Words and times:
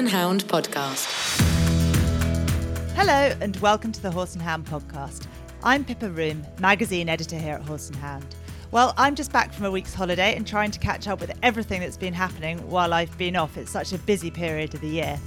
and 0.00 0.08
Hound 0.08 0.46
podcast. 0.46 1.04
Hello, 2.96 3.36
and 3.42 3.54
welcome 3.56 3.92
to 3.92 4.00
the 4.00 4.10
Horse 4.10 4.32
and 4.32 4.40
Hound 4.40 4.64
podcast. 4.64 5.26
I'm 5.62 5.84
Pippa 5.84 6.08
Roome, 6.08 6.42
magazine 6.58 7.10
editor 7.10 7.36
here 7.36 7.56
at 7.56 7.62
Horse 7.64 7.88
and 7.88 7.96
Hound. 7.96 8.24
Well, 8.70 8.94
I'm 8.96 9.14
just 9.14 9.30
back 9.30 9.52
from 9.52 9.66
a 9.66 9.70
week's 9.70 9.92
holiday 9.92 10.34
and 10.34 10.46
trying 10.46 10.70
to 10.70 10.78
catch 10.78 11.06
up 11.06 11.20
with 11.20 11.36
everything 11.42 11.82
that's 11.82 11.98
been 11.98 12.14
happening 12.14 12.66
while 12.70 12.94
I've 12.94 13.16
been 13.18 13.36
off. 13.36 13.58
It's 13.58 13.70
such 13.70 13.92
a 13.92 13.98
busy 13.98 14.30
period 14.30 14.72
of 14.72 14.80
the 14.80 14.88
year. 14.88 15.20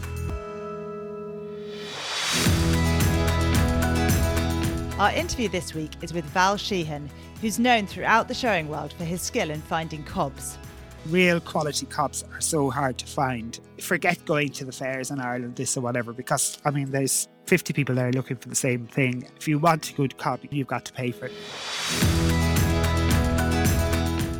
Our 4.98 5.12
interview 5.12 5.50
this 5.50 5.76
week 5.76 5.92
is 6.02 6.14
with 6.14 6.26
Val 6.26 6.58
Sheehan, 6.58 7.12
who's 7.42 7.60
known 7.60 7.86
throughout 7.86 8.28
the 8.28 8.34
showing 8.34 8.70
world 8.70 8.92
for 8.94 9.04
his 9.04 9.22
skill 9.22 9.52
in 9.52 9.62
finding 9.62 10.04
cobs. 10.04 10.58
Real 11.08 11.42
quality 11.42 11.86
cobs 11.86 12.24
are 12.34 12.40
so 12.40 12.70
hard 12.70 12.98
to 12.98 13.06
find. 13.06 13.60
Forget 13.82 14.24
going 14.26 14.50
to 14.54 14.64
the 14.64 14.72
fairs 14.72 15.12
in 15.12 15.20
Ireland, 15.20 15.58
this 15.58 15.76
or 15.76 15.82
whatever, 15.82 16.14
because 16.14 16.58
I 16.64 16.72
mean, 16.72 16.92
there's 16.92 17.28
50 17.46 17.74
people 17.74 17.94
there 17.94 18.12
looking 18.14 18.38
for 18.38 18.48
the 18.48 18.56
same 18.56 18.88
thing. 18.88 19.28
If 19.36 19.48
you 19.48 19.60
want 19.60 19.90
a 19.90 19.94
good 19.94 20.18
cob, 20.18 20.40
you've 20.50 20.68
got 20.68 20.86
to 20.86 20.94
pay 20.94 21.12
for 21.12 21.26
it. 21.26 21.34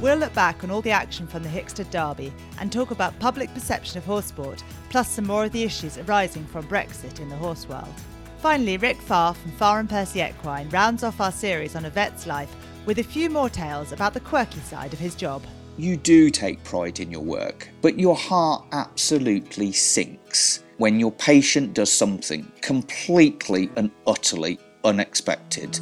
We'll 0.02 0.18
look 0.18 0.34
back 0.34 0.64
on 0.64 0.72
all 0.72 0.82
the 0.82 0.92
action 0.92 1.28
from 1.28 1.44
the 1.44 1.50
Hickstead 1.50 1.90
Derby 1.90 2.34
and 2.60 2.72
talk 2.72 2.92
about 2.92 3.18
public 3.20 3.54
perception 3.54 3.98
of 3.98 4.06
horse 4.06 4.26
sport, 4.26 4.64
plus 4.90 5.10
some 5.10 5.26
more 5.26 5.46
of 5.46 5.52
the 5.52 5.64
issues 5.64 5.98
arising 5.98 6.46
from 6.46 6.68
Brexit 6.68 7.20
in 7.20 7.30
the 7.30 7.36
horse 7.36 7.68
world. 7.68 7.94
Finally, 8.40 8.78
Rick 8.78 9.02
Farr 9.02 9.34
from 9.34 9.52
Farr 9.52 9.80
and 9.80 9.90
Pursey 9.90 10.22
Equine 10.22 10.70
rounds 10.70 11.04
off 11.04 11.22
our 11.22 11.32
series 11.32 11.76
on 11.76 11.86
a 11.86 11.90
vet's 11.90 12.28
life 12.28 12.54
with 12.86 13.00
a 13.00 13.04
few 13.04 13.30
more 13.30 13.50
tales 13.50 13.94
about 13.94 14.14
the 14.14 14.20
quirky 14.20 14.60
side 14.60 14.92
of 14.94 15.00
his 15.00 15.16
job. 15.16 15.42
You 15.78 15.98
do 15.98 16.30
take 16.30 16.64
pride 16.64 17.00
in 17.00 17.10
your 17.10 17.22
work, 17.22 17.68
but 17.82 18.00
your 18.00 18.16
heart 18.16 18.64
absolutely 18.74 19.72
sinks 19.72 20.64
when 20.78 21.00
your 21.00 21.12
patient 21.12 21.74
does 21.74 21.92
something 21.92 22.52
completely 22.62 23.72
and 23.76 23.90
utterly 24.06 24.60
unexpected. 24.84 25.76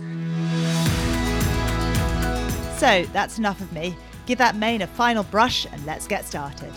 So 2.78 3.04
that's 3.12 3.38
enough 3.38 3.60
of 3.60 3.74
me. 3.74 3.94
Give 4.26 4.38
that 4.38 4.56
mane 4.56 4.82
a 4.82 4.88
final 4.88 5.24
brush 5.24 5.68
and 5.70 5.86
let's 5.86 6.08
get 6.08 6.26
started. 6.26 6.72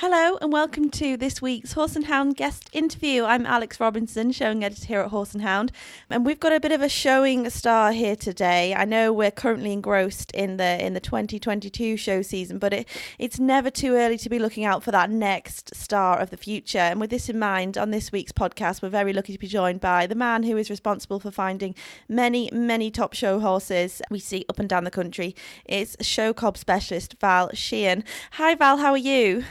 Hello 0.00 0.38
and 0.40 0.52
welcome 0.52 0.90
to 0.90 1.16
this 1.16 1.42
week's 1.42 1.72
Horse 1.72 1.96
and 1.96 2.04
Hound 2.04 2.36
guest 2.36 2.70
interview. 2.72 3.24
I'm 3.24 3.44
Alex 3.44 3.80
Robinson, 3.80 4.30
showing 4.30 4.62
editor 4.62 4.86
here 4.86 5.00
at 5.00 5.10
Horse 5.10 5.32
and 5.32 5.42
Hound, 5.42 5.72
and 6.08 6.24
we've 6.24 6.38
got 6.38 6.52
a 6.52 6.60
bit 6.60 6.70
of 6.70 6.80
a 6.80 6.88
showing 6.88 7.50
star 7.50 7.90
here 7.90 8.14
today. 8.14 8.72
I 8.76 8.84
know 8.84 9.12
we're 9.12 9.32
currently 9.32 9.72
engrossed 9.72 10.30
in 10.30 10.56
the 10.56 10.86
in 10.86 10.94
the 10.94 11.00
2022 11.00 11.96
show 11.96 12.22
season, 12.22 12.60
but 12.60 12.72
it, 12.72 12.88
it's 13.18 13.40
never 13.40 13.70
too 13.70 13.94
early 13.94 14.16
to 14.18 14.28
be 14.28 14.38
looking 14.38 14.64
out 14.64 14.84
for 14.84 14.92
that 14.92 15.10
next 15.10 15.74
star 15.74 16.20
of 16.20 16.30
the 16.30 16.36
future. 16.36 16.78
And 16.78 17.00
with 17.00 17.10
this 17.10 17.28
in 17.28 17.40
mind, 17.40 17.76
on 17.76 17.90
this 17.90 18.12
week's 18.12 18.30
podcast, 18.30 18.82
we're 18.82 18.90
very 18.90 19.12
lucky 19.12 19.32
to 19.32 19.38
be 19.40 19.48
joined 19.48 19.80
by 19.80 20.06
the 20.06 20.14
man 20.14 20.44
who 20.44 20.56
is 20.56 20.70
responsible 20.70 21.18
for 21.18 21.32
finding 21.32 21.74
many 22.08 22.48
many 22.52 22.92
top 22.92 23.14
show 23.14 23.40
horses 23.40 24.00
we 24.12 24.20
see 24.20 24.46
up 24.48 24.60
and 24.60 24.68
down 24.68 24.84
the 24.84 24.92
country. 24.92 25.34
It's 25.64 25.96
show 26.06 26.32
cob 26.32 26.56
specialist 26.56 27.16
Val 27.20 27.50
Sheehan. 27.52 28.04
Hi 28.34 28.54
Val, 28.54 28.76
how 28.76 28.92
are 28.92 28.96
you? 28.96 29.44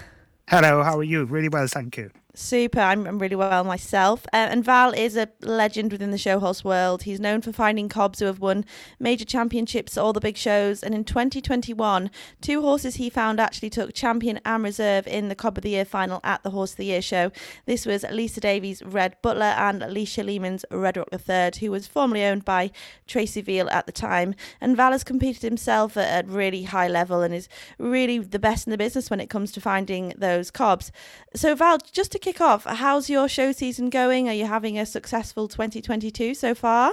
Hello, 0.49 0.81
how 0.81 0.97
are 0.97 1.03
you? 1.03 1.25
Really 1.25 1.49
well, 1.49 1.67
thank 1.67 1.97
you. 1.97 2.09
Super. 2.37 2.79
I'm, 2.79 3.07
I'm 3.07 3.17
really 3.17 3.35
well 3.35 3.63
myself. 3.63 4.27
Uh, 4.27 4.47
and 4.51 4.63
Val 4.63 4.93
is 4.93 5.17
a 5.17 5.27
legend 5.41 5.91
within 5.91 6.11
the 6.11 6.19
show 6.19 6.39
horse 6.39 6.63
world. 6.63 7.01
He's 7.01 7.19
known 7.19 7.41
for 7.41 7.51
finding 7.51 7.89
cobs 7.89 8.19
who 8.19 8.25
have 8.25 8.39
won 8.39 8.63
major 8.99 9.25
championships 9.25 9.97
at 9.97 10.01
all 10.03 10.13
the 10.13 10.19
big 10.19 10.37
shows. 10.37 10.83
And 10.83 10.93
in 10.93 11.03
2021, 11.03 12.11
two 12.39 12.61
horses 12.61 12.97
he 12.97 13.09
found 13.09 13.39
actually 13.39 13.71
took 13.71 13.91
champion 13.95 14.39
and 14.45 14.63
reserve 14.63 15.07
in 15.07 15.29
the 15.29 15.35
Cob 15.35 15.57
of 15.57 15.63
the 15.63 15.71
Year 15.71 15.83
final 15.83 16.19
at 16.23 16.43
the 16.43 16.51
Horse 16.51 16.73
of 16.73 16.77
the 16.77 16.85
Year 16.85 17.01
show. 17.01 17.31
This 17.65 17.87
was 17.87 18.05
Lisa 18.11 18.39
Davies' 18.39 18.83
Red 18.83 19.19
Butler 19.23 19.55
and 19.57 19.81
Alicia 19.81 20.21
Lehman's 20.21 20.63
Red 20.69 20.95
Rock 20.97 21.09
III, 21.11 21.53
who 21.59 21.71
was 21.71 21.87
formerly 21.87 22.23
owned 22.23 22.45
by 22.45 22.69
Tracy 23.07 23.41
Veal 23.41 23.67
at 23.71 23.87
the 23.87 23.91
time. 23.91 24.35
And 24.61 24.77
Val 24.77 24.91
has 24.91 25.03
competed 25.03 25.41
himself 25.41 25.97
at 25.97 26.25
a 26.25 26.27
really 26.27 26.63
high 26.63 26.87
level 26.87 27.23
and 27.23 27.33
is 27.33 27.49
really 27.79 28.19
the 28.19 28.37
best 28.37 28.67
in 28.67 28.71
the 28.71 28.77
business 28.77 29.09
when 29.09 29.19
it 29.19 29.31
comes 29.31 29.51
to 29.53 29.59
finding 29.59 30.13
those 30.15 30.51
cobs. 30.51 30.91
So, 31.33 31.55
Val, 31.55 31.79
just 31.79 32.11
to 32.11 32.26
kick 32.27 32.41
off, 32.41 32.65
how's 32.65 33.09
your 33.09 33.29
show 33.29 33.53
season 33.53 33.89
going? 33.89 34.27
Are 34.27 34.33
you 34.33 34.45
having 34.45 34.77
a 34.77 34.85
successful 34.85 35.47
2022 35.47 36.33
so 36.33 36.53
far? 36.53 36.91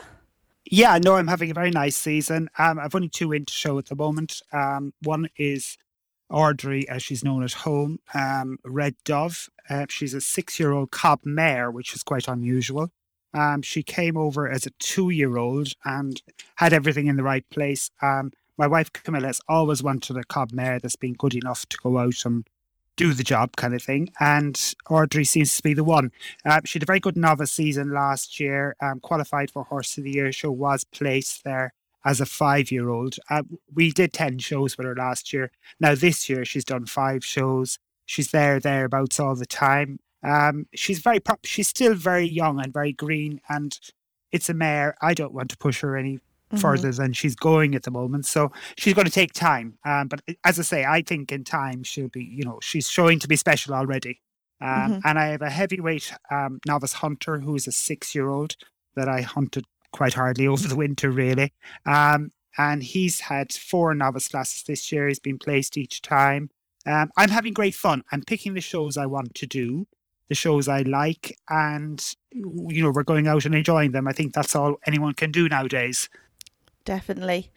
Yeah, 0.65 0.97
no, 0.99 1.17
I'm 1.17 1.27
having 1.27 1.51
a 1.51 1.55
very 1.55 1.73
nice 1.73 1.97
season. 1.97 2.49
Um, 2.57 2.79
I've 2.79 2.95
only 2.95 3.09
two 3.09 3.33
in 3.33 3.45
to 3.47 3.53
show 3.53 3.77
at 3.79 3.87
the 3.87 3.97
moment. 3.97 4.43
Um, 4.53 4.95
one 5.03 5.29
is 5.37 5.77
Audrey, 6.31 6.89
as 6.89 7.03
she's 7.03 7.25
known 7.25 7.43
at 7.43 7.53
home, 7.53 7.99
um, 8.15 8.59
Red 8.65 8.95
Dove. 9.05 9.49
Uh, 9.69 9.87
she's 9.89 10.15
a 10.15 10.21
six-year-old 10.21 10.93
cob 10.93 11.23
mare, 11.25 11.69
which 11.69 11.97
is 11.97 12.05
quite 12.05 12.29
unusual. 12.29 12.93
Um, 13.35 13.61
she 13.61 13.83
came 13.83 14.17
over 14.17 14.49
as 14.49 14.67
a 14.67 14.71
two-year-old 14.79 15.73
and 15.85 16.23
had 16.59 16.73
everything 16.73 17.09
in 17.09 17.17
the 17.17 17.25
right 17.25 17.45
place. 17.51 17.91
Um, 18.01 18.31
my 18.57 18.69
wife 18.69 18.93
Camilla 18.93 19.27
has 19.27 19.41
always 19.49 19.83
wanted 19.83 20.17
a 20.17 20.23
cob 20.23 20.53
mare 20.53 20.79
that's 20.79 20.95
been 20.95 21.15
good 21.15 21.35
enough 21.35 21.67
to 21.71 21.79
go 21.83 21.99
out 21.99 22.25
and 22.25 22.47
do 22.97 23.13
the 23.13 23.25
job 23.25 23.57
kind 23.57 23.75
of 23.75 23.83
thing. 23.83 24.11
And 24.21 24.75
Audrey 24.89 25.25
seems 25.25 25.57
to 25.57 25.63
be 25.63 25.75
the 25.75 25.85
one. 25.85 26.13
Uh, 26.45 26.61
she 26.65 26.79
had 26.79 26.85
a 26.85 26.87
very 26.87 27.01
good 27.01 27.17
novice 27.17 27.53
season 27.53 27.93
last 27.93 28.39
year, 28.39 28.77
um, 28.81 29.01
qualified 29.01 29.51
for 29.51 29.65
Horse 29.65 29.97
of 29.99 30.05
the 30.05 30.13
Year 30.13 30.33
show, 30.33 30.51
was 30.51 30.85
placed 30.85 31.45
there 31.45 31.73
as 32.05 32.21
a 32.21 32.27
five 32.27 32.71
year 32.71 32.89
old. 32.89 33.17
Uh, 33.31 33.43
we 33.73 33.91
did 33.91 34.13
10 34.13 34.39
shows 34.39 34.77
with 34.77 34.87
her 34.87 34.95
last 34.95 35.33
year. 35.33 35.51
Now, 35.81 35.95
this 35.95 36.29
year, 36.29 36.45
she's 36.45 36.65
done 36.65 36.87
five 36.87 37.25
shows. 37.25 37.79
She's 38.07 38.31
there, 38.31 38.61
thereabouts 38.61 39.19
all 39.19 39.35
the 39.35 39.47
time. 39.47 39.99
Um, 40.23 40.67
she's 40.75 41.01
very, 41.01 41.21
pro- 41.21 41.37
she's 41.45 41.69
still 41.69 41.95
very 41.95 42.27
young 42.27 42.61
and 42.61 42.73
very 42.73 42.93
green, 42.93 43.41
and 43.49 43.79
it's 44.33 44.49
a 44.49 44.55
mare. 44.55 44.97
I 45.01 45.15
don't 45.15 45.35
want 45.35 45.51
to 45.51 45.57
push 45.57 45.81
her 45.81 45.97
any 45.97 46.21
mm-hmm. 46.51 46.59
further 46.59 46.93
than 46.93 47.13
she's 47.13 47.35
going 47.35 47.75
at 47.75 47.83
the 47.83 47.91
moment. 47.91 48.27
So 48.27 48.53
she's 48.77 48.95
going 48.95 49.07
to 49.07 49.13
take 49.13 49.33
time. 49.33 49.79
Um, 49.85 50.09
but 50.09 50.23
as 50.45 50.59
I 50.59 50.63
say, 50.63 50.85
I 50.85 51.03
think 51.03 51.33
in 51.33 51.45
time 51.45 51.83
she'll 51.83 52.09
be, 52.09 52.25
you 52.25 52.45
know, 52.45 52.59
she's 52.63 52.89
showing 52.89 53.19
to 53.21 53.29
be 53.29 53.37
special 53.37 53.75
already. 53.75 54.21
Um, 54.61 54.69
mm-hmm. 54.69 54.99
And 55.05 55.19
I 55.19 55.27
have 55.27 55.43
a 55.43 55.51
heavyweight 55.51 56.13
um, 56.31 56.61
novice 56.67 56.95
hunter 56.95 57.41
who 57.41 57.55
is 57.55 57.67
a 57.67 57.73
six 57.73 58.15
year 58.15 58.29
old 58.29 58.57
that 58.97 59.09
I 59.09 59.23
hunted 59.23 59.65
quite 59.93 60.15
hardly 60.15 60.47
over 60.49 60.69
the 60.69 60.77
winter, 60.77 61.11
really. 61.11 61.53
Um, 61.87 62.31
and 62.57 62.83
he's 62.83 63.21
had 63.21 63.53
four 63.53 63.95
novice 63.95 64.29
classes 64.29 64.63
this 64.63 64.93
year. 64.93 65.09
He's 65.09 65.19
been 65.19 65.39
placed 65.39 65.77
each 65.77 66.03
time. 66.03 66.51
Um, 66.87 67.11
I'm 67.17 67.31
having 67.31 67.53
great 67.53 67.75
fun. 67.75 68.05
I'm 68.13 68.23
picking 68.23 68.55
the 68.55 68.61
shows 68.61 68.97
I 68.97 69.07
want 69.07 69.35
to 69.37 69.47
do 69.47 69.87
the 70.29 70.35
shows 70.35 70.69
I 70.69 70.83
like, 70.83 71.37
and 71.49 72.05
you 72.33 72.83
know 72.83 72.91
we're 72.91 73.03
going 73.03 73.27
out 73.27 73.45
and 73.45 73.55
enjoying 73.55 73.93
them. 73.93 74.09
I 74.09 74.13
think 74.13 74.33
that's 74.33 74.57
all 74.57 74.77
anyone 74.87 75.15
can 75.15 75.31
do 75.31 75.49
nowadays 75.49 76.09
definitely. 76.85 77.51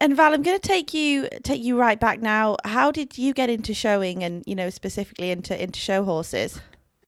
And 0.00 0.16
Val, 0.16 0.34
I'm 0.34 0.42
going 0.42 0.58
to 0.58 0.68
take 0.68 0.94
you 0.94 1.28
take 1.42 1.62
you 1.62 1.78
right 1.78 1.98
back 1.98 2.20
now. 2.20 2.56
How 2.64 2.90
did 2.90 3.18
you 3.18 3.34
get 3.34 3.50
into 3.50 3.74
showing, 3.74 4.22
and 4.22 4.42
you 4.46 4.54
know 4.54 4.70
specifically 4.70 5.30
into 5.30 5.60
into 5.60 5.80
show 5.80 6.04
horses? 6.04 6.60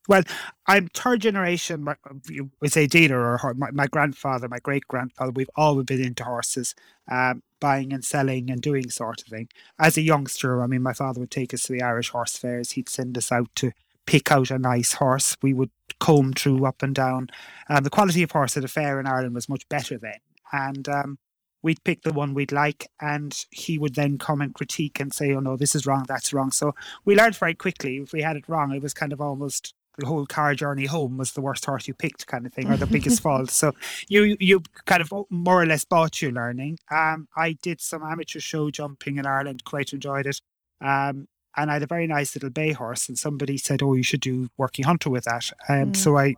Well, 0.08 0.22
I'm 0.66 0.88
third 0.88 1.20
generation. 1.20 1.86
We 2.60 2.68
say 2.68 2.86
dealer 2.86 3.18
or 3.18 3.54
my, 3.54 3.70
my 3.72 3.86
grandfather, 3.86 4.48
my 4.48 4.60
great 4.60 4.86
grandfather. 4.86 5.32
We've 5.32 5.50
always 5.56 5.86
been 5.86 6.04
into 6.04 6.24
horses, 6.24 6.74
um, 7.10 7.42
buying 7.60 7.92
and 7.92 8.04
selling 8.04 8.50
and 8.50 8.60
doing 8.60 8.88
sort 8.88 9.22
of 9.22 9.28
thing. 9.28 9.48
As 9.80 9.96
a 9.96 10.02
youngster, 10.02 10.62
I 10.62 10.68
mean, 10.68 10.82
my 10.82 10.92
father 10.92 11.20
would 11.20 11.30
take 11.30 11.52
us 11.52 11.62
to 11.62 11.72
the 11.72 11.82
Irish 11.82 12.10
horse 12.10 12.36
fairs. 12.36 12.72
He'd 12.72 12.88
send 12.88 13.18
us 13.18 13.32
out 13.32 13.48
to 13.56 13.72
pick 14.06 14.30
out 14.30 14.52
a 14.52 14.58
nice 14.58 14.94
horse. 14.94 15.36
We 15.42 15.52
would 15.52 15.70
comb 15.98 16.32
through 16.32 16.64
up 16.64 16.82
and 16.82 16.94
down. 16.94 17.28
And 17.68 17.84
the 17.84 17.90
quality 17.90 18.22
of 18.22 18.30
horse 18.30 18.56
at 18.56 18.64
a 18.64 18.68
fair 18.68 19.00
in 19.00 19.06
Ireland 19.06 19.34
was 19.34 19.48
much 19.48 19.68
better 19.68 19.98
then. 19.98 20.18
And 20.52 20.88
um, 20.88 21.18
we'd 21.62 21.82
pick 21.84 22.02
the 22.02 22.12
one 22.12 22.34
we'd 22.34 22.52
like 22.52 22.88
and 23.00 23.44
he 23.50 23.78
would 23.78 23.94
then 23.94 24.18
come 24.18 24.40
and 24.40 24.54
critique 24.54 25.00
and 25.00 25.12
say 25.12 25.32
oh 25.32 25.40
no 25.40 25.56
this 25.56 25.74
is 25.74 25.86
wrong 25.86 26.04
that's 26.06 26.32
wrong. 26.32 26.50
So 26.50 26.74
we 27.04 27.16
learned 27.16 27.36
very 27.36 27.54
quickly 27.54 27.98
if 27.98 28.12
we 28.12 28.22
had 28.22 28.36
it 28.36 28.48
wrong 28.48 28.72
it 28.72 28.82
was 28.82 28.94
kind 28.94 29.12
of 29.12 29.20
almost 29.20 29.74
the 29.98 30.06
whole 30.06 30.26
car 30.26 30.54
journey 30.54 30.86
home 30.86 31.16
was 31.16 31.32
the 31.32 31.40
worst 31.40 31.64
horse 31.64 31.88
you 31.88 31.94
picked 31.94 32.26
kind 32.26 32.46
of 32.46 32.52
thing 32.52 32.70
or 32.70 32.76
the 32.76 32.86
biggest 32.86 33.20
fault. 33.22 33.50
So 33.50 33.72
you 34.08 34.36
you 34.40 34.62
kind 34.84 35.00
of 35.00 35.12
more 35.30 35.62
or 35.62 35.66
less 35.66 35.84
bought 35.84 36.20
your 36.22 36.32
learning. 36.32 36.78
Um 36.90 37.28
i 37.36 37.52
did 37.62 37.80
some 37.80 38.02
amateur 38.02 38.40
show 38.40 38.70
jumping 38.70 39.16
in 39.16 39.26
ireland 39.26 39.64
quite 39.64 39.92
enjoyed 39.92 40.26
it. 40.26 40.40
Um 40.80 41.28
and 41.56 41.70
i 41.70 41.74
had 41.74 41.82
a 41.82 41.86
very 41.86 42.06
nice 42.06 42.34
little 42.36 42.50
bay 42.50 42.72
horse 42.72 43.08
and 43.08 43.18
somebody 43.18 43.56
said 43.56 43.82
oh 43.82 43.94
you 43.94 44.02
should 44.02 44.20
do 44.20 44.48
working 44.56 44.84
hunter 44.84 45.10
with 45.10 45.24
that. 45.24 45.50
Um 45.68 45.92
mm. 45.92 45.96
so 45.96 46.16
i 46.18 46.34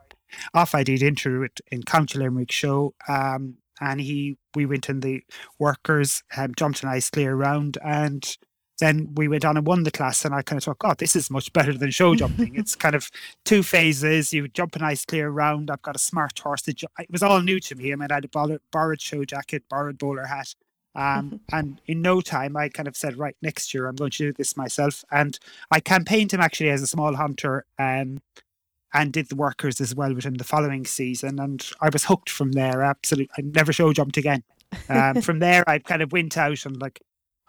off 0.54 0.74
i 0.74 0.84
did 0.84 1.02
enter 1.02 1.44
it 1.44 1.60
in 1.72 1.82
county 1.82 2.18
limerick 2.18 2.52
show. 2.52 2.94
Um 3.08 3.56
and 3.80 4.00
he 4.00 4.36
we 4.54 4.66
went 4.66 4.88
in 4.88 5.00
the 5.00 5.22
workers 5.58 6.22
um, 6.36 6.54
jumped 6.56 6.82
a 6.82 6.86
nice 6.86 7.10
clear 7.10 7.34
round 7.34 7.78
and 7.84 8.36
then 8.78 9.12
we 9.14 9.28
went 9.28 9.44
on 9.44 9.56
and 9.56 9.66
won 9.66 9.82
the 9.82 9.90
class 9.90 10.24
and 10.24 10.34
I 10.34 10.42
kind 10.42 10.56
of 10.56 10.64
thought, 10.64 10.78
God, 10.78 10.98
this 10.98 11.16
is 11.16 11.30
much 11.30 11.52
better 11.52 11.72
than 11.72 11.90
show 11.90 12.14
jumping. 12.14 12.54
it's 12.54 12.76
kind 12.76 12.94
of 12.94 13.10
two 13.44 13.62
phases. 13.62 14.32
You 14.32 14.48
jump 14.48 14.76
a 14.76 14.78
nice 14.78 15.04
clear 15.04 15.30
round. 15.30 15.70
I've 15.70 15.82
got 15.82 15.96
a 15.96 16.00
smart 16.00 16.38
horse. 16.38 16.62
That 16.62 16.76
ju- 16.76 16.86
it 16.98 17.10
was 17.10 17.22
all 17.22 17.40
new 17.40 17.60
to 17.60 17.74
me. 17.74 17.92
I 17.92 17.96
mean, 17.96 18.08
I 18.10 18.14
had 18.14 18.24
a 18.24 18.28
borrowed, 18.28 18.60
borrowed 18.70 19.00
show 19.00 19.24
jacket, 19.24 19.64
borrowed 19.68 19.98
bowler 19.98 20.26
hat. 20.26 20.54
Um, 20.94 21.40
and 21.52 21.80
in 21.86 22.02
no 22.02 22.20
time, 22.20 22.56
I 22.56 22.68
kind 22.68 22.88
of 22.88 22.96
said, 22.96 23.18
right, 23.18 23.36
next 23.42 23.74
year 23.74 23.86
I'm 23.86 23.96
going 23.96 24.12
to 24.12 24.18
do 24.18 24.32
this 24.32 24.56
myself. 24.56 25.04
And 25.10 25.38
I 25.70 25.80
campaigned 25.80 26.32
him 26.32 26.40
actually 26.40 26.70
as 26.70 26.82
a 26.82 26.86
small 26.86 27.16
hunter 27.16 27.64
um, 27.78 28.20
and 28.94 29.12
did 29.12 29.28
the 29.28 29.36
workers 29.36 29.80
as 29.80 29.94
well 29.94 30.14
within 30.14 30.34
the 30.34 30.44
following 30.44 30.86
season. 30.86 31.38
And 31.38 31.68
I 31.80 31.90
was 31.90 32.04
hooked 32.04 32.30
from 32.30 32.52
there. 32.52 32.82
Absolutely. 32.82 33.30
I 33.36 33.42
never 33.42 33.72
show 33.72 33.92
jumped 33.92 34.16
again. 34.16 34.42
Um, 34.88 35.20
from 35.22 35.40
there, 35.40 35.68
I 35.68 35.78
kind 35.78 36.02
of 36.02 36.12
went 36.12 36.36
out 36.36 36.64
and 36.64 36.80
like, 36.80 37.00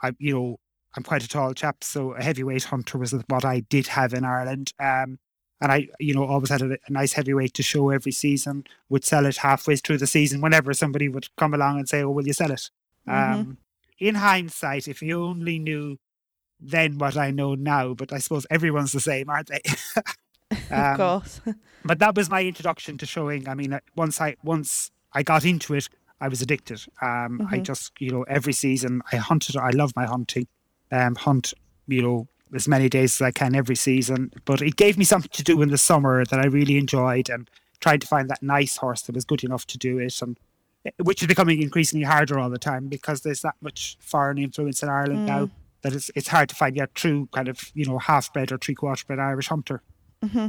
I, 0.01 0.11
you 0.19 0.33
know, 0.33 0.59
I'm 0.95 1.03
quite 1.03 1.23
a 1.23 1.29
tall 1.29 1.53
chap. 1.53 1.83
So 1.83 2.13
a 2.13 2.23
heavyweight 2.23 2.65
hunter 2.65 2.97
was 2.97 3.13
what 3.27 3.45
I 3.45 3.61
did 3.61 3.87
have 3.87 4.13
in 4.13 4.25
Ireland. 4.25 4.73
Um, 4.79 5.19
and 5.61 5.71
I, 5.71 5.87
you 5.99 6.13
know, 6.13 6.25
always 6.25 6.49
had 6.49 6.61
a, 6.61 6.73
a, 6.73 6.91
nice 6.91 7.13
heavyweight 7.13 7.53
to 7.55 7.63
show 7.63 7.89
every 7.89 8.13
season. 8.13 8.65
Would 8.89 9.03
sell 9.03 9.25
it 9.25 9.37
halfway 9.37 9.75
through 9.75 9.97
the 9.97 10.07
season 10.07 10.39
whenever 10.41 10.73
somebody 10.73 11.09
would 11.09 11.27
come 11.35 11.53
along 11.53 11.79
and 11.79 11.89
say, 11.89 12.01
"Oh, 12.01 12.11
will 12.11 12.25
you 12.25 12.31
sell 12.31 12.51
it?" 12.51 12.69
Mm-hmm. 13.07 13.33
Um, 13.33 13.57
in 13.99 14.15
hindsight, 14.15 14.87
if 14.87 15.01
you 15.01 15.21
only 15.21 15.59
knew 15.59 15.97
then 16.61 16.97
what 16.97 17.17
I 17.17 17.31
know 17.31 17.55
now, 17.55 17.93
but 17.93 18.11
I 18.11 18.19
suppose 18.19 18.45
everyone's 18.49 18.91
the 18.91 18.99
same, 18.99 19.29
aren't 19.29 19.47
they? 19.47 19.61
um, 20.51 20.59
of 20.71 20.97
course. 20.97 21.41
but 21.85 21.99
that 21.99 22.15
was 22.15 22.29
my 22.29 22.43
introduction 22.43 22.97
to 22.97 23.05
showing. 23.05 23.47
I 23.47 23.53
mean, 23.53 23.73
uh, 23.73 23.79
once 23.95 24.19
I 24.19 24.35
once 24.43 24.91
I 25.13 25.23
got 25.23 25.45
into 25.45 25.73
it, 25.73 25.89
I 26.21 26.27
was 26.27 26.41
addicted. 26.41 26.81
Um, 27.01 27.39
mm-hmm. 27.39 27.53
I 27.53 27.59
just, 27.59 27.93
you 27.99 28.11
know, 28.11 28.23
every 28.23 28.53
season 28.53 29.01
I 29.11 29.17
hunted. 29.17 29.55
I 29.57 29.69
love 29.71 29.93
my 29.95 30.05
hunting. 30.05 30.47
Um, 30.91 31.15
hunt, 31.15 31.53
you 31.87 32.01
know, 32.01 32.27
as 32.53 32.67
many 32.67 32.89
days 32.89 33.21
as 33.21 33.21
I 33.21 33.31
can 33.31 33.55
every 33.55 33.75
season. 33.75 34.31
But 34.45 34.61
it 34.61 34.75
gave 34.75 34.97
me 34.97 35.05
something 35.05 35.29
to 35.33 35.43
do 35.43 35.61
in 35.61 35.69
the 35.69 35.77
summer 35.77 36.25
that 36.25 36.39
I 36.39 36.47
really 36.47 36.77
enjoyed, 36.77 37.29
and 37.29 37.49
tried 37.79 38.01
to 38.01 38.07
find 38.07 38.29
that 38.29 38.43
nice 38.43 38.77
horse 38.77 39.03
that 39.03 39.15
was 39.15 39.25
good 39.25 39.43
enough 39.43 39.65
to 39.67 39.77
do 39.77 39.99
it, 39.99 40.21
and 40.21 40.37
which 40.97 41.21
is 41.21 41.27
becoming 41.27 41.61
increasingly 41.61 42.05
harder 42.05 42.39
all 42.39 42.49
the 42.49 42.57
time 42.57 42.87
because 42.87 43.21
there's 43.21 43.41
that 43.41 43.55
much 43.61 43.97
foreign 43.99 44.37
influence 44.37 44.81
in 44.81 44.89
Ireland 44.89 45.19
mm. 45.19 45.25
now 45.27 45.49
that 45.81 45.93
it's 45.93 46.09
it's 46.15 46.27
hard 46.27 46.49
to 46.49 46.55
find 46.55 46.75
yet 46.75 46.93
true 46.95 47.27
kind 47.31 47.47
of 47.47 47.71
you 47.73 47.85
know 47.85 47.97
half 47.97 48.31
bred 48.33 48.51
or 48.51 48.57
three 48.57 48.75
quarter 48.75 49.03
bred 49.05 49.19
Irish 49.19 49.47
hunter. 49.47 49.81
Mm-hmm. 50.23 50.47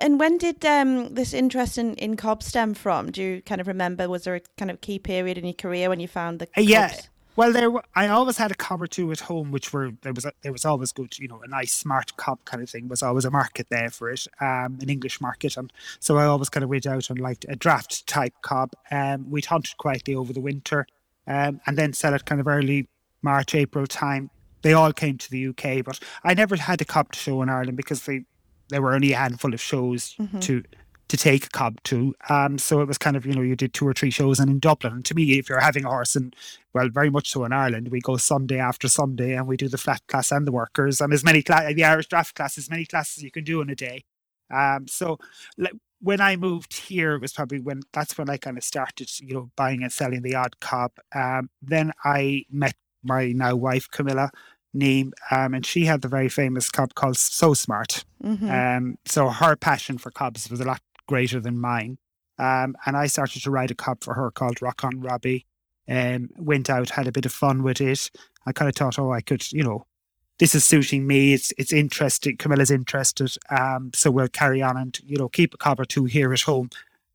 And 0.00 0.20
when 0.20 0.36
did 0.36 0.64
um, 0.64 1.14
this 1.14 1.32
interest 1.32 1.78
in, 1.78 1.94
in 1.94 2.16
cob 2.16 2.42
stem 2.42 2.74
from? 2.74 3.10
Do 3.10 3.22
you 3.22 3.42
kind 3.42 3.60
of 3.60 3.66
remember? 3.66 4.08
Was 4.08 4.24
there 4.24 4.36
a 4.36 4.40
kind 4.58 4.70
of 4.70 4.80
key 4.80 4.98
period 4.98 5.38
in 5.38 5.44
your 5.44 5.54
career 5.54 5.88
when 5.88 6.00
you 6.00 6.08
found 6.08 6.38
the? 6.38 6.48
Uh, 6.56 6.60
yeah, 6.60 6.94
well, 7.36 7.52
there 7.52 7.70
were, 7.70 7.84
I 7.94 8.08
always 8.08 8.38
had 8.38 8.50
a 8.50 8.54
cob 8.54 8.80
or 8.80 8.86
two 8.86 9.12
at 9.12 9.20
home, 9.20 9.50
which 9.50 9.70
were 9.72 9.92
there 10.00 10.14
was 10.14 10.24
a, 10.24 10.32
there 10.40 10.52
was 10.52 10.64
always 10.64 10.90
good, 10.90 11.18
you 11.18 11.28
know, 11.28 11.42
a 11.44 11.48
nice 11.48 11.72
smart 11.72 12.16
cob 12.16 12.42
kind 12.46 12.62
of 12.62 12.70
thing 12.70 12.88
was 12.88 13.02
always 13.02 13.26
a 13.26 13.30
market 13.30 13.66
there 13.68 13.90
for 13.90 14.10
it, 14.10 14.26
um, 14.40 14.78
an 14.80 14.88
English 14.88 15.20
market, 15.20 15.58
and 15.58 15.70
so 16.00 16.16
I 16.16 16.24
always 16.24 16.48
kind 16.48 16.64
of 16.64 16.70
went 16.70 16.86
out 16.86 17.10
and 17.10 17.18
liked 17.18 17.44
a 17.48 17.54
draft 17.54 18.06
type 18.06 18.32
cob. 18.40 18.72
Um, 18.90 19.30
we'd 19.30 19.44
hunt 19.44 19.68
it 19.68 19.76
quietly 19.76 20.14
over 20.14 20.32
the 20.32 20.40
winter, 20.40 20.86
um, 21.26 21.60
and 21.66 21.76
then 21.76 21.92
sell 21.92 22.14
it 22.14 22.24
kind 22.24 22.40
of 22.40 22.48
early 22.48 22.88
March 23.20 23.54
April 23.54 23.86
time. 23.86 24.30
They 24.62 24.72
all 24.72 24.94
came 24.94 25.18
to 25.18 25.30
the 25.30 25.48
UK, 25.48 25.84
but 25.84 26.00
I 26.24 26.32
never 26.32 26.56
had 26.56 26.80
a 26.80 26.86
cob 26.86 27.12
to 27.12 27.18
show 27.18 27.42
in 27.42 27.50
Ireland 27.50 27.76
because 27.76 28.06
they 28.06 28.24
there 28.68 28.82
were 28.82 28.94
only 28.94 29.12
a 29.12 29.16
handful 29.16 29.54
of 29.54 29.60
shows 29.60 30.14
mm-hmm. 30.18 30.38
to 30.40 30.62
to 31.08 31.16
take 31.16 31.46
a 31.46 31.48
cob 31.50 31.80
to. 31.84 32.14
Um, 32.28 32.58
so 32.58 32.80
it 32.80 32.88
was 32.88 32.98
kind 32.98 33.16
of, 33.16 33.24
you 33.24 33.32
know, 33.32 33.42
you 33.42 33.54
did 33.54 33.72
two 33.72 33.86
or 33.86 33.94
three 33.94 34.10
shows 34.10 34.40
and 34.40 34.50
in 34.50 34.58
Dublin. 34.58 34.92
And 34.92 35.04
to 35.04 35.14
me, 35.14 35.38
if 35.38 35.48
you're 35.48 35.60
having 35.60 35.84
a 35.84 35.88
horse, 35.88 36.16
and 36.16 36.34
well, 36.74 36.88
very 36.88 37.10
much 37.10 37.30
so 37.30 37.44
in 37.44 37.52
Ireland, 37.52 37.88
we 37.88 38.00
go 38.00 38.16
Sunday 38.16 38.58
after 38.58 38.88
Sunday 38.88 39.36
and 39.36 39.46
we 39.46 39.56
do 39.56 39.68
the 39.68 39.78
flat 39.78 40.02
class 40.08 40.32
and 40.32 40.46
the 40.46 40.52
workers 40.52 41.00
and 41.00 41.12
as 41.12 41.22
many, 41.22 41.42
cla- 41.42 41.72
the 41.72 41.84
Irish 41.84 42.08
draft 42.08 42.34
class, 42.34 42.58
as 42.58 42.68
many 42.68 42.84
classes 42.84 43.22
you 43.22 43.30
can 43.30 43.44
do 43.44 43.60
in 43.60 43.70
a 43.70 43.76
day. 43.76 44.02
Um, 44.52 44.88
so 44.88 45.18
like, 45.56 45.74
when 46.00 46.20
I 46.20 46.34
moved 46.34 46.76
here, 46.76 47.14
it 47.14 47.20
was 47.20 47.32
probably 47.32 47.60
when 47.60 47.82
that's 47.92 48.18
when 48.18 48.28
I 48.28 48.36
kind 48.36 48.58
of 48.58 48.64
started, 48.64 49.08
you 49.20 49.34
know, 49.34 49.50
buying 49.56 49.82
and 49.82 49.92
selling 49.92 50.22
the 50.22 50.34
odd 50.34 50.58
cob. 50.60 50.90
Um, 51.14 51.50
then 51.62 51.92
I 52.04 52.44
met 52.50 52.74
my 53.04 53.32
now 53.32 53.54
wife, 53.54 53.88
Camilla, 53.90 54.30
name, 54.76 55.12
um, 55.30 55.54
and 55.54 55.64
she 55.64 55.84
had 55.86 56.02
the 56.02 56.08
very 56.08 56.28
famous 56.28 56.70
cob 56.70 56.94
called 56.94 57.16
So 57.16 57.54
Smart. 57.54 58.04
Mm-hmm. 58.22 58.50
Um, 58.50 58.98
so 59.04 59.28
her 59.28 59.56
passion 59.56 59.98
for 59.98 60.10
cobs 60.10 60.50
was 60.50 60.60
a 60.60 60.64
lot 60.64 60.80
greater 61.06 61.40
than 61.40 61.58
mine. 61.58 61.98
Um, 62.38 62.76
and 62.84 62.96
I 62.96 63.06
started 63.06 63.42
to 63.42 63.50
write 63.50 63.70
a 63.70 63.74
cob 63.74 64.04
for 64.04 64.14
her 64.14 64.30
called 64.30 64.60
Rock 64.60 64.84
on 64.84 65.00
Robbie. 65.00 65.46
Um, 65.88 66.30
went 66.36 66.68
out, 66.68 66.90
had 66.90 67.06
a 67.06 67.12
bit 67.12 67.26
of 67.26 67.32
fun 67.32 67.62
with 67.62 67.80
it. 67.80 68.10
I 68.44 68.52
kind 68.52 68.68
of 68.68 68.74
thought, 68.74 68.98
oh, 68.98 69.12
I 69.12 69.20
could, 69.20 69.50
you 69.52 69.62
know, 69.62 69.86
this 70.38 70.54
is 70.54 70.64
suiting 70.64 71.06
me. 71.06 71.32
It's 71.32 71.52
it's 71.56 71.72
interesting. 71.72 72.36
Camilla's 72.36 72.70
interested, 72.70 73.34
um, 73.50 73.90
so 73.94 74.10
we'll 74.10 74.28
carry 74.28 74.60
on 74.62 74.76
and 74.76 74.98
you 75.04 75.16
know 75.16 75.28
keep 75.28 75.54
a 75.54 75.56
cob 75.56 75.80
or 75.80 75.84
two 75.84 76.04
here 76.04 76.32
at 76.32 76.42
home. 76.42 76.70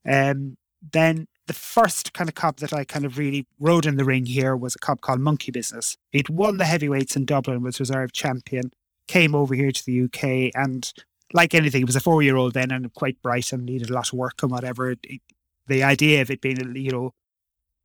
Um, 0.09 0.57
then 0.91 1.27
the 1.47 1.53
first 1.53 2.13
kind 2.13 2.29
of 2.29 2.35
cob 2.35 2.57
that 2.57 2.73
I 2.73 2.83
kind 2.83 3.05
of 3.05 3.17
really 3.17 3.45
rode 3.59 3.85
in 3.85 3.97
the 3.97 4.05
ring 4.05 4.25
here 4.25 4.55
was 4.55 4.75
a 4.75 4.79
cob 4.79 5.01
called 5.01 5.19
Monkey 5.19 5.51
Business. 5.51 5.97
It 6.13 6.29
won 6.29 6.57
the 6.57 6.65
heavyweights 6.65 7.15
in 7.15 7.25
Dublin, 7.25 7.63
was 7.63 7.79
reserve 7.79 8.13
champion. 8.13 8.71
Came 9.07 9.35
over 9.35 9.55
here 9.55 9.71
to 9.71 9.85
the 9.85 10.03
UK 10.03 10.51
and 10.55 10.91
like 11.33 11.53
anything, 11.53 11.81
he 11.81 11.85
was 11.85 11.95
a 11.95 12.01
four 12.01 12.21
year 12.21 12.35
old 12.35 12.53
then 12.53 12.71
and 12.71 12.93
quite 12.93 13.21
bright 13.21 13.51
and 13.53 13.65
needed 13.65 13.89
a 13.89 13.93
lot 13.93 14.11
of 14.11 14.13
work 14.13 14.41
and 14.41 14.51
whatever. 14.51 14.91
It, 14.91 15.21
the 15.67 15.83
idea 15.83 16.21
of 16.21 16.29
it 16.29 16.41
being, 16.41 16.75
you 16.75 16.91
know, 16.91 17.13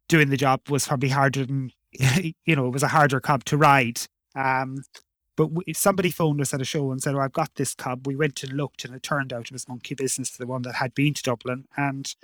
doing 0.09 0.31
the 0.31 0.37
job 0.37 0.69
was 0.69 0.87
probably 0.87 1.11
harder 1.11 1.45
than, 1.45 1.73
you 1.93 2.57
know, 2.57 2.67
it 2.67 2.73
was 2.73 2.83
a 2.83 2.89
harder 2.89 3.21
cob 3.21 3.45
to 3.45 3.57
ride. 3.57 4.01
Um, 4.35 4.83
but 5.37 5.51
somebody 5.75 6.11
phoned 6.11 6.41
us 6.41 6.55
at 6.55 6.63
a 6.63 6.65
show 6.65 6.91
and 6.91 7.03
said, 7.03 7.15
Oh, 7.15 7.21
I've 7.21 7.33
got 7.33 7.55
this 7.57 7.75
cob. 7.75 8.07
We 8.07 8.17
went 8.17 8.43
and 8.43 8.53
looked, 8.53 8.85
and 8.85 8.95
it 8.95 9.03
turned 9.03 9.33
out 9.33 9.47
it 9.47 9.53
was 9.53 9.69
Monkey 9.69 9.95
Business, 9.95 10.31
the 10.31 10.47
one 10.47 10.63
that 10.63 10.77
had 10.77 10.95
been 10.95 11.13
to 11.13 11.23
Dublin. 11.23 11.67
And 11.77 12.15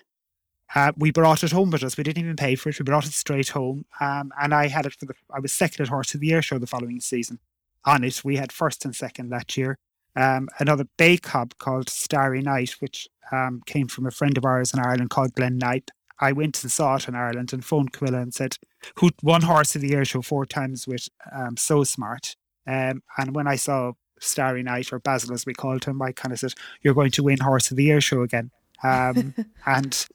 uh, 0.74 0.92
we 0.96 1.10
brought 1.10 1.44
it 1.44 1.52
home 1.52 1.70
with 1.70 1.82
us. 1.82 1.96
We 1.96 2.04
didn't 2.04 2.22
even 2.22 2.36
pay 2.36 2.54
for 2.54 2.70
it. 2.70 2.78
We 2.78 2.84
brought 2.84 3.06
it 3.06 3.12
straight 3.12 3.50
home. 3.50 3.84
Um, 4.00 4.32
and 4.40 4.54
I 4.54 4.68
had 4.68 4.86
it 4.86 4.94
for 4.94 5.06
the, 5.06 5.14
I 5.34 5.40
was 5.40 5.52
second 5.52 5.82
at 5.82 5.88
Horse 5.88 6.14
of 6.14 6.20
the 6.20 6.28
Year 6.28 6.42
show 6.42 6.58
the 6.58 6.66
following 6.66 7.00
season. 7.00 7.38
On 7.84 8.04
it, 8.04 8.24
we 8.24 8.36
had 8.36 8.52
first 8.52 8.84
and 8.84 8.94
second 8.94 9.30
that 9.30 9.56
year 9.56 9.76
um, 10.16 10.48
another 10.58 10.84
bay 10.96 11.16
cob 11.16 11.56
called 11.58 11.88
Starry 11.88 12.42
Night, 12.42 12.76
which 12.80 13.08
um, 13.30 13.62
came 13.66 13.88
from 13.88 14.06
a 14.06 14.10
friend 14.10 14.36
of 14.36 14.44
ours 14.44 14.74
in 14.74 14.80
Ireland 14.80 15.10
called 15.10 15.34
Glenn 15.34 15.58
Knipe. 15.58 15.90
I 16.20 16.32
went 16.32 16.62
and 16.62 16.70
saw 16.70 16.96
it 16.96 17.08
in 17.08 17.14
Ireland 17.14 17.52
and 17.52 17.64
phoned 17.64 17.92
Camilla 17.92 18.20
and 18.20 18.32
said, 18.32 18.56
who 18.96 19.10
won 19.22 19.42
Horse 19.42 19.74
of 19.74 19.80
the 19.80 19.88
Year 19.88 20.04
show 20.04 20.22
four 20.22 20.46
times 20.46 20.86
with 20.86 21.08
um, 21.34 21.56
So 21.56 21.82
Smart. 21.84 22.36
Um, 22.66 23.02
and 23.18 23.34
when 23.34 23.46
I 23.46 23.56
saw 23.56 23.92
Starry 24.20 24.62
Night, 24.62 24.92
or 24.92 25.00
Basil 25.00 25.34
as 25.34 25.46
we 25.46 25.54
called 25.54 25.84
him, 25.84 26.00
I 26.00 26.12
kind 26.12 26.32
of 26.32 26.38
said, 26.38 26.54
You're 26.82 26.94
going 26.94 27.10
to 27.12 27.24
win 27.24 27.40
Horse 27.40 27.70
of 27.70 27.76
the 27.76 27.84
Year 27.84 28.00
show 28.00 28.22
again. 28.22 28.50
Um, 28.84 29.34
and 29.66 30.06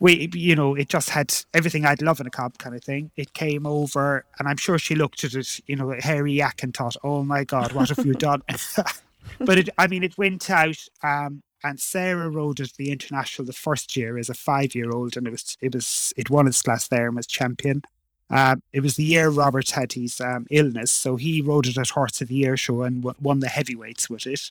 we, 0.00 0.30
you 0.32 0.56
know, 0.56 0.74
it 0.74 0.88
just 0.88 1.10
had 1.10 1.34
everything 1.52 1.84
I'd 1.84 2.02
love 2.02 2.20
in 2.20 2.26
a 2.26 2.30
cob 2.30 2.58
kind 2.58 2.74
of 2.74 2.82
thing. 2.82 3.10
It 3.16 3.34
came 3.34 3.66
over, 3.66 4.24
and 4.38 4.48
I'm 4.48 4.56
sure 4.56 4.78
she 4.78 4.94
looked 4.94 5.24
at 5.24 5.34
it, 5.34 5.60
you 5.66 5.76
know, 5.76 5.94
hairy 5.98 6.32
yak 6.32 6.62
and 6.62 6.74
thought, 6.74 6.96
Oh 7.02 7.22
my 7.24 7.44
God, 7.44 7.72
what 7.72 7.88
have 7.90 8.04
you 8.04 8.14
done? 8.14 8.42
but 9.38 9.58
it, 9.58 9.68
I 9.78 9.86
mean, 9.86 10.02
it 10.02 10.18
went 10.18 10.50
out, 10.50 10.78
um, 11.02 11.42
and 11.62 11.80
Sarah 11.80 12.28
rode 12.28 12.60
at 12.60 12.74
the 12.76 12.92
international 12.92 13.46
the 13.46 13.52
first 13.52 13.96
year 13.96 14.18
as 14.18 14.28
a 14.28 14.34
five-year-old, 14.34 15.16
and 15.16 15.26
it 15.26 15.30
was 15.30 15.56
it 15.60 15.74
was 15.74 16.12
it 16.16 16.28
won 16.30 16.46
its 16.46 16.62
class 16.62 16.88
there 16.88 17.06
and 17.06 17.16
was 17.16 17.26
champion. 17.26 17.82
Um, 18.30 18.62
it 18.72 18.80
was 18.80 18.96
the 18.96 19.04
year 19.04 19.28
Robert 19.28 19.70
had 19.70 19.92
his 19.92 20.20
um, 20.20 20.46
illness, 20.50 20.92
so 20.92 21.16
he 21.16 21.40
rode 21.40 21.66
it 21.66 21.78
at 21.78 21.90
Horse 21.90 22.20
of 22.20 22.28
the 22.28 22.34
Year 22.34 22.56
show 22.56 22.82
and 22.82 23.02
w- 23.02 23.16
won 23.20 23.40
the 23.40 23.48
heavyweights 23.48 24.08
with 24.08 24.26
it. 24.26 24.50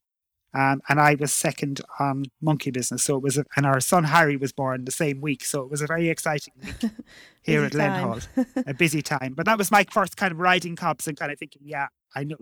Um, 0.56 0.82
and 0.88 1.00
I 1.00 1.16
was 1.16 1.34
second 1.34 1.82
on 2.00 2.26
Monkey 2.40 2.70
Business. 2.70 3.04
So 3.04 3.16
it 3.16 3.24
was, 3.24 3.38
a, 3.38 3.46
and 3.56 3.66
our 3.66 3.80
son 3.80 4.04
Harry 4.04 4.38
was 4.38 4.52
born 4.52 4.86
the 4.86 4.92
same 4.92 5.20
week. 5.20 5.44
So 5.44 5.62
it 5.62 5.72
was 5.72 5.82
a 5.82 5.88
very 5.88 6.10
exciting 6.10 6.54
week 6.64 6.92
here 7.42 7.64
at 7.64 7.74
Hall, 7.74 8.20
a 8.68 8.74
busy 8.74 9.02
time. 9.02 9.34
But 9.34 9.48
that 9.48 9.58
was 9.58 9.72
my 9.72 9.84
first 9.92 10.16
kind 10.16 10.32
of 10.32 10.40
riding 10.40 10.76
cobs 10.76 11.08
and 11.08 11.18
kind 11.18 11.32
of 11.32 11.40
thinking, 11.40 11.64
yeah, 11.66 11.88
I 12.16 12.24
know. 12.24 12.38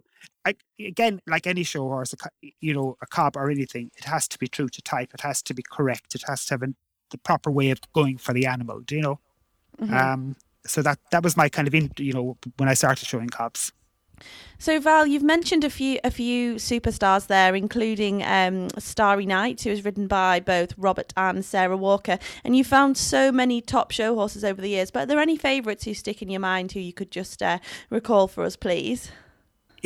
I, 0.46 0.56
again, 0.80 1.22
like 1.26 1.48
any 1.48 1.64
show 1.64 1.84
horse, 1.84 2.14
you 2.60 2.74
know, 2.74 2.98
a 3.02 3.08
cob 3.08 3.38
or 3.38 3.50
anything, 3.50 3.92
it 3.98 4.04
has 4.04 4.28
to 4.30 4.40
be 4.40 4.48
true 4.48 4.68
to 4.68 4.82
type. 4.82 5.14
It 5.14 5.22
has 5.22 5.42
to 5.44 5.54
be 5.54 5.64
correct. 5.64 6.14
It 6.14 6.24
has 6.28 6.46
to 6.46 6.56
have 6.56 6.64
an, 6.64 6.76
the 7.12 7.18
proper 7.18 7.50
way 7.50 7.70
of 7.70 7.80
going 7.94 8.18
for 8.18 8.34
the 8.34 8.46
animal. 8.46 8.82
Do 8.82 8.96
you 8.96 9.02
know? 9.02 9.20
Mm-hmm. 9.80 9.94
Um, 9.96 10.36
so 10.66 10.82
that 10.82 11.00
that 11.12 11.24
was 11.24 11.38
my 11.38 11.48
kind 11.48 11.68
of, 11.68 11.74
in, 11.74 11.92
you 11.98 12.12
know, 12.12 12.38
when 12.58 12.68
I 12.68 12.74
started 12.74 13.08
showing 13.08 13.30
cobs. 13.30 13.72
So 14.58 14.80
Val, 14.80 15.08
you've 15.08 15.24
mentioned 15.24 15.64
a 15.64 15.70
few 15.70 16.00
a 16.04 16.12
few 16.12 16.56
superstars 16.56 17.28
there, 17.28 17.56
including 17.56 18.24
um, 18.24 18.70
Starry 18.78 19.26
Night, 19.26 19.62
who 19.62 19.72
was 19.72 19.84
ridden 19.84 20.08
by 20.08 20.40
both 20.40 20.74
Robert 20.78 21.14
and 21.18 21.44
Sarah 21.44 21.78
Walker, 21.78 22.20
and 22.44 22.56
you 22.56 22.64
found 22.64 22.98
so 22.98 23.32
many 23.32 23.62
top 23.62 23.92
show 23.92 24.14
horses 24.14 24.44
over 24.44 24.62
the 24.62 24.70
years. 24.70 24.92
But 24.92 25.04
are 25.04 25.06
there 25.08 25.20
any 25.20 25.36
favourites 25.36 25.86
who 25.86 25.94
stick 25.94 26.22
in 26.22 26.30
your 26.30 26.42
mind 26.42 26.74
who 26.74 26.80
you 26.80 26.94
could 26.94 27.12
just 27.12 27.42
uh, 27.42 27.60
recall 27.90 28.28
for 28.28 28.44
us, 28.44 28.56
please? 28.56 29.12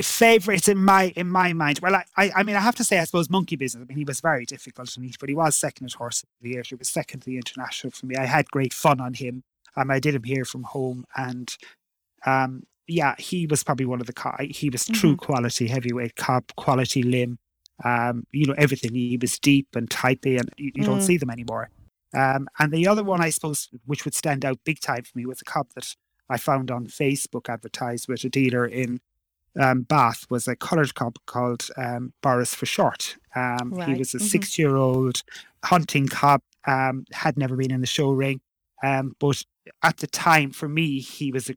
Favourites 0.02 0.68
in 0.68 0.78
my 0.78 1.14
in 1.16 1.30
my 1.30 1.54
mind. 1.54 1.80
Well, 1.80 1.96
I, 1.96 2.04
I, 2.18 2.32
I 2.36 2.44
mean 2.44 2.58
I 2.58 2.60
have 2.60 2.76
to 2.76 2.84
say 2.84 3.00
I 3.00 3.06
suppose 3.06 3.30
Monkey 3.30 3.56
Business. 3.56 3.82
I 3.82 3.86
mean 3.88 3.98
he 3.98 4.04
was 4.04 4.20
very 4.20 4.46
difficult 4.46 4.90
to 4.90 5.00
meet, 5.00 5.18
but 5.20 5.30
he 5.30 5.36
was 5.36 5.56
second 5.56 5.88
at 5.88 5.94
Horse 5.94 6.24
of 6.24 6.30
the 6.42 6.50
Year. 6.50 6.64
He 6.68 6.76
was 6.76 6.90
second 6.90 7.22
to 7.22 7.28
the 7.28 7.38
international 7.38 7.92
for 7.92 8.06
me. 8.06 8.18
I 8.18 8.26
had 8.26 8.52
great 8.52 8.74
fun 8.74 9.00
on 9.00 9.14
him. 9.14 9.44
Um, 9.78 9.90
I 9.90 10.00
did 10.00 10.16
him 10.16 10.24
here 10.24 10.44
from 10.44 10.64
home, 10.64 11.06
and 11.16 11.56
um, 12.26 12.64
yeah, 12.88 13.16
he 13.18 13.48
was 13.48 13.64
probably 13.64 13.86
one 13.86 14.02
of 14.02 14.08
the 14.08 14.48
he 14.52 14.70
was 14.70 14.86
true 14.86 15.16
mm-hmm. 15.16 15.26
quality 15.26 15.68
heavyweight 15.68 16.16
cob, 16.16 16.44
quality 16.56 17.04
limb. 17.04 17.40
Um, 17.84 18.26
you 18.32 18.46
know 18.46 18.56
everything. 18.58 18.94
He 18.94 19.18
was 19.20 19.38
deep 19.40 19.76
and 19.76 19.90
typey, 19.90 20.40
and 20.40 20.50
you, 20.58 20.72
you 20.76 20.84
mm. 20.84 20.86
don't 20.86 21.02
see 21.02 21.18
them 21.18 21.30
anymore. 21.30 21.70
Um, 22.14 22.48
and 22.60 22.72
the 22.72 22.88
other 22.88 23.04
one, 23.04 23.22
I 23.22 23.30
suppose, 23.30 23.70
which 23.86 24.06
would 24.06 24.14
stand 24.14 24.46
out 24.46 24.60
big 24.64 24.80
time 24.80 25.04
for 25.04 25.18
me, 25.18 25.26
was 25.26 25.42
a 25.42 25.46
cob 25.46 25.68
that 25.76 25.96
I 26.30 26.38
found 26.38 26.72
on 26.72 26.88
Facebook 26.88 27.50
advertised 27.50 28.08
with 28.08 28.24
a 28.24 28.30
dealer 28.30 28.66
in 28.66 29.02
um, 29.60 29.84
Bath 29.84 30.26
was 30.30 30.48
a 30.48 30.56
coloured 30.56 30.96
cob 30.96 31.18
called 31.26 31.68
um, 31.78 32.14
Boris 32.22 32.54
for 32.54 32.66
short. 32.66 33.16
Um, 33.36 33.72
Right, 33.72 33.90
He 33.90 33.96
was 33.96 34.14
a 34.14 34.18
mhm. 34.18 34.24
six 34.30 34.60
year 34.60 34.76
old 34.76 35.24
hunting 35.64 36.08
cob, 36.08 36.42
um, 36.68 37.06
had 37.12 37.38
never 37.38 37.56
been 37.56 37.72
in 37.72 37.82
the 37.82 37.88
show 37.88 38.12
ring. 38.12 38.42
Um, 38.84 39.16
but 39.20 39.44
at 39.84 39.98
the 39.98 40.08
time, 40.08 40.52
for 40.52 40.68
me, 40.68 41.00
he 41.00 41.32
was 41.32 41.50
a 41.50 41.56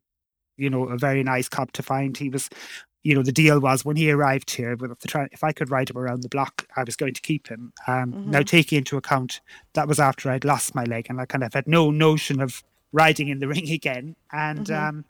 you 0.59 0.69
know 0.71 0.85
a 0.85 0.99
very 0.99 1.23
nice 1.23 1.49
cob 1.49 1.73
to 1.73 1.83
find. 1.83 2.17
He 2.17 2.29
was, 2.29 2.49
you 3.05 3.15
know, 3.15 3.23
the 3.23 3.33
deal 3.33 3.61
was 3.61 3.85
when 3.85 3.97
he 3.97 4.11
arrived 4.11 4.50
here, 4.50 4.77
with 4.77 4.99
the 4.99 5.09
try, 5.09 5.29
if 5.33 5.43
I 5.43 5.53
could 5.53 5.71
ride 5.71 5.88
him 5.91 5.97
around 5.99 6.23
the 6.23 6.29
block, 6.29 6.67
I 6.77 6.85
was 6.85 6.97
going 6.97 7.15
to 7.15 7.21
keep 7.23 7.49
him. 7.49 7.73
Um, 7.87 8.23
Now, 8.27 8.41
Mhm. 8.41 8.47
taking 8.47 8.79
into 8.79 8.97
account 8.97 9.41
that 9.75 9.88
was 9.88 9.99
after 10.00 10.31
I'd 10.31 10.45
lost 10.45 10.75
my 10.75 10.85
leg, 10.85 11.07
and 11.09 11.21
I 11.21 11.25
kind 11.27 11.45
of 11.45 11.55
had 11.55 11.67
no 11.67 11.91
notion 11.91 12.41
of 12.41 12.62
riding 12.93 13.29
in 13.29 13.38
the 13.38 13.49
ring 13.55 13.71
again. 13.71 14.17
And 14.33 14.67
Mhm. 14.67 14.88
um, 14.88 15.05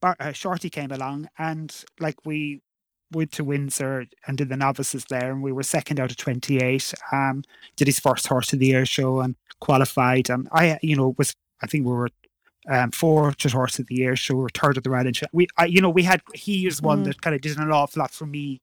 Bar- 0.00 0.16
uh, 0.20 0.32
Shorty 0.32 0.70
came 0.70 0.90
along, 0.92 1.28
and 1.38 1.74
like 2.00 2.16
we 2.24 2.60
went 3.12 3.30
to 3.32 3.44
Windsor 3.44 4.06
and 4.26 4.36
did 4.36 4.48
the 4.48 4.56
novices 4.56 5.04
there, 5.08 5.30
and 5.30 5.42
we 5.42 5.52
were 5.52 5.62
second 5.62 6.00
out 6.00 6.10
of 6.10 6.16
28. 6.16 6.92
Um, 7.12 7.44
did 7.76 7.86
his 7.86 8.00
first 8.00 8.26
horse 8.26 8.52
of 8.52 8.58
the 8.58 8.66
year 8.66 8.84
show 8.84 9.20
and 9.20 9.36
qualified. 9.60 10.28
And 10.28 10.48
I, 10.52 10.78
you 10.82 10.96
know, 10.96 11.14
was 11.16 11.34
I 11.62 11.66
think 11.66 11.86
we 11.86 11.92
were 11.92 12.10
um, 12.68 12.90
fourth 12.90 13.44
at 13.46 13.52
horse 13.52 13.78
of 13.78 13.86
the 13.86 13.94
year 13.96 14.16
show, 14.16 14.34
we 14.34 14.42
were 14.42 14.48
third 14.48 14.76
at 14.76 14.84
the 14.84 14.90
Rally. 14.90 15.12
Show. 15.12 15.26
We, 15.32 15.46
I, 15.56 15.66
you 15.66 15.80
know, 15.80 15.90
we 15.90 16.02
had 16.02 16.20
he 16.34 16.66
is 16.66 16.82
one 16.82 17.02
Mm. 17.02 17.04
that 17.06 17.22
kind 17.22 17.34
of 17.34 17.40
did 17.42 17.56
an 17.58 17.70
awful 17.70 18.00
lot 18.00 18.10
for 18.12 18.26
me 18.26 18.60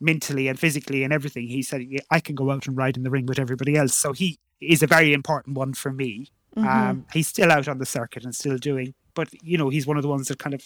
mentally 0.00 0.48
and 0.48 0.58
physically 0.58 1.02
and 1.04 1.12
everything. 1.12 1.46
He 1.48 1.62
said, 1.62 1.82
yeah, 1.82 2.00
I 2.10 2.20
can 2.20 2.34
go 2.34 2.50
out 2.50 2.66
and 2.66 2.76
ride 2.76 2.96
in 2.96 3.02
the 3.04 3.10
ring 3.10 3.26
with 3.26 3.38
everybody 3.38 3.76
else. 3.76 3.94
So 3.94 4.12
he 4.12 4.38
is 4.60 4.82
a 4.82 4.86
very 4.86 5.12
important 5.12 5.56
one 5.56 5.74
for 5.74 5.92
me. 5.92 6.28
Mhm. 6.56 6.66
Um, 6.66 7.06
he's 7.12 7.28
still 7.28 7.50
out 7.50 7.68
on 7.68 7.78
the 7.78 7.86
circuit 7.86 8.24
and 8.24 8.34
still 8.34 8.58
doing, 8.58 8.94
but 9.14 9.28
you 9.42 9.58
know, 9.58 9.68
he's 9.70 9.86
one 9.86 9.96
of 9.96 10.02
the 10.02 10.08
ones 10.08 10.28
that 10.28 10.38
kind 10.38 10.54
of, 10.54 10.62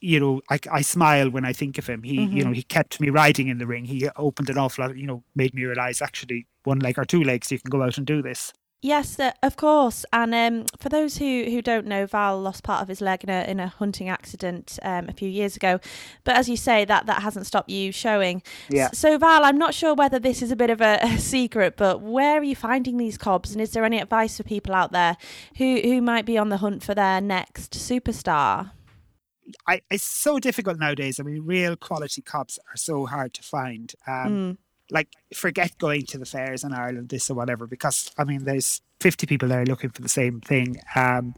you 0.00 0.18
know, 0.18 0.40
I, 0.50 0.58
I 0.70 0.80
smile 0.82 1.30
when 1.30 1.44
I 1.44 1.52
think 1.52 1.78
of 1.78 1.86
him. 1.86 2.02
He, 2.02 2.22
you 2.24 2.44
know, 2.44 2.52
he 2.52 2.62
kept 2.62 3.00
me 3.00 3.08
riding 3.10 3.48
in 3.48 3.58
the 3.58 3.66
ring. 3.66 3.84
He 3.84 4.08
opened 4.16 4.50
an 4.50 4.58
awful 4.58 4.84
lot, 4.84 4.96
you 4.96 5.06
know, 5.06 5.22
made 5.36 5.54
me 5.54 5.64
realize 5.64 6.02
actually 6.02 6.46
one 6.64 6.80
leg 6.80 6.98
or 6.98 7.04
two 7.04 7.22
legs, 7.22 7.52
you 7.52 7.58
can 7.60 7.70
go 7.70 7.82
out 7.82 7.98
and 7.98 8.06
do 8.06 8.20
this. 8.22 8.52
Yes, 8.84 9.20
uh, 9.20 9.30
of 9.44 9.56
course. 9.56 10.04
And 10.12 10.34
um, 10.34 10.66
for 10.76 10.88
those 10.88 11.18
who, 11.18 11.44
who 11.44 11.62
don't 11.62 11.86
know, 11.86 12.04
Val 12.04 12.40
lost 12.40 12.64
part 12.64 12.82
of 12.82 12.88
his 12.88 13.00
leg 13.00 13.22
in 13.22 13.30
a 13.30 13.44
in 13.44 13.60
a 13.60 13.68
hunting 13.68 14.08
accident 14.08 14.76
um, 14.82 15.08
a 15.08 15.12
few 15.12 15.28
years 15.28 15.54
ago. 15.54 15.78
But 16.24 16.36
as 16.36 16.48
you 16.48 16.56
say, 16.56 16.84
that 16.84 17.06
that 17.06 17.22
hasn't 17.22 17.46
stopped 17.46 17.70
you 17.70 17.92
showing. 17.92 18.42
Yeah. 18.68 18.90
So 18.92 19.18
Val, 19.18 19.44
I'm 19.44 19.56
not 19.56 19.72
sure 19.72 19.94
whether 19.94 20.18
this 20.18 20.42
is 20.42 20.50
a 20.50 20.56
bit 20.56 20.68
of 20.68 20.80
a, 20.80 20.98
a 21.02 21.18
secret, 21.18 21.76
but 21.76 22.02
where 22.02 22.40
are 22.40 22.42
you 22.42 22.56
finding 22.56 22.96
these 22.96 23.16
cobs? 23.16 23.52
And 23.52 23.60
is 23.60 23.70
there 23.70 23.84
any 23.84 24.00
advice 24.00 24.36
for 24.36 24.42
people 24.42 24.74
out 24.74 24.90
there 24.90 25.16
who 25.58 25.80
who 25.80 26.02
might 26.02 26.26
be 26.26 26.36
on 26.36 26.48
the 26.48 26.56
hunt 26.56 26.82
for 26.82 26.94
their 26.94 27.20
next 27.20 27.74
superstar? 27.74 28.72
I, 29.66 29.82
it's 29.90 30.04
so 30.04 30.40
difficult 30.40 30.78
nowadays. 30.78 31.20
I 31.20 31.22
mean, 31.22 31.42
real 31.44 31.76
quality 31.76 32.22
cobs 32.22 32.58
are 32.58 32.76
so 32.76 33.06
hard 33.06 33.34
to 33.34 33.42
find. 33.42 33.92
Um, 34.08 34.32
Mm, 34.32 34.56
like 34.92 35.08
forget 35.34 35.76
going 35.78 36.04
to 36.06 36.18
the 36.18 36.26
fairs 36.26 36.62
in 36.62 36.72
Ireland, 36.72 37.08
this 37.08 37.30
or 37.30 37.34
whatever, 37.34 37.66
because 37.66 38.10
I 38.18 38.24
mean, 38.24 38.44
there's 38.44 38.82
50 39.00 39.26
people 39.26 39.48
there 39.48 39.64
looking 39.64 39.90
for 39.90 40.02
the 40.02 40.08
same 40.08 40.40
thing. 40.40 40.76
Um, 40.94 41.34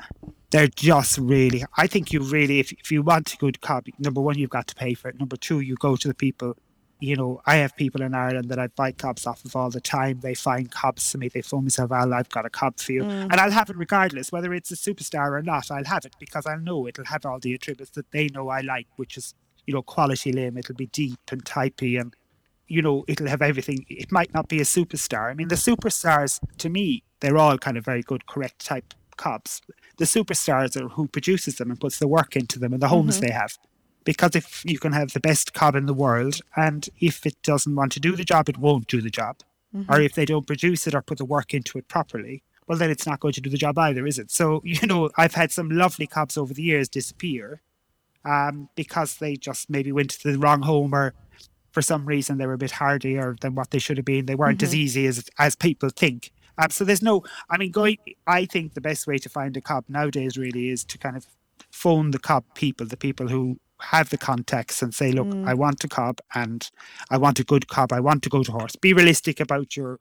they're 0.50 0.66
just 0.68 1.18
really, 1.18 1.64
I 1.76 1.86
think 1.86 2.12
you 2.12 2.20
really, 2.20 2.60
if, 2.60 2.72
if 2.72 2.90
you 2.90 3.02
want 3.02 3.32
a 3.32 3.36
good 3.36 3.60
cob, 3.60 3.86
number 3.98 4.20
one, 4.20 4.38
you've 4.38 4.50
got 4.50 4.66
to 4.68 4.74
pay 4.74 4.94
for 4.94 5.08
it. 5.08 5.18
Number 5.18 5.36
two, 5.36 5.60
you 5.60 5.76
go 5.76 5.96
to 5.96 6.08
the 6.08 6.14
people. 6.14 6.56
You 7.00 7.16
know, 7.16 7.40
I 7.46 7.56
have 7.56 7.76
people 7.76 8.02
in 8.02 8.14
Ireland 8.14 8.48
that 8.50 8.58
I 8.58 8.68
buy 8.68 8.92
cobs 8.92 9.26
off 9.26 9.44
of 9.44 9.54
all 9.54 9.70
the 9.70 9.80
time. 9.80 10.20
They 10.20 10.34
find 10.34 10.70
cobs 10.70 11.10
to 11.12 11.18
me. 11.18 11.28
They 11.28 11.42
phone 11.42 11.60
me, 11.60 11.66
and 11.66 11.72
say, 11.72 11.84
Well, 11.84 12.14
I've 12.14 12.28
got 12.30 12.46
a 12.46 12.50
cob 12.50 12.78
for 12.78 12.92
you. 12.92 13.02
Mm. 13.02 13.28
And 13.30 13.34
I'll 13.34 13.50
have 13.50 13.68
it 13.68 13.76
regardless, 13.76 14.32
whether 14.32 14.54
it's 14.54 14.70
a 14.70 14.76
superstar 14.76 15.32
or 15.32 15.42
not. 15.42 15.70
I'll 15.70 15.84
have 15.84 16.04
it 16.04 16.14
because 16.18 16.46
I 16.46 16.56
know 16.56 16.86
it'll 16.86 17.04
have 17.06 17.26
all 17.26 17.40
the 17.40 17.54
attributes 17.54 17.90
that 17.90 18.10
they 18.10 18.28
know 18.28 18.48
I 18.48 18.60
like, 18.60 18.86
which 18.96 19.16
is, 19.16 19.34
you 19.66 19.74
know, 19.74 19.82
quality 19.82 20.32
limb. 20.32 20.56
It'll 20.56 20.76
be 20.76 20.86
deep 20.86 21.18
and 21.30 21.44
typey 21.44 22.00
and 22.00 22.14
you 22.68 22.82
know, 22.82 23.04
it'll 23.08 23.28
have 23.28 23.42
everything. 23.42 23.84
It 23.88 24.10
might 24.10 24.32
not 24.34 24.48
be 24.48 24.60
a 24.60 24.64
superstar. 24.64 25.30
I 25.30 25.34
mean, 25.34 25.48
the 25.48 25.54
superstars, 25.54 26.40
to 26.58 26.68
me, 26.68 27.02
they're 27.20 27.36
all 27.36 27.58
kind 27.58 27.76
of 27.76 27.84
very 27.84 28.02
good, 28.02 28.26
correct 28.26 28.64
type 28.64 28.94
cobs. 29.16 29.62
The 29.98 30.04
superstars 30.04 30.80
are 30.80 30.88
who 30.88 31.06
produces 31.08 31.56
them 31.56 31.70
and 31.70 31.80
puts 31.80 31.98
the 31.98 32.08
work 32.08 32.36
into 32.36 32.58
them 32.58 32.72
and 32.72 32.82
the 32.82 32.88
homes 32.88 33.20
they 33.20 33.30
have. 33.30 33.58
Because 34.04 34.34
if 34.34 34.62
you 34.66 34.78
can 34.78 34.92
have 34.92 35.12
the 35.12 35.20
best 35.20 35.54
cob 35.54 35.74
in 35.74 35.86
the 35.86 35.94
world, 35.94 36.40
and 36.56 36.88
if 37.00 37.24
it 37.24 37.40
doesn't 37.42 37.74
want 37.74 37.92
to 37.92 38.00
do 38.00 38.16
the 38.16 38.24
job, 38.24 38.48
it 38.48 38.58
won't 38.58 38.86
do 38.86 39.00
the 39.00 39.10
job. 39.10 39.36
Or 39.88 40.00
if 40.00 40.14
they 40.14 40.24
don't 40.24 40.46
produce 40.46 40.86
it 40.86 40.94
or 40.94 41.02
put 41.02 41.18
the 41.18 41.24
work 41.24 41.52
into 41.52 41.78
it 41.78 41.88
properly, 41.88 42.42
well, 42.66 42.78
then 42.78 42.90
it's 42.90 43.06
not 43.06 43.20
going 43.20 43.34
to 43.34 43.40
do 43.40 43.50
the 43.50 43.56
job 43.56 43.76
either, 43.78 44.06
is 44.06 44.18
it? 44.18 44.30
So, 44.30 44.60
you 44.64 44.86
know, 44.86 45.10
I've 45.16 45.34
had 45.34 45.52
some 45.52 45.68
lovely 45.70 46.06
cobs 46.06 46.36
over 46.36 46.54
the 46.54 46.62
years 46.62 46.88
disappear 46.88 47.60
um, 48.24 48.68
because 48.74 49.16
they 49.16 49.36
just 49.36 49.68
maybe 49.68 49.92
went 49.92 50.10
to 50.10 50.32
the 50.32 50.38
wrong 50.38 50.62
home 50.62 50.94
or 50.94 51.14
for 51.74 51.82
some 51.82 52.06
reason 52.06 52.38
they 52.38 52.46
were 52.46 52.54
a 52.54 52.58
bit 52.58 52.70
hardier 52.70 53.36
than 53.40 53.54
what 53.54 53.70
they 53.70 53.80
should 53.80 53.98
have 53.98 54.06
been. 54.06 54.26
They 54.26 54.36
weren't 54.36 54.62
as 54.62 54.74
easy 54.74 55.06
as 55.06 55.28
as 55.38 55.56
people 55.56 55.90
think. 55.90 56.32
Um, 56.56 56.70
so 56.70 56.84
there's 56.84 57.02
no, 57.02 57.24
I 57.50 57.58
mean, 57.58 57.72
going. 57.72 57.98
I 58.28 58.46
think 58.46 58.74
the 58.74 58.80
best 58.80 59.06
way 59.08 59.18
to 59.18 59.28
find 59.28 59.56
a 59.56 59.60
cob 59.60 59.84
nowadays 59.88 60.38
really 60.38 60.68
is 60.68 60.84
to 60.84 60.98
kind 60.98 61.16
of 61.16 61.26
phone 61.72 62.12
the 62.12 62.20
cob 62.20 62.44
people, 62.54 62.86
the 62.86 62.96
people 62.96 63.26
who 63.26 63.58
have 63.80 64.10
the 64.10 64.18
contacts, 64.18 64.80
and 64.82 64.94
say, 64.94 65.10
look, 65.10 65.34
I 65.48 65.54
want 65.54 65.82
a 65.82 65.88
cob, 65.88 66.20
and 66.32 66.70
I 67.10 67.18
want 67.18 67.40
a 67.40 67.44
good 67.44 67.66
cob. 67.66 67.92
I 67.92 67.98
want 67.98 68.22
to 68.22 68.28
go 68.30 68.44
to 68.44 68.52
horse. 68.52 68.76
Be 68.76 68.92
realistic 68.92 69.40
about 69.40 69.76
your, 69.76 69.98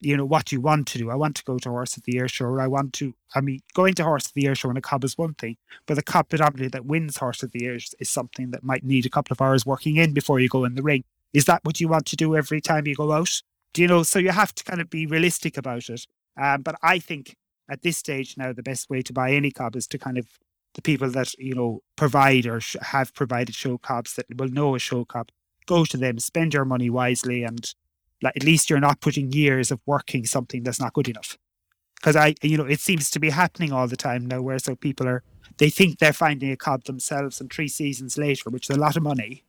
you 0.00 0.16
know, 0.16 0.24
what 0.24 0.52
you 0.52 0.60
want 0.60 0.86
to 0.88 0.98
do. 0.98 1.10
I 1.10 1.14
want 1.14 1.36
to 1.36 1.44
go 1.44 1.58
to 1.58 1.68
horse 1.68 1.96
at 1.96 2.04
the 2.04 2.18
air 2.18 2.28
show. 2.28 2.46
Or 2.46 2.60
I 2.60 2.66
want 2.66 2.92
to. 2.94 3.14
I 3.34 3.40
mean, 3.40 3.60
going 3.74 3.94
to 3.94 4.04
horse 4.04 4.26
at 4.26 4.34
the 4.34 4.46
air 4.46 4.54
show 4.54 4.68
and 4.68 4.78
a 4.78 4.80
cob 4.80 5.04
is 5.04 5.18
one 5.18 5.34
thing, 5.34 5.56
but 5.86 5.94
the 5.94 6.02
cob 6.02 6.28
predominantly 6.28 6.68
that 6.68 6.86
wins 6.86 7.18
horse 7.18 7.42
of 7.42 7.52
the 7.52 7.60
year 7.60 7.76
is, 7.76 7.94
something 8.02 8.50
that 8.52 8.64
might 8.64 8.84
need 8.84 9.06
a 9.06 9.10
couple 9.10 9.34
of 9.34 9.40
hours 9.40 9.66
working 9.66 9.96
in 9.96 10.12
before 10.14 10.40
you 10.40 10.48
go 10.48 10.64
in 10.64 10.74
the 10.74 10.82
ring. 10.82 11.04
Is 11.32 11.44
that 11.44 11.64
what 11.64 11.80
you 11.80 11.88
want 11.88 12.06
to 12.06 12.16
do 12.16 12.36
every 12.36 12.60
time 12.60 12.86
you 12.86 12.94
go 12.94 13.12
out? 13.12 13.42
Do 13.74 13.82
you 13.82 13.88
know? 13.88 14.02
So 14.02 14.18
you 14.18 14.30
have 14.30 14.54
to 14.54 14.64
kind 14.64 14.80
of 14.80 14.88
be 14.88 15.06
realistic 15.06 15.56
about 15.56 15.88
it. 15.88 16.06
Um, 16.40 16.62
but 16.62 16.76
I 16.82 16.98
think 16.98 17.36
at 17.70 17.82
this 17.82 17.98
stage 17.98 18.36
now, 18.36 18.52
the 18.52 18.62
best 18.62 18.88
way 18.88 19.02
to 19.02 19.12
buy 19.12 19.32
any 19.32 19.50
cob 19.50 19.76
is 19.76 19.86
to 19.88 19.98
kind 19.98 20.16
of 20.16 20.26
the 20.74 20.82
people 20.82 21.10
that 21.10 21.34
you 21.38 21.54
know 21.54 21.82
provide 21.96 22.46
or 22.46 22.60
have 22.80 23.14
provided 23.14 23.54
show 23.54 23.78
cobs 23.78 24.14
that 24.14 24.26
will 24.36 24.48
know 24.48 24.74
a 24.74 24.78
show 24.78 25.04
cob. 25.04 25.28
Go 25.66 25.84
to 25.84 25.96
them, 25.96 26.18
spend 26.18 26.54
your 26.54 26.64
money 26.64 26.88
wisely, 26.88 27.42
and 27.42 27.74
like 28.22 28.36
at 28.36 28.44
least 28.44 28.68
you're 28.70 28.80
not 28.80 29.00
putting 29.00 29.32
years 29.32 29.70
of 29.70 29.80
working 29.86 30.24
something 30.26 30.62
that's 30.62 30.80
not 30.80 30.92
good 30.92 31.08
enough 31.08 31.38
because 31.98 32.16
I, 32.16 32.34
you 32.42 32.56
know, 32.56 32.64
it 32.64 32.80
seems 32.80 33.10
to 33.10 33.20
be 33.20 33.30
happening 33.30 33.72
all 33.72 33.88
the 33.88 33.96
time 33.96 34.26
now, 34.26 34.40
where 34.40 34.58
so 34.58 34.76
people 34.76 35.08
are, 35.08 35.22
they 35.58 35.70
think 35.70 35.98
they're 35.98 36.12
finding 36.12 36.50
a 36.52 36.56
cob 36.56 36.84
themselves, 36.84 37.40
and 37.40 37.52
three 37.52 37.68
seasons 37.68 38.16
later, 38.16 38.50
which 38.50 38.70
is 38.70 38.76
a 38.76 38.80
lot 38.80 38.96
of 38.96 39.02
money, 39.02 39.44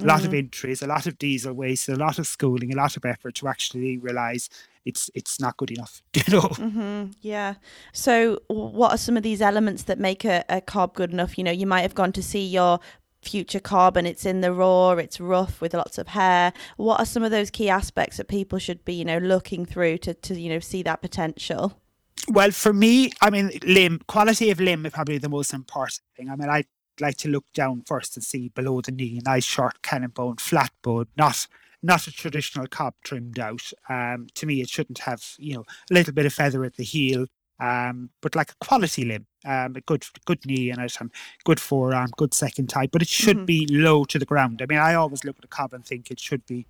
a 0.00 0.06
lot 0.06 0.24
of 0.24 0.32
entries, 0.32 0.80
a 0.80 0.86
lot 0.86 1.06
of 1.06 1.18
diesel 1.18 1.52
waste, 1.52 1.88
a 1.88 1.96
lot 1.96 2.18
of 2.18 2.26
schooling, 2.26 2.72
a 2.72 2.76
lot 2.76 2.96
of 2.96 3.04
effort 3.04 3.34
to 3.36 3.48
actually 3.48 3.98
realise 3.98 4.48
it's 4.86 5.10
it's 5.14 5.38
not 5.38 5.58
good 5.58 5.70
enough, 5.70 6.02
you 6.14 6.22
know. 6.28 6.40
hmm 6.40 7.06
Yeah. 7.20 7.54
So, 7.92 8.38
what 8.48 8.92
are 8.92 8.98
some 8.98 9.18
of 9.18 9.22
these 9.22 9.42
elements 9.42 9.82
that 9.84 9.98
make 9.98 10.24
a, 10.24 10.42
a 10.48 10.62
cob 10.62 10.94
good 10.94 11.12
enough? 11.12 11.36
You 11.36 11.44
know, 11.44 11.50
you 11.50 11.66
might 11.66 11.82
have 11.82 11.94
gone 11.94 12.12
to 12.12 12.22
see 12.22 12.46
your 12.46 12.80
future 13.22 13.60
cob 13.60 13.96
and 13.96 14.06
it's 14.06 14.24
in 14.24 14.40
the 14.40 14.52
raw, 14.52 14.92
it's 14.92 15.20
rough 15.20 15.60
with 15.60 15.74
lots 15.74 15.98
of 15.98 16.08
hair. 16.08 16.52
What 16.76 17.00
are 17.00 17.06
some 17.06 17.22
of 17.22 17.30
those 17.30 17.50
key 17.50 17.68
aspects 17.68 18.16
that 18.16 18.28
people 18.28 18.58
should 18.58 18.84
be, 18.84 18.94
you 18.94 19.04
know, 19.04 19.18
looking 19.18 19.66
through 19.66 19.98
to, 19.98 20.14
to 20.14 20.40
you 20.40 20.48
know, 20.48 20.60
see 20.60 20.82
that 20.82 21.02
potential? 21.02 21.80
Well, 22.28 22.50
for 22.50 22.72
me, 22.72 23.12
I 23.20 23.30
mean, 23.30 23.50
limb 23.64 24.00
quality 24.06 24.50
of 24.50 24.60
limb 24.60 24.86
is 24.86 24.92
probably 24.92 25.18
the 25.18 25.28
most 25.28 25.52
important 25.52 26.00
thing. 26.16 26.28
I 26.28 26.36
mean, 26.36 26.48
I 26.48 26.64
like 27.00 27.16
to 27.18 27.28
look 27.28 27.46
down 27.54 27.82
first 27.86 28.16
and 28.16 28.24
see 28.24 28.48
below 28.50 28.80
the 28.80 28.92
knee, 28.92 29.20
nice 29.24 29.44
short 29.44 29.82
cannon 29.82 30.10
bone, 30.10 30.36
flat 30.36 30.70
bone, 30.82 31.06
not 31.16 31.46
not 31.82 32.06
a 32.06 32.12
traditional 32.12 32.66
cob 32.66 32.92
trimmed 33.04 33.38
out. 33.38 33.72
Um, 33.88 34.26
to 34.34 34.44
me, 34.44 34.60
it 34.60 34.68
shouldn't 34.68 34.98
have 35.00 35.24
you 35.38 35.54
know 35.54 35.64
a 35.90 35.94
little 35.94 36.12
bit 36.12 36.26
of 36.26 36.32
feather 36.32 36.64
at 36.64 36.76
the 36.76 36.84
heel, 36.84 37.26
um, 37.60 38.10
but 38.20 38.34
like 38.34 38.52
a 38.52 38.64
quality 38.64 39.04
limb, 39.04 39.26
um, 39.44 39.76
a 39.76 39.80
good 39.80 40.04
good 40.24 40.44
knee 40.46 40.70
in 40.70 40.80
it, 40.80 40.96
and 41.00 41.10
good 41.44 41.60
forearm, 41.60 42.10
good 42.16 42.34
second 42.34 42.68
type. 42.68 42.90
But 42.92 43.02
it 43.02 43.08
should 43.08 43.46
be 43.46 43.66
low 43.70 44.04
to 44.04 44.18
the 44.18 44.26
ground. 44.26 44.62
I 44.62 44.66
mean, 44.66 44.78
I 44.78 44.94
always 44.94 45.24
look 45.24 45.38
at 45.38 45.44
a 45.44 45.48
cob 45.48 45.72
and 45.72 45.84
think 45.84 46.10
it 46.10 46.20
should 46.20 46.46
be 46.46 46.66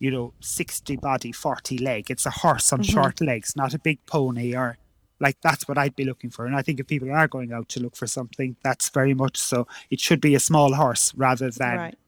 you 0.00 0.10
know, 0.10 0.32
60 0.40 0.96
body, 0.96 1.30
40 1.30 1.76
leg. 1.76 2.10
It's 2.10 2.24
a 2.24 2.30
horse 2.30 2.72
on 2.72 2.82
short 2.82 3.20
legs, 3.20 3.54
not 3.54 3.74
a 3.74 3.78
big 3.78 4.04
pony 4.06 4.56
or 4.56 4.78
like 5.20 5.36
that's 5.42 5.68
what 5.68 5.78
I'd 5.78 5.94
be 5.94 6.04
looking 6.04 6.30
for. 6.30 6.46
And 6.46 6.56
I 6.56 6.62
think 6.62 6.80
if 6.80 6.86
people 6.86 7.12
are 7.12 7.28
going 7.28 7.52
out 7.52 7.68
to 7.70 7.80
look 7.80 7.94
for 7.94 8.06
something, 8.06 8.56
that's 8.64 8.88
very 8.88 9.14
much 9.14 9.36
so. 9.36 9.66
It 9.90 10.00
should 10.00 10.20
be 10.20 10.34
a 10.34 10.40
small 10.40 10.74
horse 10.74 11.12
rather 11.14 11.50
than, 11.50 11.76
right. 11.76 11.98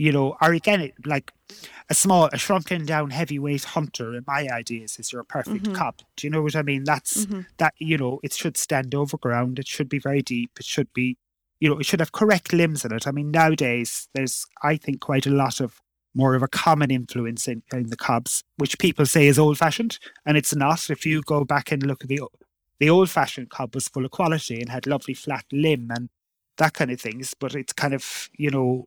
You 0.00 0.12
know, 0.12 0.34
or 0.40 0.54
again, 0.54 0.80
it, 0.80 0.94
like 1.04 1.30
a 1.90 1.94
small, 1.94 2.30
a 2.32 2.38
shrunken 2.38 2.86
down 2.86 3.10
heavyweight 3.10 3.64
hunter, 3.64 4.14
in 4.14 4.24
my 4.26 4.48
ideas, 4.50 4.98
is 4.98 5.12
your 5.12 5.24
perfect 5.24 5.64
mm-hmm. 5.64 5.74
cob. 5.74 5.96
Do 6.16 6.26
you 6.26 6.30
know 6.30 6.40
what 6.40 6.56
I 6.56 6.62
mean? 6.62 6.84
That's 6.84 7.26
mm-hmm. 7.26 7.42
that, 7.58 7.74
you 7.76 7.98
know, 7.98 8.18
it 8.22 8.32
should 8.32 8.56
stand 8.56 8.94
over 8.94 9.18
ground. 9.18 9.58
It 9.58 9.68
should 9.68 9.90
be 9.90 9.98
very 9.98 10.22
deep. 10.22 10.52
It 10.58 10.64
should 10.64 10.90
be, 10.94 11.18
you 11.60 11.68
know, 11.68 11.78
it 11.78 11.84
should 11.84 12.00
have 12.00 12.12
correct 12.12 12.54
limbs 12.54 12.82
in 12.82 12.94
it. 12.94 13.06
I 13.06 13.10
mean, 13.10 13.30
nowadays, 13.30 14.08
there's, 14.14 14.46
I 14.62 14.78
think, 14.78 15.00
quite 15.00 15.26
a 15.26 15.30
lot 15.30 15.60
of 15.60 15.82
more 16.14 16.34
of 16.34 16.42
a 16.42 16.48
common 16.48 16.90
influence 16.90 17.46
in, 17.46 17.62
in 17.70 17.90
the 17.90 17.96
cobs, 17.96 18.42
which 18.56 18.78
people 18.78 19.04
say 19.04 19.26
is 19.26 19.38
old 19.38 19.58
fashioned, 19.58 19.98
and 20.24 20.38
it's 20.38 20.54
not. 20.56 20.88
If 20.88 21.04
you 21.04 21.20
go 21.20 21.44
back 21.44 21.72
and 21.72 21.82
look 21.82 22.04
at 22.04 22.08
the 22.08 22.22
the 22.78 22.88
old 22.88 23.10
fashioned 23.10 23.50
cob 23.50 23.74
was 23.74 23.88
full 23.88 24.06
of 24.06 24.12
quality 24.12 24.62
and 24.62 24.70
had 24.70 24.86
lovely 24.86 25.12
flat 25.12 25.44
limb 25.52 25.90
and 25.94 26.08
that 26.56 26.72
kind 26.72 26.90
of 26.90 26.98
things. 26.98 27.34
But 27.38 27.54
it's 27.54 27.74
kind 27.74 27.92
of, 27.92 28.30
you 28.38 28.50
know, 28.50 28.86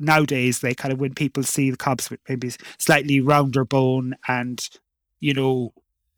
nowadays 0.00 0.60
they 0.60 0.74
kind 0.74 0.92
of 0.92 1.00
when 1.00 1.14
people 1.14 1.42
see 1.42 1.70
the 1.70 1.76
cobs 1.76 2.10
with 2.10 2.20
maybe 2.28 2.50
slightly 2.78 3.20
rounder 3.20 3.64
bone 3.64 4.14
and, 4.28 4.68
you 5.20 5.34
know, 5.34 5.72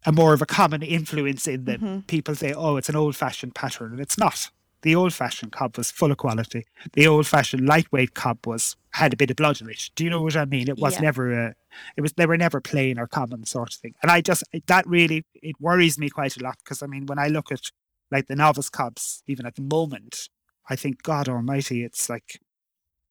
a 0.04 0.12
more 0.12 0.32
of 0.32 0.40
a 0.42 0.46
common 0.46 0.82
influence 0.82 1.46
in 1.48 1.64
them, 1.64 1.80
Mm-hmm. 1.80 2.00
people 2.02 2.34
say, 2.34 2.52
oh, 2.52 2.76
it's 2.76 2.88
an 2.88 2.96
old 2.96 3.16
fashioned 3.16 3.54
pattern. 3.54 3.92
And 3.92 4.00
it's 4.00 4.16
not. 4.18 4.50
The 4.82 4.94
old 4.94 5.12
fashioned 5.12 5.50
cob 5.52 5.76
was 5.76 5.90
full 5.90 6.12
of 6.12 6.18
quality. 6.18 6.64
The 6.92 7.06
old 7.08 7.26
fashioned 7.26 7.66
lightweight 7.66 8.14
cob 8.14 8.46
was 8.46 8.76
had 8.90 9.12
a 9.12 9.16
bit 9.16 9.30
of 9.30 9.36
blood 9.36 9.60
in 9.60 9.68
it. 9.68 9.90
Do 9.96 10.04
you 10.04 10.10
know 10.10 10.22
what 10.22 10.36
I 10.36 10.44
mean? 10.44 10.68
It 10.68 10.78
was 10.78 10.94
Yeah. 10.94 11.00
never 11.00 11.32
a 11.32 11.54
it 11.96 12.00
was 12.02 12.12
they 12.12 12.24
were 12.26 12.36
never 12.38 12.60
plain 12.60 12.98
or 12.98 13.06
common 13.06 13.44
sort 13.46 13.70
of 13.74 13.80
thing. 13.80 13.94
And 14.02 14.10
I 14.12 14.20
just 14.20 14.44
that 14.68 14.86
really 14.86 15.24
it 15.34 15.56
worries 15.60 15.98
me 15.98 16.08
quite 16.08 16.36
a 16.36 16.42
lot 16.42 16.58
because 16.62 16.82
I 16.82 16.86
mean 16.86 17.06
when 17.06 17.18
I 17.18 17.26
look 17.28 17.50
at 17.50 17.70
like 18.12 18.28
the 18.28 18.36
novice 18.36 18.70
cobs, 18.70 19.24
even 19.26 19.44
at 19.44 19.56
the 19.56 19.62
moment, 19.62 20.28
I 20.70 20.76
think 20.76 21.02
God 21.02 21.28
Almighty, 21.28 21.82
it's 21.82 22.08
like 22.08 22.38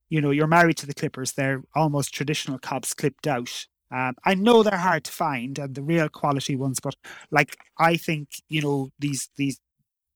you 0.09 0.21
know 0.21 0.31
you're 0.31 0.47
married 0.47 0.77
to 0.77 0.85
the 0.85 0.93
clippers. 0.93 1.33
They're 1.33 1.63
almost 1.75 2.13
traditional 2.13 2.59
cobs 2.59 2.93
clipped 2.93 3.27
out. 3.27 3.67
Um, 3.91 4.15
I 4.25 4.35
know 4.35 4.63
they're 4.63 4.77
hard 4.77 5.03
to 5.05 5.11
find 5.11 5.57
and 5.59 5.75
the 5.75 5.83
real 5.83 6.09
quality 6.09 6.55
ones, 6.55 6.79
but 6.79 6.95
like 7.31 7.57
I 7.77 7.97
think 7.97 8.29
you 8.49 8.61
know 8.61 8.89
these 8.99 9.29
these 9.37 9.59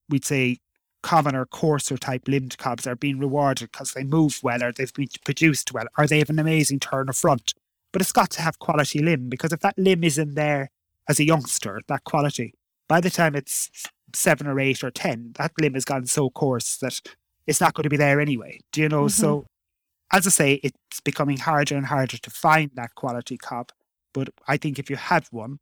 we'd 0.10 0.26
say 0.26 0.58
commoner, 1.02 1.46
coarser 1.46 1.98
type 1.98 2.28
limbed 2.28 2.58
cobs 2.58 2.86
are 2.86 2.96
being 2.96 3.20
rewarded 3.20 3.72
because 3.72 3.94
they 3.94 4.04
move 4.04 4.40
well 4.44 4.64
or 4.64 4.72
they've 4.72 4.94
been 4.94 5.08
produced 5.24 5.74
well 5.74 5.86
or 5.98 6.08
they 6.08 6.20
have 6.20 6.30
an 6.30 6.40
amazing 6.40 6.80
turn 6.80 7.10
of 7.10 7.16
front. 7.16 7.54
But 7.92 8.02
it's 8.02 8.12
got 8.12 8.30
to 8.32 8.42
have 8.42 8.60
quality 8.60 9.00
limb 9.00 9.30
because 9.30 9.54
if 9.54 9.62
that 9.62 9.78
limb 9.78 10.04
isn't 10.04 10.36
there 10.36 10.70
as 11.08 11.20
a 11.20 11.26
youngster, 11.26 11.82
that 11.88 12.04
quality, 12.04 12.54
by 12.88 13.02
the 13.02 13.10
time 13.10 13.36
it's 13.36 13.70
seven 14.14 14.46
or 14.46 14.60
eight 14.60 14.84
or 14.84 14.92
ten, 14.92 15.32
that 15.38 15.54
limb 15.60 15.74
has 15.74 15.86
gone 15.86 16.06
so 16.06 16.30
coarse 16.30 16.78
that 16.78 17.00
it's 17.48 17.62
not 17.62 17.74
going 17.74 17.84
to 17.84 17.90
be 17.90 17.98
there 17.98 18.22
anyway. 18.22 18.60
Do 18.72 18.82
you 18.82 18.90
know? 18.90 19.08
So, 19.08 19.46
as 20.12 20.26
I 20.26 20.30
say, 20.30 20.54
it's 20.64 21.00
becoming 21.02 21.38
harder 21.38 21.76
and 21.76 21.86
harder 21.86 22.18
to 22.18 22.30
find 22.30 22.72
that 22.76 22.96
quality 22.96 23.38
cob. 23.38 23.72
But 24.14 24.30
I 24.48 24.58
think 24.58 24.80
if 24.80 24.90
you 24.90 24.96
have 24.96 25.28
one, 25.32 25.60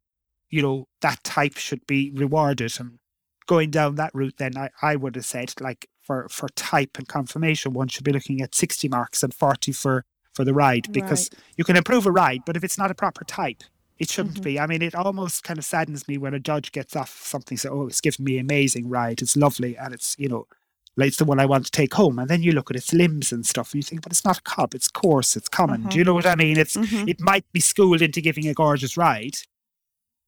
you 0.49 0.61
know, 0.61 0.87
that 1.01 1.23
type 1.23 1.57
should 1.57 1.85
be 1.85 2.11
rewarded. 2.11 2.73
And 2.79 2.99
going 3.45 3.71
down 3.71 3.95
that 3.95 4.11
route, 4.13 4.37
then 4.37 4.57
I, 4.57 4.69
I 4.81 4.95
would 4.95 5.15
have 5.15 5.25
said, 5.25 5.53
like, 5.59 5.87
for, 6.01 6.27
for 6.29 6.47
type 6.49 6.97
and 6.97 7.07
conformation, 7.07 7.73
one 7.73 7.89
should 7.89 8.05
be 8.05 8.13
looking 8.13 8.41
at 8.41 8.55
60 8.55 8.87
marks 8.87 9.23
and 9.23 9.33
40 9.33 9.73
for, 9.73 10.05
for 10.33 10.45
the 10.45 10.53
ride 10.53 10.91
because 10.93 11.29
you 11.57 11.65
can 11.65 11.75
improve 11.75 12.05
a 12.05 12.11
ride, 12.11 12.43
but 12.45 12.55
if 12.55 12.63
it's 12.63 12.77
not 12.77 12.91
a 12.91 12.95
proper 12.95 13.25
type, 13.25 13.63
it 13.99 14.09
shouldn't 14.09 14.35
mm-hmm. 14.35 14.43
be. 14.43 14.59
I 14.59 14.67
mean, 14.67 14.81
it 14.81 14.95
almost 14.95 15.43
kind 15.43 15.59
of 15.59 15.65
saddens 15.65 16.07
me 16.07 16.17
when 16.17 16.33
a 16.33 16.39
judge 16.39 16.71
gets 16.71 16.95
off 16.95 17.21
something, 17.23 17.57
say, 17.57 17.67
oh, 17.67 17.87
it's 17.87 17.99
given 17.99 18.23
me 18.23 18.37
amazing 18.37 18.87
ride, 18.87 19.21
it's 19.21 19.35
lovely, 19.35 19.75
and 19.75 19.93
it's, 19.93 20.15
you 20.17 20.29
know, 20.29 20.47
like 20.97 21.07
it's 21.07 21.17
the 21.17 21.25
one 21.25 21.39
I 21.39 21.45
want 21.45 21.65
to 21.65 21.71
take 21.71 21.93
home. 21.93 22.19
And 22.19 22.27
then 22.29 22.43
you 22.43 22.51
look 22.51 22.69
at 22.69 22.75
its 22.75 22.91
limbs 22.91 23.31
and 23.31 23.45
stuff, 23.45 23.71
and 23.73 23.79
you 23.79 23.83
think, 23.83 24.01
but 24.01 24.11
it's 24.11 24.25
not 24.25 24.39
a 24.39 24.41
cob, 24.41 24.73
it's 24.75 24.89
coarse, 24.89 25.37
it's 25.37 25.47
common. 25.47 25.83
Do 25.83 25.97
you 25.97 26.03
know 26.03 26.13
what 26.13 26.25
I 26.25 26.35
mean? 26.35 26.57
It's 26.57 26.75
Mhm. 26.75 27.07
it 27.07 27.21
might 27.21 27.45
be 27.53 27.59
schooled 27.61 28.01
into 28.01 28.19
giving 28.19 28.47
a 28.47 28.53
gorgeous 28.53 28.97
ride, 28.97 29.37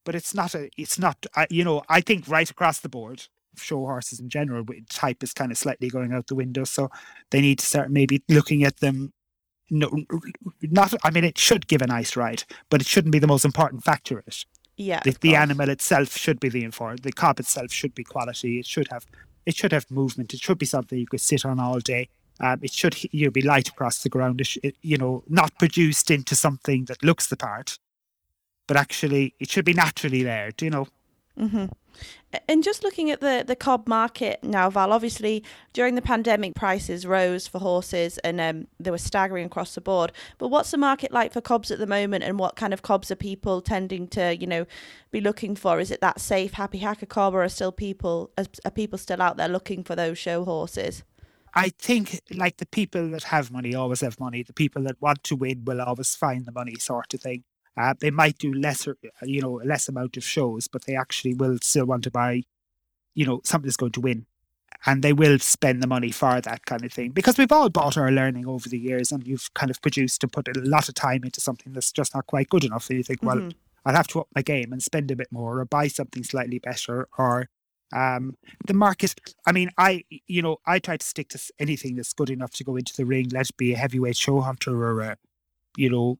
but 0.05 0.15
it's 0.15 0.33
not 0.33 0.55
a, 0.55 0.69
it's 0.77 0.97
not, 0.97 1.25
I 1.35 1.47
you 1.49 1.63
know, 1.63 1.83
I 1.89 2.01
think 2.01 2.27
right 2.27 2.49
across 2.49 2.79
the 2.79 2.89
board, 2.89 3.27
show 3.57 3.79
horses 3.79 4.19
in 4.19 4.29
general, 4.29 4.63
type 4.89 5.21
is 5.23 5.33
kind 5.33 5.51
of 5.51 5.57
slightly 5.57 5.89
going 5.89 6.13
out 6.13 6.27
the 6.27 6.35
window. 6.35 6.63
So 6.63 6.89
they 7.31 7.41
need 7.41 7.59
to 7.59 7.65
start 7.65 7.91
maybe 7.91 8.23
looking 8.29 8.63
at 8.63 8.77
them. 8.77 9.11
No, 9.71 9.91
not. 10.61 10.93
I 11.03 11.11
mean, 11.11 11.23
it 11.23 11.37
should 11.37 11.67
give 11.67 11.81
a 11.81 11.87
nice 11.87 12.15
ride, 12.15 12.43
but 12.69 12.81
it 12.81 12.87
shouldn't 12.87 13.11
be 13.11 13.19
the 13.19 13.27
most 13.27 13.45
important 13.45 13.83
factor 13.83 14.17
in 14.19 14.23
it. 14.27 14.45
Yeah. 14.77 15.01
The, 15.03 15.15
the 15.19 15.35
animal 15.35 15.69
itself 15.69 16.15
should 16.15 16.39
be 16.39 16.47
the 16.49 16.63
important. 16.63 17.03
The 17.03 17.11
cob 17.11 17.39
itself 17.39 17.71
should 17.71 17.93
be 17.93 18.03
quality. 18.03 18.59
It 18.59 18.65
should 18.65 18.87
have, 18.91 19.05
it 19.49 19.55
should 19.55 19.71
have 19.71 19.89
movement. 19.89 20.33
It 20.33 20.41
should 20.41 20.59
be 20.59 20.67
something 20.67 20.99
you 20.99 21.07
could 21.07 21.21
sit 21.21 21.43
on 21.43 21.59
all 21.59 21.79
day. 21.79 22.07
Um, 22.39 22.59
it 22.61 22.71
should 22.71 22.95
you 23.11 23.25
know, 23.25 23.31
be 23.31 23.41
light 23.41 23.67
across 23.67 24.03
the 24.03 24.09
ground. 24.09 24.39
It, 24.63 24.75
you 24.81 24.97
know, 24.97 25.23
not 25.27 25.57
produced 25.57 26.11
into 26.11 26.35
something 26.35 26.85
that 26.85 27.03
looks 27.03 27.27
the 27.27 27.35
part, 27.35 27.79
but 28.67 28.77
actually 28.77 29.33
it 29.39 29.49
should 29.49 29.65
be 29.65 29.73
naturally 29.73 30.21
there. 30.21 30.51
Do 30.55 30.65
you 30.65 30.71
know? 30.71 30.87
And 32.47 32.63
just 32.63 32.83
looking 32.83 33.09
at 33.09 33.21
the, 33.21 33.43
the 33.45 33.55
cob 33.55 33.87
market 33.87 34.43
now, 34.43 34.69
Val, 34.69 34.93
obviously 34.93 35.43
during 35.73 35.95
the 35.95 36.01
pandemic, 36.01 36.53
prices 36.53 37.05
rose 37.05 37.47
for 37.47 37.59
horses 37.59 38.19
and 38.19 38.39
um, 38.39 38.67
they 38.79 38.91
were 38.91 38.99
staggering 38.99 39.45
across 39.45 39.73
the 39.73 39.81
board. 39.81 40.11
But 40.37 40.49
what's 40.49 40.69
the 40.69 40.77
market 40.77 41.11
like 41.11 41.33
for 41.33 41.41
cobs 41.41 41.71
at 41.71 41.79
the 41.79 41.87
moment 41.87 42.23
and 42.23 42.37
what 42.37 42.55
kind 42.55 42.73
of 42.73 42.83
cobs 42.83 43.09
are 43.09 43.15
people 43.15 43.61
tending 43.61 44.07
to, 44.09 44.37
you 44.37 44.45
know, 44.45 44.67
be 45.09 45.21
looking 45.21 45.55
for? 45.55 45.79
Is 45.79 45.89
it 45.89 46.01
that 46.01 46.19
safe, 46.21 46.53
happy 46.53 46.77
hacker 46.79 47.07
cob 47.07 47.33
or 47.33 47.43
are 47.43 47.49
still 47.49 47.71
people, 47.71 48.29
are, 48.37 48.71
people 48.71 48.99
still 48.99 49.21
out 49.21 49.37
there 49.37 49.47
looking 49.47 49.83
for 49.83 49.95
those 49.95 50.17
show 50.17 50.45
horses? 50.45 51.03
I 51.55 51.69
think 51.69 52.21
like 52.31 52.57
the 52.57 52.65
people 52.67 53.09
that 53.09 53.23
have 53.23 53.51
money 53.51 53.73
always 53.73 54.01
have 54.01 54.19
money. 54.19 54.43
The 54.43 54.53
people 54.53 54.83
that 54.83 55.01
want 55.01 55.23
to 55.23 55.35
win 55.35 55.65
will 55.65 55.81
always 55.81 56.15
find 56.15 56.45
the 56.45 56.51
money, 56.51 56.75
sort 56.75 57.13
of 57.13 57.21
thing. 57.21 57.43
Uh, 57.79 57.93
they 58.01 58.11
might 58.11 58.37
do 58.37 58.53
lesser, 58.53 58.97
you 59.23 59.41
know, 59.41 59.61
a 59.61 59.63
less 59.63 59.87
amount 59.87 60.17
of 60.17 60.23
shows, 60.23 60.67
but 60.67 60.83
they 60.83 60.97
actually 60.97 61.33
will 61.33 61.57
still 61.61 61.85
want 61.85 62.03
to 62.03 62.11
buy, 62.11 62.43
you 63.15 63.25
know, 63.25 63.39
something 63.45 63.67
that's 63.67 63.77
going 63.77 63.93
to 63.93 64.01
win, 64.01 64.25
and 64.85 65.01
they 65.01 65.13
will 65.13 65.39
spend 65.39 65.81
the 65.81 65.87
money 65.87 66.11
for 66.11 66.41
that 66.41 66.65
kind 66.65 66.83
of 66.83 66.91
thing. 66.91 67.11
Because 67.11 67.37
we've 67.37 67.53
all 67.53 67.69
bought 67.69 67.97
our 67.97 68.11
learning 68.11 68.45
over 68.45 68.67
the 68.67 68.77
years, 68.77 69.13
and 69.13 69.25
you've 69.25 69.53
kind 69.53 69.71
of 69.71 69.81
produced 69.81 70.21
and 70.23 70.31
put 70.33 70.49
a 70.49 70.59
lot 70.59 70.89
of 70.89 70.95
time 70.95 71.23
into 71.23 71.39
something 71.39 71.71
that's 71.71 71.93
just 71.93 72.13
not 72.13 72.27
quite 72.27 72.49
good 72.49 72.65
enough. 72.65 72.89
And 72.89 72.97
you 72.97 73.03
think, 73.03 73.23
well, 73.23 73.49
I'll 73.85 73.95
have 73.95 74.07
to 74.07 74.19
up 74.19 74.27
my 74.35 74.41
game 74.41 74.73
and 74.73 74.83
spend 74.83 75.09
a 75.09 75.15
bit 75.15 75.31
more, 75.31 75.59
or 75.61 75.65
buy 75.65 75.87
something 75.87 76.25
slightly 76.25 76.59
better, 76.59 77.07
or 77.17 77.47
um, 77.93 78.35
the 78.67 78.73
market. 78.73 79.15
I 79.45 79.53
mean, 79.53 79.71
I 79.77 80.03
you 80.27 80.41
know 80.41 80.57
I 80.65 80.79
try 80.79 80.97
to 80.97 81.05
stick 81.05 81.29
to 81.29 81.39
anything 81.59 81.95
that's 81.95 82.11
good 82.11 82.29
enough 82.29 82.51
to 82.55 82.65
go 82.65 82.75
into 82.75 82.93
the 82.93 83.05
ring. 83.05 83.29
Let 83.31 83.51
it 83.51 83.55
be 83.55 83.71
a 83.71 83.77
heavyweight 83.77 84.17
show 84.17 84.41
hunter 84.41 84.75
or 84.83 84.99
a 84.99 85.17
you 85.77 85.89
know 85.89 86.19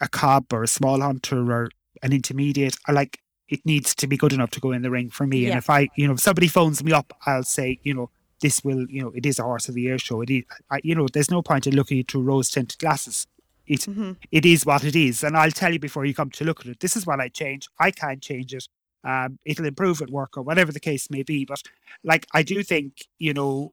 a, 0.00 0.08
cob 0.08 0.52
or 0.52 0.62
a 0.62 0.68
small 0.68 1.00
hunter 1.00 1.50
or 1.52 1.70
an 2.02 2.12
intermediate. 2.12 2.76
I 2.86 2.92
like 2.92 3.20
it 3.48 3.64
needs 3.64 3.94
to 3.96 4.06
be 4.06 4.16
good 4.16 4.32
enough 4.32 4.50
to 4.50 4.60
go 4.60 4.72
in 4.72 4.82
the 4.82 4.90
ring 4.90 5.10
for 5.10 5.26
me. 5.26 5.40
Yeah. 5.40 5.50
And 5.50 5.58
if 5.58 5.70
I 5.70 5.88
you 5.96 6.06
know 6.06 6.14
if 6.14 6.20
somebody 6.20 6.48
phones 6.48 6.82
me 6.82 6.92
up, 6.92 7.12
I'll 7.26 7.42
say 7.42 7.78
you 7.82 7.94
know 7.94 8.10
this 8.40 8.64
will 8.64 8.86
you 8.88 9.02
know 9.02 9.12
it 9.14 9.26
is 9.26 9.38
a 9.38 9.42
horse 9.42 9.68
of 9.68 9.74
the 9.74 9.82
year 9.82 9.98
show. 9.98 10.20
It 10.22 10.30
is 10.30 10.44
I, 10.70 10.80
you 10.82 10.94
know 10.94 11.06
there's 11.12 11.30
no 11.30 11.42
point 11.42 11.66
in 11.66 11.74
looking 11.74 12.02
through 12.04 12.22
rose 12.22 12.50
tinted 12.50 12.78
glasses. 12.78 13.26
It 13.66 13.86
it 14.32 14.44
is 14.46 14.66
what 14.66 14.84
it 14.84 14.96
is, 14.96 15.22
and 15.22 15.36
I'll 15.36 15.50
tell 15.50 15.72
you 15.72 15.78
before 15.78 16.04
you 16.04 16.14
come 16.14 16.30
to 16.30 16.44
look 16.44 16.60
at 16.60 16.66
it. 16.66 16.80
This 16.80 16.96
is 16.96 17.06
what 17.06 17.20
I 17.20 17.28
change. 17.28 17.68
I 17.78 17.90
can't 17.90 18.20
change 18.20 18.52
it. 18.52 18.68
Um, 19.04 19.38
it'll 19.44 19.64
improve 19.64 20.02
at 20.02 20.10
work 20.10 20.36
or 20.36 20.42
whatever 20.42 20.72
the 20.72 20.80
case 20.80 21.10
may 21.10 21.22
be. 21.22 21.44
But 21.44 21.62
like 22.04 22.26
I 22.34 22.42
do 22.42 22.62
think, 22.62 23.06
you 23.18 23.32
know, 23.32 23.72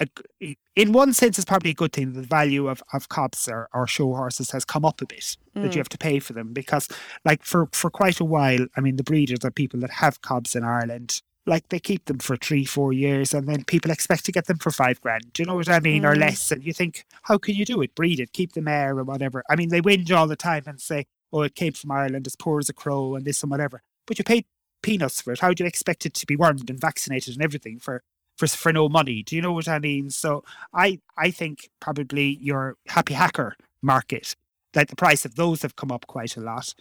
a 0.00 0.56
in 0.76 0.92
one 0.92 1.12
sense, 1.12 1.38
it's 1.38 1.44
probably 1.44 1.70
a 1.70 1.74
good 1.74 1.92
thing 1.92 2.12
the 2.12 2.22
value 2.22 2.68
of, 2.68 2.82
of 2.92 3.08
cobs 3.08 3.48
or, 3.48 3.68
or 3.74 3.86
show 3.86 4.14
horses 4.14 4.50
has 4.50 4.64
come 4.64 4.84
up 4.84 5.00
a 5.02 5.06
bit. 5.06 5.36
That 5.54 5.64
you 5.64 5.68
mm. 5.68 5.76
have 5.76 5.88
to 5.90 5.98
pay 5.98 6.20
for 6.20 6.32
them 6.32 6.52
because, 6.52 6.88
like, 7.24 7.42
for 7.42 7.68
for 7.72 7.90
quite 7.90 8.20
a 8.20 8.24
while, 8.24 8.66
I 8.76 8.80
mean, 8.80 8.96
the 8.96 9.04
breeders 9.04 9.44
are 9.44 9.50
people 9.50 9.80
that 9.80 9.90
have 9.90 10.22
cobs 10.22 10.54
in 10.54 10.64
Ireland. 10.64 11.22
Like 11.46 11.68
they 11.70 11.80
keep 11.80 12.04
them 12.04 12.18
for 12.18 12.36
three, 12.36 12.64
four 12.64 12.92
years, 12.92 13.34
and 13.34 13.48
then 13.48 13.64
people 13.64 13.90
expect 13.90 14.24
to 14.26 14.32
get 14.32 14.46
them 14.46 14.58
for 14.58 14.70
five 14.70 15.00
grand. 15.00 15.32
Do 15.32 15.42
you 15.42 15.46
know 15.46 15.56
what 15.56 15.68
I 15.68 15.80
mean, 15.80 16.04
or 16.04 16.14
mm. 16.14 16.20
less? 16.20 16.50
And 16.50 16.64
you 16.64 16.72
think, 16.72 17.04
how 17.22 17.38
can 17.38 17.54
you 17.54 17.64
do 17.64 17.80
it? 17.82 17.94
Breed 17.94 18.20
it, 18.20 18.32
keep 18.32 18.52
them 18.52 18.68
air 18.68 18.96
or 18.96 19.04
whatever. 19.04 19.42
I 19.50 19.56
mean, 19.56 19.70
they 19.70 19.80
whinge 19.80 20.14
all 20.14 20.26
the 20.26 20.36
time 20.36 20.64
and 20.66 20.80
say, 20.80 21.06
"Oh, 21.32 21.42
it 21.42 21.54
came 21.54 21.72
from 21.72 21.90
Ireland, 21.90 22.26
as 22.26 22.36
poor 22.36 22.58
as 22.58 22.68
a 22.68 22.74
crow, 22.74 23.14
and 23.14 23.24
this 23.24 23.42
and 23.42 23.50
whatever." 23.50 23.82
But 24.06 24.18
you 24.18 24.24
paid 24.24 24.44
peanuts 24.82 25.20
for 25.22 25.32
it. 25.32 25.40
How 25.40 25.52
do 25.52 25.64
you 25.64 25.68
expect 25.68 26.06
it 26.06 26.14
to 26.14 26.26
be 26.26 26.36
wormed 26.36 26.70
and 26.70 26.80
vaccinated 26.80 27.34
and 27.34 27.42
everything 27.42 27.78
for 27.78 28.02
for 28.40 28.46
for 28.46 28.72
no 28.72 28.88
money? 28.88 29.22
Do 29.22 29.36
you 29.36 29.42
know 29.42 29.52
what 29.52 29.68
I 29.68 29.78
mean? 29.78 30.10
So 30.10 30.42
I 30.72 31.00
I 31.16 31.30
think 31.30 31.70
probably 31.78 32.38
your 32.40 32.76
happy 32.88 33.14
hacker 33.14 33.54
market 33.82 34.34
that 34.72 34.88
the 34.88 34.96
price 34.96 35.24
of 35.24 35.34
those 35.34 35.62
have 35.62 35.76
come 35.76 35.92
up 35.92 36.06
quite 36.06 36.36
a 36.36 36.40
lot. 36.40 36.74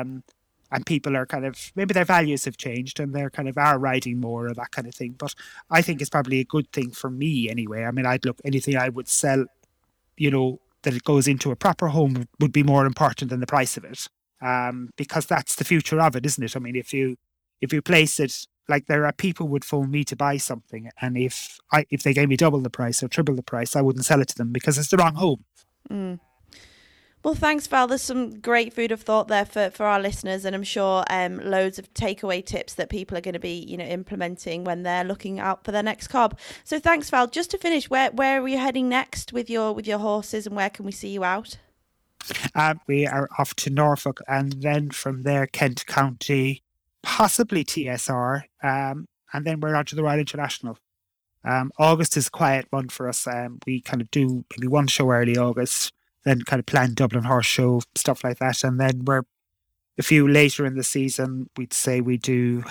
Um, 0.00 0.22
and 0.70 0.86
people 0.86 1.16
are 1.16 1.26
kind 1.26 1.44
of 1.44 1.72
maybe 1.76 1.92
their 1.94 2.04
values 2.04 2.44
have 2.46 2.56
changed 2.56 2.98
and 2.98 3.14
they're 3.14 3.30
kind 3.30 3.48
of 3.48 3.58
are 3.58 3.78
riding 3.78 4.20
more 4.20 4.48
or 4.48 4.54
that 4.54 4.70
kind 4.72 4.88
of 4.88 4.94
thing. 4.94 5.14
But 5.16 5.34
I 5.70 5.82
think 5.82 6.00
it's 6.00 6.10
probably 6.10 6.40
a 6.40 6.44
good 6.44 6.72
thing 6.72 6.90
for 6.90 7.10
me 7.10 7.48
anyway. 7.48 7.84
I 7.84 7.90
mean, 7.90 8.06
I'd 8.06 8.24
look 8.24 8.40
anything 8.44 8.76
I 8.76 8.88
would 8.88 9.08
sell, 9.08 9.44
you 10.16 10.30
know, 10.30 10.60
that 10.82 10.94
it 10.94 11.04
goes 11.04 11.28
into 11.28 11.50
a 11.50 11.56
proper 11.56 11.88
home 11.88 12.26
would 12.40 12.52
be 12.52 12.62
more 12.62 12.86
important 12.86 13.30
than 13.30 13.40
the 13.40 13.46
price 13.46 13.76
of 13.76 13.84
it. 13.84 14.08
Um, 14.40 14.90
because 14.96 15.26
that's 15.26 15.56
the 15.56 15.64
future 15.64 16.00
of 16.00 16.16
it, 16.16 16.26
isn't 16.26 16.44
it? 16.44 16.56
I 16.56 16.60
mean, 16.60 16.76
if 16.76 16.92
you 16.92 17.16
if 17.60 17.72
you 17.72 17.80
place 17.80 18.18
it 18.20 18.46
like 18.68 18.86
there 18.86 19.06
are 19.06 19.12
people 19.12 19.48
would 19.48 19.64
phone 19.64 19.90
me 19.90 20.04
to 20.04 20.16
buy 20.16 20.36
something 20.36 20.90
and 21.00 21.16
if 21.16 21.58
I 21.72 21.86
if 21.90 22.02
they 22.02 22.14
gave 22.14 22.28
me 22.28 22.36
double 22.36 22.60
the 22.60 22.70
price 22.70 23.02
or 23.02 23.08
triple 23.08 23.34
the 23.34 23.42
price, 23.42 23.76
I 23.76 23.82
wouldn't 23.82 24.04
sell 24.04 24.20
it 24.20 24.28
to 24.28 24.36
them 24.36 24.52
because 24.52 24.78
it's 24.78 24.88
the 24.88 24.96
wrong 24.96 25.14
home. 25.14 25.44
Well, 27.24 27.34
thanks, 27.34 27.66
Val. 27.66 27.86
There's 27.86 28.02
some 28.02 28.38
great 28.40 28.74
food 28.74 28.92
of 28.92 29.00
thought 29.00 29.28
there 29.28 29.46
for, 29.46 29.70
for 29.70 29.86
our 29.86 29.98
listeners, 29.98 30.44
and 30.44 30.54
I'm 30.54 30.62
sure 30.62 31.04
um, 31.08 31.38
loads 31.38 31.78
of 31.78 31.92
takeaway 31.94 32.44
tips 32.44 32.74
that 32.74 32.90
people 32.90 33.16
are 33.16 33.22
going 33.22 33.32
to 33.32 33.40
be, 33.40 33.64
you 33.66 33.78
know, 33.78 33.84
implementing 33.86 34.62
when 34.62 34.82
they're 34.82 35.04
looking 35.04 35.40
out 35.40 35.64
for 35.64 35.72
their 35.72 35.82
next 35.82 36.08
cob. 36.08 36.38
So, 36.64 36.78
thanks, 36.78 37.08
Val. 37.08 37.26
Just 37.26 37.50
to 37.52 37.58
finish, 37.58 37.88
where 37.88 38.10
where 38.10 38.42
are 38.42 38.48
you 38.48 38.58
heading 38.58 38.90
next 38.90 39.32
with 39.32 39.48
your 39.48 39.72
with 39.72 39.86
your 39.86 40.00
horses, 40.00 40.46
and 40.46 40.54
where 40.54 40.68
can 40.68 40.84
we 40.84 40.92
see 40.92 41.08
you 41.08 41.24
out? 41.24 41.56
Um, 42.54 42.80
we 42.86 43.06
are 43.06 43.28
off 43.38 43.54
to 43.56 43.70
Norfolk 43.70 44.20
and 44.28 44.54
then 44.62 44.90
from 44.90 45.22
there 45.24 45.46
Kent 45.46 45.84
County, 45.86 46.62
possibly 47.04 47.64
TSR, 47.64 48.42
um, 48.62 49.06
and 49.32 49.44
then 49.44 49.60
we're 49.60 49.74
on 49.74 49.84
to 49.86 49.94
the 49.94 50.02
Royal 50.02 50.18
International. 50.18 50.78
Um, 51.44 51.70
August 51.78 52.16
is 52.16 52.28
a 52.28 52.30
quiet 52.30 52.66
month 52.72 52.92
for 52.92 53.08
us. 53.08 53.26
Um, 53.26 53.58
we 53.66 53.80
kind 53.80 54.00
of 54.00 54.10
do 54.10 54.44
maybe 54.56 54.66
one 54.66 54.86
show 54.86 55.10
early 55.10 55.36
August, 55.36 55.92
then 56.24 56.42
kind 56.42 56.58
of 56.58 56.66
plan 56.66 56.94
Dublin 56.94 57.24
Horse 57.24 57.46
Show, 57.46 57.82
stuff 57.94 58.24
like 58.24 58.38
that. 58.38 58.64
And 58.64 58.80
then 58.80 59.04
we're 59.04 59.24
a 59.98 60.02
few 60.02 60.26
later 60.26 60.64
in 60.66 60.74
the 60.74 60.82
season, 60.82 61.50
we'd 61.56 61.74
say 61.74 62.00
we 62.00 62.16
do 62.16 62.64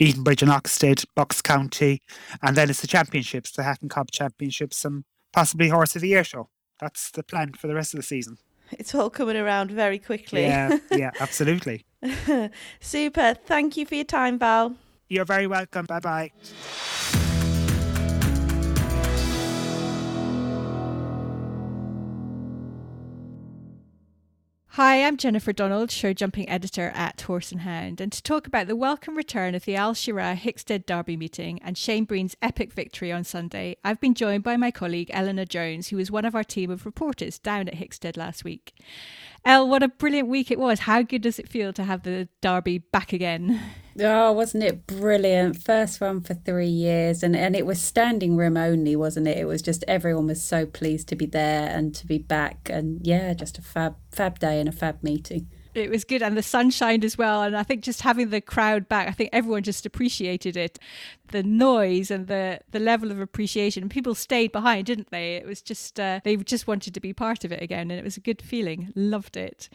Edenbridge 0.00 0.42
and 0.42 0.50
Oxted, 0.50 1.04
Bucks 1.14 1.42
County, 1.42 2.00
and 2.40 2.56
then 2.56 2.70
it's 2.70 2.80
the 2.80 2.86
championships, 2.86 3.50
the 3.50 3.64
Hatton 3.64 3.88
Cobb 3.88 4.10
Championships, 4.10 4.84
and 4.84 5.04
possibly 5.32 5.68
Horse 5.68 5.96
of 5.96 6.02
the 6.02 6.08
Year 6.08 6.24
show. 6.24 6.48
That's 6.80 7.10
the 7.10 7.22
plan 7.22 7.52
for 7.52 7.66
the 7.66 7.74
rest 7.74 7.92
of 7.92 7.98
the 7.98 8.06
season. 8.06 8.38
It's 8.78 8.94
all 8.94 9.10
coming 9.10 9.36
around 9.36 9.70
very 9.70 9.98
quickly. 9.98 10.42
Yeah, 10.42 10.78
yeah, 10.90 11.10
absolutely. 11.20 11.84
Super. 12.80 13.34
Thank 13.46 13.76
you 13.76 13.86
for 13.86 13.94
your 13.94 14.04
time, 14.04 14.38
Val. 14.38 14.74
You're 15.08 15.24
very 15.24 15.46
welcome. 15.46 15.86
Bye 15.86 16.00
bye. 16.00 17.31
Hi, 24.76 25.04
I'm 25.04 25.18
Jennifer 25.18 25.52
Donald, 25.52 25.90
show 25.90 26.14
jumping 26.14 26.48
editor 26.48 26.92
at 26.94 27.20
Horse 27.20 27.52
and 27.52 27.60
Hound, 27.60 28.00
and 28.00 28.10
to 28.10 28.22
talk 28.22 28.46
about 28.46 28.68
the 28.68 28.74
welcome 28.74 29.14
return 29.18 29.54
of 29.54 29.66
the 29.66 29.76
Al 29.76 29.92
Shira'aa 29.92 30.34
Hickstead 30.34 30.86
Derby 30.86 31.14
meeting 31.14 31.60
and 31.62 31.76
Shane 31.76 32.06
Breen's 32.06 32.38
epic 32.40 32.72
victory 32.72 33.12
on 33.12 33.22
Sunday, 33.22 33.76
I've 33.84 34.00
been 34.00 34.14
joined 34.14 34.44
by 34.44 34.56
my 34.56 34.70
colleague 34.70 35.10
Eleanor 35.12 35.44
Jones, 35.44 35.88
who 35.88 35.98
was 35.98 36.10
one 36.10 36.24
of 36.24 36.34
our 36.34 36.42
team 36.42 36.70
of 36.70 36.86
reporters 36.86 37.38
down 37.38 37.68
at 37.68 37.74
Hickstead 37.74 38.16
last 38.16 38.44
week. 38.44 38.72
El, 39.44 39.68
what 39.68 39.82
a 39.82 39.88
brilliant 39.88 40.28
week 40.28 40.50
it 40.50 40.58
was. 40.58 40.80
How 40.80 41.02
good 41.02 41.20
does 41.20 41.38
it 41.38 41.50
feel 41.50 41.74
to 41.74 41.84
have 41.84 42.04
the 42.04 42.30
Derby 42.40 42.78
back 42.78 43.12
again? 43.12 43.60
Oh, 44.00 44.32
wasn't 44.32 44.64
it 44.64 44.86
brilliant? 44.86 45.62
First 45.62 46.00
one 46.00 46.20
for 46.22 46.34
three 46.34 46.66
years, 46.68 47.22
and, 47.22 47.36
and 47.36 47.54
it 47.54 47.66
was 47.66 47.80
standing 47.80 48.36
room 48.36 48.56
only, 48.56 48.96
wasn't 48.96 49.28
it? 49.28 49.36
It 49.36 49.44
was 49.44 49.60
just 49.60 49.84
everyone 49.86 50.26
was 50.28 50.42
so 50.42 50.64
pleased 50.66 51.08
to 51.08 51.16
be 51.16 51.26
there 51.26 51.68
and 51.68 51.94
to 51.96 52.06
be 52.06 52.18
back, 52.18 52.70
and 52.70 53.06
yeah, 53.06 53.34
just 53.34 53.58
a 53.58 53.62
fab 53.62 53.96
fab 54.10 54.38
day 54.38 54.60
and 54.60 54.68
a 54.68 54.72
fab 54.72 55.02
meeting 55.02 55.48
it 55.74 55.90
was 55.90 56.04
good 56.04 56.22
and 56.22 56.36
the 56.36 56.42
sun 56.42 56.70
shined 56.70 57.04
as 57.04 57.16
well 57.16 57.42
and 57.42 57.56
i 57.56 57.62
think 57.62 57.82
just 57.82 58.02
having 58.02 58.30
the 58.30 58.40
crowd 58.40 58.88
back 58.88 59.08
i 59.08 59.12
think 59.12 59.30
everyone 59.32 59.62
just 59.62 59.86
appreciated 59.86 60.56
it. 60.56 60.78
The 61.28 61.42
noise 61.42 62.10
and 62.10 62.26
the 62.26 62.60
the 62.72 62.78
level 62.78 63.10
of 63.10 63.18
appreciation 63.18 63.88
people 63.88 64.14
stayed 64.14 64.52
behind 64.52 64.86
didn't 64.86 65.10
they? 65.10 65.36
It 65.36 65.46
was 65.46 65.62
just 65.62 65.98
uh, 65.98 66.20
they 66.24 66.36
just 66.36 66.66
wanted 66.66 66.92
to 66.92 67.00
be 67.00 67.14
part 67.14 67.44
of 67.44 67.52
it 67.52 67.62
again 67.62 67.90
and 67.90 67.98
it 67.98 68.04
was 68.04 68.18
a 68.18 68.20
good 68.20 68.42
feeling. 68.42 68.92
Loved 68.94 69.36
it. 69.36 69.70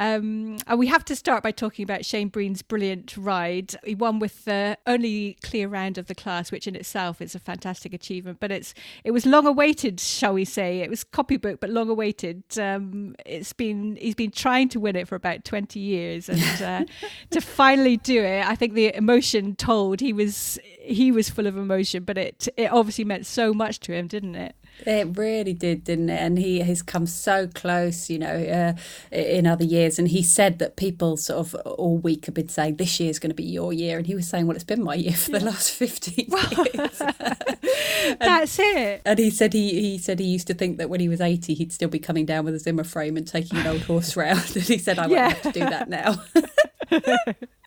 Um, 0.00 0.56
and 0.66 0.78
we 0.78 0.86
have 0.86 1.04
to 1.06 1.16
start 1.16 1.42
by 1.42 1.50
talking 1.50 1.82
about 1.82 2.06
shane 2.06 2.28
breen's 2.28 2.62
brilliant 2.62 3.14
ride. 3.16 3.74
He 3.84 3.94
won 3.94 4.20
with 4.20 4.46
the 4.46 4.78
only 4.86 5.36
clear 5.42 5.68
round 5.68 5.98
of 5.98 6.06
the 6.06 6.14
class 6.14 6.50
which 6.50 6.66
in 6.66 6.74
itself 6.76 7.20
is 7.20 7.34
a 7.34 7.38
fantastic 7.38 7.92
achievement 7.92 8.38
but 8.40 8.50
it's 8.50 8.72
it 9.04 9.10
was 9.10 9.26
long 9.26 9.46
awaited 9.46 10.00
shall 10.00 10.32
we 10.32 10.46
say. 10.46 10.80
It 10.80 10.88
was 10.88 11.04
copybook 11.04 11.60
but 11.60 11.68
long 11.68 11.90
awaited 11.90 12.42
um, 12.58 13.14
it's 13.26 13.52
been 13.52 13.96
he's 13.96 14.14
been 14.14 14.30
trying 14.30 14.70
to 14.70 14.80
win 14.80 14.96
it 14.96 15.08
for 15.08 15.16
about 15.16 15.41
20 15.44 15.78
years 15.78 16.28
and 16.28 16.62
uh, 16.62 16.84
to 17.30 17.40
finally 17.40 17.96
do 17.96 18.22
it 18.22 18.46
i 18.46 18.54
think 18.54 18.74
the 18.74 18.94
emotion 18.94 19.54
told 19.54 20.00
he 20.00 20.12
was 20.12 20.58
he 20.80 21.12
was 21.12 21.28
full 21.28 21.46
of 21.46 21.56
emotion 21.56 22.04
but 22.04 22.18
it 22.18 22.48
it 22.56 22.70
obviously 22.72 23.04
meant 23.04 23.26
so 23.26 23.52
much 23.52 23.80
to 23.80 23.92
him 23.92 24.06
didn't 24.06 24.34
it 24.34 24.54
it 24.86 25.16
really 25.16 25.52
did, 25.52 25.84
didn't 25.84 26.10
it? 26.10 26.20
And 26.20 26.38
he 26.38 26.60
has 26.60 26.82
come 26.82 27.06
so 27.06 27.46
close, 27.46 28.10
you 28.10 28.18
know, 28.18 28.26
uh, 28.34 29.16
in 29.16 29.46
other 29.46 29.64
years. 29.64 29.98
And 29.98 30.08
he 30.08 30.22
said 30.22 30.58
that 30.58 30.76
people 30.76 31.16
sort 31.16 31.40
of 31.40 31.54
all 31.66 31.98
week 31.98 32.26
have 32.26 32.34
been 32.34 32.48
saying, 32.48 32.76
this 32.76 32.98
year 33.00 33.10
is 33.10 33.18
going 33.18 33.30
to 33.30 33.34
be 33.34 33.44
your 33.44 33.72
year. 33.72 33.98
And 33.98 34.06
he 34.06 34.14
was 34.14 34.28
saying, 34.28 34.46
well, 34.46 34.56
it's 34.56 34.64
been 34.64 34.82
my 34.82 34.94
year 34.94 35.12
for 35.12 35.32
the 35.32 35.44
last 35.44 35.70
15 35.70 36.26
years. 36.28 37.00
and, 37.00 38.18
That's 38.20 38.58
it. 38.58 39.02
And 39.04 39.18
he 39.18 39.30
said 39.30 39.52
he, 39.52 39.80
he 39.80 39.98
said 39.98 40.18
he 40.18 40.26
used 40.26 40.46
to 40.48 40.54
think 40.54 40.78
that 40.78 40.90
when 40.90 41.00
he 41.00 41.08
was 41.08 41.20
80, 41.20 41.54
he'd 41.54 41.72
still 41.72 41.88
be 41.88 41.98
coming 41.98 42.26
down 42.26 42.44
with 42.44 42.54
a 42.54 42.58
Zimmer 42.58 42.84
frame 42.84 43.16
and 43.16 43.26
taking 43.26 43.58
an 43.58 43.66
old 43.66 43.82
horse 43.82 44.16
round. 44.16 44.42
And 44.54 44.64
he 44.64 44.78
said, 44.78 44.98
I 44.98 45.02
won't 45.02 45.12
yeah. 45.12 45.28
have 45.28 45.42
to 45.42 45.52
do 45.52 45.60
that 45.60 45.88
now. 45.88 46.22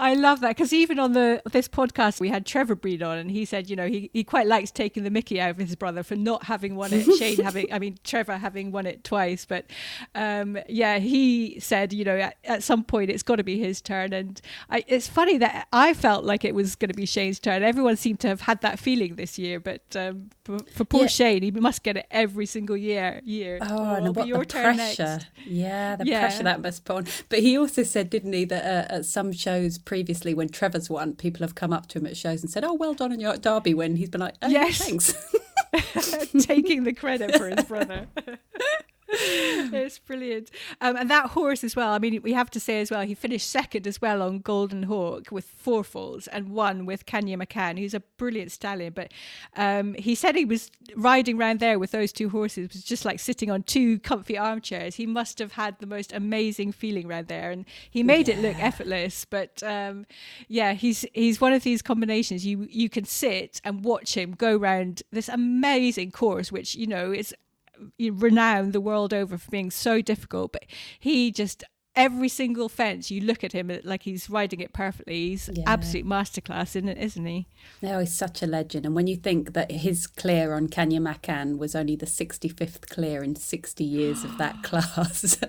I 0.00 0.14
love 0.14 0.40
that 0.40 0.56
because 0.56 0.72
even 0.72 0.98
on 0.98 1.12
the 1.12 1.42
this 1.50 1.68
podcast 1.68 2.20
we 2.20 2.28
had 2.28 2.46
Trevor 2.46 2.74
Breen 2.74 3.02
on 3.02 3.18
and 3.18 3.30
he 3.30 3.44
said 3.44 3.68
you 3.70 3.76
know 3.76 3.86
he, 3.86 4.10
he 4.12 4.24
quite 4.24 4.46
likes 4.46 4.70
taking 4.70 5.04
the 5.04 5.10
Mickey 5.10 5.40
out 5.40 5.50
of 5.50 5.58
his 5.58 5.74
brother 5.76 6.02
for 6.02 6.16
not 6.16 6.44
having 6.44 6.76
won 6.76 6.92
it 6.92 7.04
Shane 7.18 7.38
having 7.38 7.72
I 7.72 7.78
mean 7.78 7.98
Trevor 8.04 8.36
having 8.36 8.72
won 8.72 8.86
it 8.86 9.04
twice 9.04 9.44
but 9.44 9.66
um, 10.14 10.58
yeah 10.68 10.98
he 10.98 11.60
said 11.60 11.92
you 11.92 12.04
know 12.04 12.16
at, 12.16 12.36
at 12.44 12.62
some 12.62 12.84
point 12.84 13.10
it's 13.10 13.22
got 13.22 13.36
to 13.36 13.44
be 13.44 13.58
his 13.58 13.80
turn 13.80 14.12
and 14.12 14.40
I, 14.70 14.84
it's 14.86 15.08
funny 15.08 15.38
that 15.38 15.68
I 15.72 15.94
felt 15.94 16.24
like 16.24 16.44
it 16.44 16.54
was 16.54 16.76
going 16.76 16.90
to 16.90 16.94
be 16.94 17.06
Shane's 17.06 17.38
turn. 17.38 17.62
Everyone 17.62 17.96
seemed 17.96 18.20
to 18.20 18.28
have 18.28 18.42
had 18.42 18.60
that 18.62 18.78
feeling 18.78 19.16
this 19.16 19.38
year 19.38 19.60
but 19.60 19.82
um, 19.96 20.30
for, 20.44 20.58
for, 20.72 20.84
poor 20.84 21.02
yeah. 21.02 21.06
Shane 21.08 21.42
he 21.42 21.50
must 21.50 21.82
get 21.82 21.96
it 21.96 22.06
every 22.10 22.46
single 22.46 22.76
year 22.76 23.20
year. 23.24 23.58
Oh, 23.62 23.78
oh 23.78 23.94
and 23.94 24.16
what 24.16 24.26
the 24.28 24.46
pressure. 24.46 25.20
yeah 25.44 25.96
the 25.96 26.06
yeah. 26.06 26.20
pressure 26.20 26.42
that 26.44 26.60
must 26.60 26.84
put 26.84 26.96
on. 26.96 27.06
But 27.28 27.40
he 27.40 27.58
also 27.58 27.82
said 27.82 28.10
didn't 28.10 28.32
he 28.32 28.44
that 28.46 28.64
uh, 28.64 28.94
at 28.94 29.04
some 29.04 29.25
shows 29.32 29.78
previously 29.78 30.34
when 30.34 30.48
Trevor's 30.48 30.90
won, 30.90 31.14
people 31.14 31.40
have 31.40 31.54
come 31.54 31.72
up 31.72 31.86
to 31.88 31.98
him 31.98 32.06
at 32.06 32.16
shows 32.16 32.42
and 32.42 32.50
said, 32.50 32.64
"Oh, 32.64 32.74
well 32.74 32.94
done 32.94 33.12
on 33.12 33.20
your 33.20 33.36
Derby 33.36 33.74
win." 33.74 33.96
He's 33.96 34.10
been 34.10 34.20
like, 34.20 34.36
oh, 34.42 34.48
"Yes, 34.48 34.78
thanks," 34.78 35.12
taking 36.46 36.84
the 36.84 36.92
credit 36.92 37.36
for 37.36 37.48
his 37.48 37.64
brother. 37.64 38.06
it's 39.08 40.00
brilliant. 40.00 40.50
Um, 40.80 40.96
and 40.96 41.08
that 41.10 41.30
horse 41.30 41.62
as 41.62 41.76
well. 41.76 41.92
I 41.92 41.98
mean, 41.98 42.20
we 42.22 42.32
have 42.32 42.50
to 42.50 42.60
say 42.60 42.80
as 42.80 42.90
well, 42.90 43.02
he 43.02 43.14
finished 43.14 43.48
second 43.48 43.86
as 43.86 44.00
well 44.00 44.20
on 44.20 44.40
Golden 44.40 44.84
Hawk 44.84 45.30
with 45.30 45.44
four 45.44 45.84
falls 45.84 46.26
and 46.26 46.48
one 46.48 46.86
with 46.86 47.06
Can 47.06 47.28
Ya 47.28 47.36
Makan, 47.36 47.76
who's 47.76 47.94
a 47.94 48.00
brilliant 48.00 48.50
stallion. 48.50 48.92
But 48.92 49.12
um, 49.56 49.94
he 49.94 50.16
said 50.16 50.34
he 50.34 50.44
was 50.44 50.70
riding 50.96 51.38
around 51.38 51.60
there 51.60 51.78
with 51.78 51.92
those 51.92 52.12
two 52.12 52.30
horses, 52.30 52.68
was 52.72 52.82
just 52.82 53.04
like 53.04 53.20
sitting 53.20 53.48
on 53.48 53.62
two 53.62 54.00
comfy 54.00 54.36
armchairs. 54.36 54.96
He 54.96 55.06
must 55.06 55.38
have 55.38 55.52
had 55.52 55.78
the 55.78 55.86
most 55.86 56.12
amazing 56.12 56.72
feeling 56.72 57.06
around 57.06 57.28
there, 57.28 57.52
and 57.52 57.64
he 57.88 58.02
made 58.02 58.26
yeah. 58.26 58.34
it 58.34 58.42
look 58.42 58.58
effortless. 58.58 59.24
But 59.24 59.62
um, 59.62 60.06
yeah, 60.48 60.72
he's 60.72 61.04
he's 61.14 61.40
one 61.40 61.52
of 61.52 61.62
these 61.62 61.80
combinations. 61.80 62.44
You 62.44 62.66
you 62.68 62.88
can 62.88 63.04
sit 63.04 63.60
and 63.64 63.84
watch 63.84 64.16
him 64.16 64.32
go 64.32 64.56
around 64.56 65.04
this 65.12 65.28
amazing 65.28 66.10
course, 66.10 66.50
which 66.50 66.74
you 66.74 66.88
know 66.88 67.12
is 67.12 67.32
renowned 68.10 68.72
the 68.72 68.80
world 68.80 69.12
over 69.12 69.38
for 69.38 69.50
being 69.50 69.70
so 69.70 70.00
difficult, 70.00 70.52
but 70.52 70.64
he 70.98 71.30
just 71.30 71.64
every 71.96 72.28
single 72.28 72.68
fence 72.68 73.10
you 73.10 73.20
look 73.20 73.42
at 73.42 73.52
him 73.52 73.70
like 73.84 74.02
he's 74.02 74.28
riding 74.28 74.60
it 74.60 74.72
perfectly. 74.72 75.30
He's 75.30 75.48
yeah. 75.52 75.64
absolute 75.66 76.06
masterclass 76.06 76.76
in 76.76 76.88
it 76.88 76.98
isn't 76.98 77.24
he? 77.24 77.46
No 77.80 77.98
he's 77.98 78.12
such 78.12 78.42
a 78.42 78.46
legend. 78.46 78.84
And 78.84 78.94
when 78.94 79.06
you 79.06 79.16
think 79.16 79.54
that 79.54 79.70
his 79.70 80.06
clear 80.06 80.52
on 80.52 80.68
Can 80.68 80.90
Ya 80.90 81.00
Makan 81.00 81.58
was 81.58 81.74
only 81.74 81.96
the 81.96 82.06
65th 82.06 82.88
clear 82.88 83.22
in 83.22 83.34
60 83.34 83.82
years 83.82 84.24
of 84.24 84.36
that 84.38 84.62
class. 84.62 85.38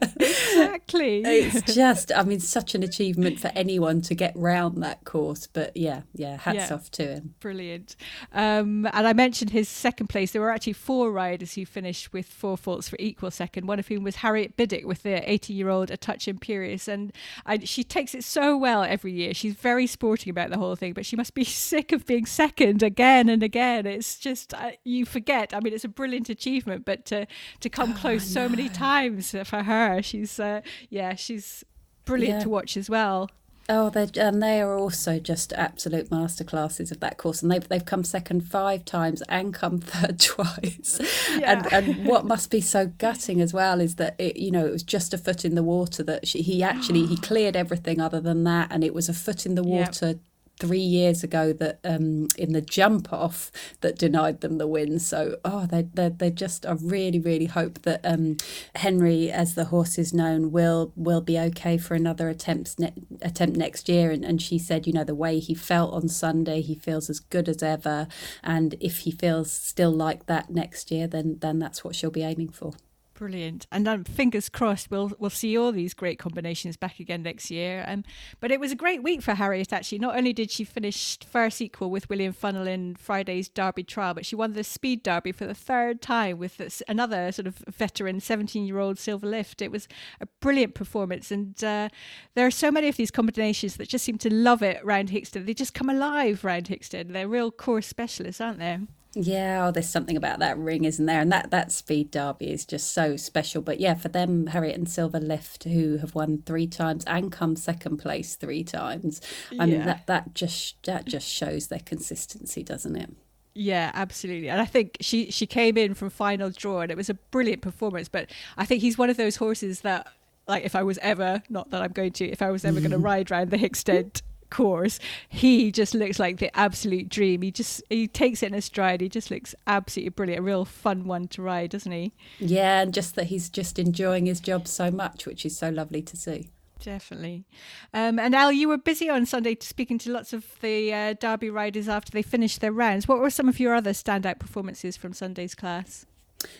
Exactly. 0.57 1.21
It's 1.23 1.73
just 1.75 2.11
I 2.15 2.23
mean 2.23 2.39
such 2.39 2.73
an 2.73 2.81
achievement 2.81 3.39
for 3.39 3.51
anyone 3.53 4.01
to 4.01 4.15
get 4.15 4.35
round 4.35 4.81
that 4.83 5.03
course. 5.03 5.47
But 5.47 5.75
yeah 5.75 6.01
yeah 6.13 6.37
hats 6.37 6.69
yeah. 6.69 6.73
off 6.73 6.89
to 6.91 7.15
him. 7.15 7.35
Brilliant. 7.39 7.95
Um, 8.33 8.87
and 8.93 9.07
I 9.07 9.13
mentioned 9.13 9.51
his 9.51 9.69
second 9.69 10.07
place. 10.07 10.31
There 10.31 10.41
were 10.41 10.51
actually 10.51 10.73
four 10.73 11.11
riders 11.11 11.53
who 11.53 11.65
finished 11.65 12.13
with 12.13 12.25
four 12.25 12.57
faults 12.57 12.89
for 12.89 12.95
equal 12.99 13.31
second 13.31 13.67
one 13.67 13.79
of 13.79 13.87
whom 13.87 14.03
was 14.03 14.17
Harriet 14.17 14.55
Biddick 14.57 14.85
with 14.85 15.03
the 15.03 15.29
80 15.29 15.53
year 15.53 15.69
old 15.69 15.91
a 15.91 15.97
touch 15.97 16.27
Imperious, 16.37 16.87
and 16.87 17.11
I, 17.45 17.59
she 17.59 17.83
takes 17.83 18.13
it 18.13 18.23
so 18.23 18.55
well 18.55 18.83
every 18.83 19.11
year. 19.11 19.33
She's 19.33 19.55
very 19.55 19.87
sporting 19.87 20.29
about 20.29 20.51
the 20.51 20.57
whole 20.57 20.75
thing, 20.75 20.93
but 20.93 21.05
she 21.05 21.15
must 21.15 21.33
be 21.33 21.43
sick 21.71 21.91
of 21.91 22.05
being 22.05 22.25
second 22.25 22.83
again 22.83 23.27
and 23.27 23.41
again. 23.41 23.85
It's 23.85 24.17
just 24.19 24.53
uh, 24.53 24.71
you 24.83 25.05
forget. 25.05 25.53
I 25.53 25.59
mean, 25.59 25.73
it's 25.73 25.83
a 25.83 25.89
brilliant 25.89 26.29
achievement, 26.29 26.85
but 26.85 27.05
to 27.07 27.25
to 27.59 27.69
come 27.69 27.93
oh, 27.93 27.99
close 27.99 28.23
so 28.23 28.47
many 28.47 28.69
times 28.69 29.31
for 29.31 29.63
her, 29.63 30.01
she's 30.01 30.39
uh, 30.39 30.61
yeah, 30.89 31.15
she's 31.15 31.63
brilliant 32.05 32.39
yeah. 32.39 32.43
to 32.43 32.49
watch 32.49 32.77
as 32.77 32.89
well. 32.89 33.29
Oh, 33.69 33.89
they 33.89 34.07
and 34.15 34.41
they 34.41 34.61
are 34.61 34.77
also 34.77 35.19
just 35.19 35.51
absolute 35.51 36.09
masterclasses 36.09 36.89
of 36.89 37.01
that 37.01 37.17
course, 37.17 37.41
and 37.41 37.51
they've 37.51 37.67
they've 37.67 37.83
come 37.83 38.05
second 38.05 38.41
five 38.47 38.85
times 38.85 39.21
and 39.23 39.53
come 39.53 39.79
third 39.79 40.19
twice. 40.19 41.01
Yeah. 41.37 41.63
And 41.71 41.73
and 41.73 42.05
what 42.05 42.25
must 42.25 42.49
be 42.49 42.61
so 42.61 42.87
gutting 42.97 43.41
as 43.41 43.53
well 43.53 43.81
is 43.81 43.95
that 43.95 44.15
it 44.17 44.37
you 44.37 44.51
know 44.51 44.65
it 44.65 44.71
was 44.71 44.83
just 44.83 45.13
a 45.13 45.17
foot 45.17 45.43
in 45.43 45.55
the 45.55 45.63
water 45.63 46.01
that 46.03 46.27
she, 46.27 46.41
he 46.41 46.63
actually 46.63 47.05
he 47.05 47.17
cleared 47.29 47.57
everything 47.57 47.99
other 47.99 48.21
than 48.21 48.45
that, 48.45 48.69
and 48.71 48.85
it 48.85 48.93
was 48.93 49.09
a 49.09 49.13
foot 49.13 49.45
in 49.45 49.55
the 49.55 49.63
water 49.63 50.07
yep 50.07 50.19
three 50.59 50.79
years 50.79 51.23
ago 51.23 51.53
that 51.53 51.79
um, 51.83 52.27
in 52.37 52.53
the 52.53 52.61
jump 52.61 53.11
off 53.13 53.51
that 53.81 53.97
denied 53.97 54.41
them 54.41 54.57
the 54.57 54.67
win. 54.67 54.99
So 54.99 55.37
oh, 55.45 55.65
they 55.65 55.83
they 55.93 56.09
they 56.09 56.31
just 56.31 56.65
I 56.65 56.73
really 56.81 57.19
really 57.19 57.45
hope 57.45 57.83
that 57.83 58.01
um, 58.03 58.37
Henry, 58.75 59.31
as 59.31 59.55
the 59.55 59.65
horse 59.65 59.97
is 59.97 60.13
known, 60.13 60.51
will 60.51 60.91
will 60.95 61.21
be 61.21 61.39
okay 61.39 61.77
for 61.77 61.95
another 61.95 62.29
attempt 62.29 62.79
ne- 62.79 62.93
attempt 63.21 63.57
next 63.57 63.89
year. 63.89 64.11
And 64.11 64.25
and 64.25 64.41
she 64.41 64.57
said, 64.57 64.87
you 64.87 64.93
know, 64.93 65.03
the 65.03 65.15
way 65.15 65.39
he 65.39 65.53
felt 65.53 65.93
on 65.93 66.07
Sunday, 66.07 66.61
he 66.61 66.75
feels 66.75 67.09
as 67.09 67.19
good 67.19 67.47
as 67.49 67.61
ever. 67.63 68.07
And 68.43 68.75
if 68.79 68.99
he 68.99 69.11
feels 69.11 69.51
still 69.51 69.91
like 69.91 70.25
that 70.25 70.49
next 70.49 70.91
year, 70.91 71.07
then 71.07 71.37
then 71.39 71.59
that's 71.59 71.83
what 71.83 71.95
she'll 71.95 72.11
be 72.11 72.23
aiming 72.23 72.49
for. 72.49 72.73
Brilliant, 73.17 73.65
and 73.71 73.87
um, 73.87 74.03
fingers 74.03 74.47
crossed 74.47 74.91
we'll 74.91 75.11
we'll 75.17 75.31
see 75.31 75.57
all 75.57 75.71
these 75.71 75.95
great 75.95 76.19
combinations 76.19 76.77
back 76.77 76.99
again 76.99 77.23
next 77.23 77.49
year. 77.49 77.83
Um, 77.87 78.03
but 78.39 78.51
it 78.51 78.59
was 78.59 78.71
a 78.71 78.75
great 78.75 79.01
week 79.01 79.23
for 79.23 79.33
Harriet. 79.33 79.73
Actually, 79.73 79.97
not 79.97 80.15
only 80.15 80.33
did 80.33 80.51
she 80.51 80.63
finish 80.63 81.17
first 81.25 81.59
equal 81.59 81.89
with 81.89 82.07
William 82.11 82.31
Funnell 82.31 82.67
in 82.67 82.93
Friday's 82.95 83.49
Derby 83.49 83.83
trial, 83.83 84.13
but 84.13 84.23
she 84.23 84.35
won 84.35 84.53
the 84.53 84.63
Speed 84.63 85.01
Derby 85.01 85.31
for 85.31 85.47
the 85.47 85.55
third 85.55 85.99
time 85.99 86.37
with 86.37 86.57
this, 86.57 86.83
another 86.87 87.31
sort 87.31 87.47
of 87.47 87.63
veteran, 87.67 88.19
seventeen-year-old 88.19 88.99
Silver 88.99 89.25
Lift. 89.25 89.63
It 89.63 89.71
was 89.71 89.87
a 90.21 90.27
brilliant 90.39 90.75
performance, 90.75 91.31
and 91.31 91.63
uh, 91.63 91.89
there 92.35 92.45
are 92.45 92.51
so 92.51 92.69
many 92.69 92.87
of 92.87 92.97
these 92.97 93.09
combinations 93.09 93.77
that 93.77 93.89
just 93.89 94.05
seem 94.05 94.19
to 94.19 94.31
love 94.31 94.61
it 94.61 94.85
round 94.85 95.09
Hickstead. 95.09 95.47
They 95.47 95.55
just 95.55 95.73
come 95.73 95.89
alive 95.89 96.43
round 96.43 96.67
Hickstead. 96.67 97.11
They're 97.13 97.27
real 97.27 97.49
course 97.49 97.87
specialists, 97.87 98.39
aren't 98.39 98.59
they? 98.59 98.77
Yeah, 99.13 99.65
oh, 99.65 99.71
there's 99.71 99.89
something 99.89 100.17
about 100.17 100.39
that 100.39 100.57
ring, 100.57 100.83
isn't 100.83 101.05
there? 101.05 101.21
And 101.21 101.31
that 101.31 101.49
that 101.51 101.71
speed 101.71 102.11
derby 102.11 102.51
is 102.51 102.65
just 102.65 102.91
so 102.91 103.17
special. 103.17 103.61
But 103.61 103.79
yeah, 103.79 103.95
for 103.95 104.09
them, 104.09 104.47
Harriet 104.47 104.77
and 104.77 104.89
Silver 104.89 105.19
Lift, 105.19 105.63
who 105.63 105.97
have 105.97 106.13
won 106.13 106.43
three 106.45 106.67
times 106.67 107.03
and 107.05 107.31
come 107.31 107.55
second 107.55 107.97
place 107.97 108.35
three 108.35 108.63
times, 108.63 109.21
I 109.59 109.65
mean 109.65 109.85
that 109.85 110.07
that 110.07 110.33
just 110.33 110.83
that 110.85 111.05
just 111.05 111.27
shows 111.27 111.67
their 111.67 111.79
consistency, 111.79 112.63
doesn't 112.63 112.95
it? 112.95 113.09
Yeah, 113.55 113.89
absolutely. 113.95 114.49
And 114.49 114.61
I 114.61 114.65
think 114.65 114.97
she 115.01 115.31
she 115.31 115.47
came 115.47 115.77
in 115.77 115.95
from 115.95 116.11
final 116.11 116.51
draw, 116.51 116.81
and 116.81 116.91
it 116.91 116.97
was 116.97 117.09
a 117.09 117.15
brilliant 117.15 117.63
performance. 117.63 118.07
But 118.07 118.29
I 118.55 118.65
think 118.65 118.81
he's 118.81 118.99
one 118.99 119.09
of 119.09 119.17
those 119.17 119.37
horses 119.37 119.81
that 119.81 120.07
like 120.47 120.63
if 120.63 120.75
I 120.75 120.83
was 120.83 120.97
ever 120.99 121.41
not 121.49 121.71
that 121.71 121.81
I'm 121.81 121.91
going 121.91 122.11
to 122.13 122.25
if 122.25 122.41
I 122.41 122.51
was 122.51 122.63
ever 122.63 122.79
going 122.79 122.91
to 122.97 122.97
ride 122.99 123.31
around 123.31 123.49
the 123.49 123.57
Hickstead 123.57 124.21
course, 124.49 124.99
he 125.29 125.71
just 125.71 125.93
looks 125.93 126.19
like 126.19 126.37
the 126.37 126.55
absolute 126.57 127.09
dream. 127.09 127.41
He 127.41 127.51
just 127.51 127.81
he 127.89 128.07
takes 128.07 128.43
it 128.43 128.47
in 128.47 128.53
a 128.53 128.61
stride. 128.61 129.01
He 129.01 129.09
just 129.09 129.31
looks 129.31 129.55
absolutely 129.65 130.09
brilliant. 130.09 130.39
A 130.39 130.43
real 130.43 130.65
fun 130.65 131.05
one 131.05 131.27
to 131.29 131.41
ride, 131.41 131.71
doesn't 131.71 131.91
he? 131.91 132.13
Yeah, 132.39 132.81
and 132.81 132.93
just 132.93 133.15
that 133.15 133.25
he's 133.25 133.49
just 133.49 133.79
enjoying 133.79 134.25
his 134.25 134.39
job 134.39 134.67
so 134.67 134.91
much, 134.91 135.25
which 135.25 135.45
is 135.45 135.57
so 135.57 135.69
lovely 135.69 136.01
to 136.03 136.17
see. 136.17 136.49
Definitely. 136.79 137.45
Um, 137.93 138.19
and 138.19 138.35
Al, 138.35 138.51
you 138.51 138.67
were 138.67 138.77
busy 138.77 139.09
on 139.09 139.25
Sunday 139.25 139.57
speaking 139.59 139.97
to 139.99 140.11
lots 140.11 140.33
of 140.33 140.45
the 140.61 140.93
uh, 140.93 141.13
Derby 141.13 141.49
riders 141.49 141.89
after 141.89 142.11
they 142.11 142.21
finished 142.21 142.61
their 142.61 142.71
rounds. 142.71 143.07
What 143.07 143.19
were 143.19 143.29
some 143.29 143.49
of 143.49 143.59
your 143.59 143.73
other 143.73 143.91
standout 143.91 144.39
performances 144.39 144.95
from 144.95 145.13
Sunday's 145.13 145.55
class? 145.55 146.05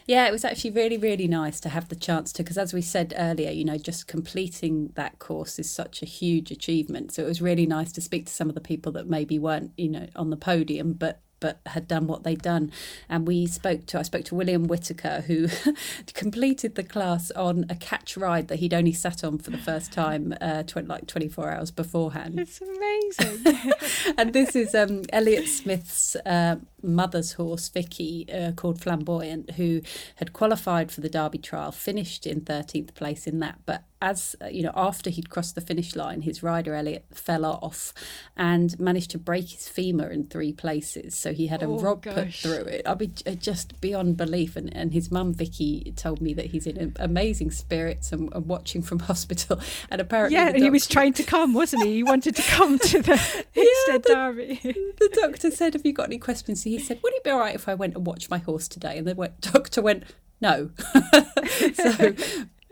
Yeah, 0.06 0.28
it 0.28 0.32
was 0.32 0.44
actually 0.44 0.72
really, 0.72 0.98
really 0.98 1.28
nice 1.28 1.60
to 1.62 1.70
have 1.70 1.90
the 1.90 1.96
chance 1.96 2.32
to, 2.34 2.44
because 2.44 2.58
as 2.58 2.74
we 2.74 2.82
said 2.82 3.14
earlier, 3.18 3.52
you 3.52 3.64
know, 3.64 3.78
just 3.78 4.08
completing 4.08 4.92
that 4.96 5.20
course 5.20 5.60
is 5.60 5.70
such 5.70 6.02
a 6.02 6.06
huge 6.06 6.50
achievement. 6.52 7.12
So 7.12 7.24
it 7.24 7.28
was 7.28 7.42
really 7.42 7.66
nice 7.66 7.92
to 7.94 8.02
speak 8.02 8.26
to 8.26 8.34
some 8.34 8.50
of 8.50 8.56
the 8.56 8.62
people 8.62 8.92
that 8.94 9.08
maybe 9.08 9.38
weren't, 9.38 9.72
you 9.78 9.90
know, 9.90 10.08
on 10.16 10.30
the 10.30 10.38
podium, 10.38 10.94
but 10.94 11.22
but 11.40 11.60
had 11.68 11.88
done 11.88 12.08
what 12.08 12.24
they'd 12.24 12.42
done. 12.42 12.72
And 13.10 13.28
we 13.28 13.46
spoke 13.46 13.86
to 13.88 14.00
I 14.00 14.02
spoke 14.02 14.26
to 14.26 14.36
William 14.36 14.68
Whitaker, 14.68 15.24
who 15.28 15.48
completed 16.14 16.76
the 16.76 16.84
class 16.84 17.32
on 17.32 17.66
a 17.70 17.76
catch 17.76 18.18
ride 18.18 18.48
that 18.48 18.58
he'd 18.60 18.74
only 18.74 18.94
sat 18.94 19.24
on 19.24 19.38
for 19.38 19.52
the 19.52 19.58
first 19.58 19.92
time, 19.92 20.34
uh, 20.42 20.64
tw- 20.64 20.88
like 20.88 21.08
twenty 21.08 21.28
four 21.28 21.52
hours 21.52 21.72
beforehand. 21.72 22.40
It's 22.40 22.62
amazing. 22.62 23.74
and 24.18 24.34
this 24.34 24.56
is 24.56 24.74
um, 24.74 25.04
Elliott 25.14 25.48
Smith's 25.48 26.16
uh, 26.26 26.58
mother's 26.82 27.34
horse, 27.34 27.70
Vicky, 27.70 28.28
uh, 28.32 28.52
called 28.52 28.82
Flamboyant, 28.82 29.52
who 29.52 29.82
had 30.18 30.34
qualified 30.34 30.92
for 30.92 31.02
the 31.02 31.10
Derby 31.10 31.38
trial, 31.40 31.72
finished 31.72 32.26
in 32.26 32.42
thirteenth 32.42 32.94
place 32.96 33.28
in 33.28 33.40
that, 33.40 33.60
but 33.66 33.84
as 34.02 34.36
uh, 34.42 34.48
you 34.48 34.62
know, 34.62 34.72
after 34.76 35.10
he'd 35.10 35.30
crossed 35.30 35.56
the 35.56 35.62
finish 35.62 35.96
line, 35.96 36.22
his 36.22 36.44
rider 36.44 36.76
Elliot 36.76 37.06
fell 37.12 37.46
off 37.46 37.94
and 38.36 38.80
managed 38.80 39.12
to 39.12 39.18
break 39.18 39.50
his 39.50 39.68
femur 39.68 40.10
in 40.10 40.26
three 40.26 40.54
places. 40.54 41.18
So 41.18 41.34
he 41.34 41.48
had 41.48 41.64
a 41.64 41.66
oh, 41.66 41.80
rod 41.80 42.04
gosh. 42.04 42.14
put 42.14 42.34
through 42.34 42.66
it. 42.66 42.82
I 42.86 42.96
mean, 42.96 43.14
uh, 43.26 43.32
just 43.32 43.82
beyond 43.82 44.18
belief. 44.18 44.56
And, 44.56 44.76
and 44.76 44.94
his 44.94 45.10
mum 45.10 45.34
Vicky 45.34 45.94
told 45.96 46.22
me 46.22 46.34
that 46.36 46.48
he's 46.48 46.68
in 46.68 46.94
amazing 46.98 47.52
spirits 47.52 48.12
and, 48.12 48.32
and 48.34 48.46
watching 48.46 48.84
from 48.84 49.00
hospital. 49.12 49.60
And 49.90 50.00
apparently, 50.00 50.36
yeah, 50.36 50.52
doctor... 50.52 50.64
he 50.64 50.70
was 50.70 50.88
trying 50.88 51.14
to 51.14 51.24
come, 51.24 51.54
wasn't 51.54 51.86
he? 51.86 51.96
He 51.96 52.04
wanted 52.04 52.36
to 52.36 52.44
come 52.44 52.78
to 52.78 53.02
the 53.02 53.46
yeah, 53.56 53.98
Derby. 53.98 54.60
the 54.64 55.10
doctor 55.22 55.50
said, 55.50 55.74
"Have 55.74 55.86
you 55.86 55.94
got 55.94 56.06
any 56.06 56.20
questions?" 56.20 56.64
He 56.70 56.80
said, 56.80 57.00
"Would 57.04 57.14
it 57.14 57.24
be 57.24 57.30
all 57.30 57.40
right 57.40 57.56
if 57.56 57.68
I 57.68 57.76
went 57.76 57.96
and 57.96 58.06
watched 58.06 58.30
my 58.30 58.38
horse 58.38 58.68
today?" 58.68 58.98
And 58.98 59.08
the 59.08 59.32
doctor 59.42 59.82
went, 59.82 60.04
no. 60.40 60.70
so 61.74 62.14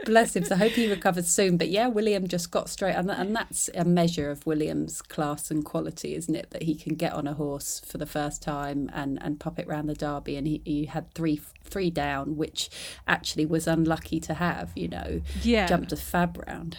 Bless 0.03 0.35
him. 0.35 0.43
So 0.43 0.55
I 0.55 0.57
hope 0.57 0.73
he 0.73 0.89
recovers 0.89 1.27
soon. 1.27 1.57
But 1.57 1.69
yeah, 1.69 1.87
William 1.87 2.27
just 2.27 2.51
got 2.51 2.69
straight, 2.69 2.93
and 2.93 3.09
and 3.09 3.35
that's 3.35 3.69
a 3.73 3.85
measure 3.85 4.29
of 4.29 4.45
William's 4.45 5.01
class 5.01 5.49
and 5.49 5.63
quality, 5.63 6.15
isn't 6.15 6.35
it? 6.35 6.51
That 6.51 6.63
he 6.63 6.75
can 6.75 6.95
get 6.95 7.13
on 7.13 7.27
a 7.27 7.33
horse 7.33 7.79
for 7.79 7.97
the 7.97 8.05
first 8.05 8.43
time 8.43 8.89
and 8.93 9.17
and 9.23 9.39
pop 9.39 9.57
it 9.57 9.67
round 9.67 9.87
the 9.87 9.95
derby, 9.95 10.35
and 10.35 10.45
he, 10.45 10.61
he 10.65 10.85
had 10.85 11.13
three 11.13 11.39
three 11.63 11.89
down, 11.89 12.35
which 12.35 12.69
actually 13.07 13.45
was 13.45 13.67
unlucky 13.67 14.19
to 14.19 14.33
have. 14.35 14.71
You 14.75 14.89
know, 14.89 15.21
yeah, 15.41 15.65
jumped 15.65 15.93
a 15.93 15.97
fab 15.97 16.43
round 16.45 16.77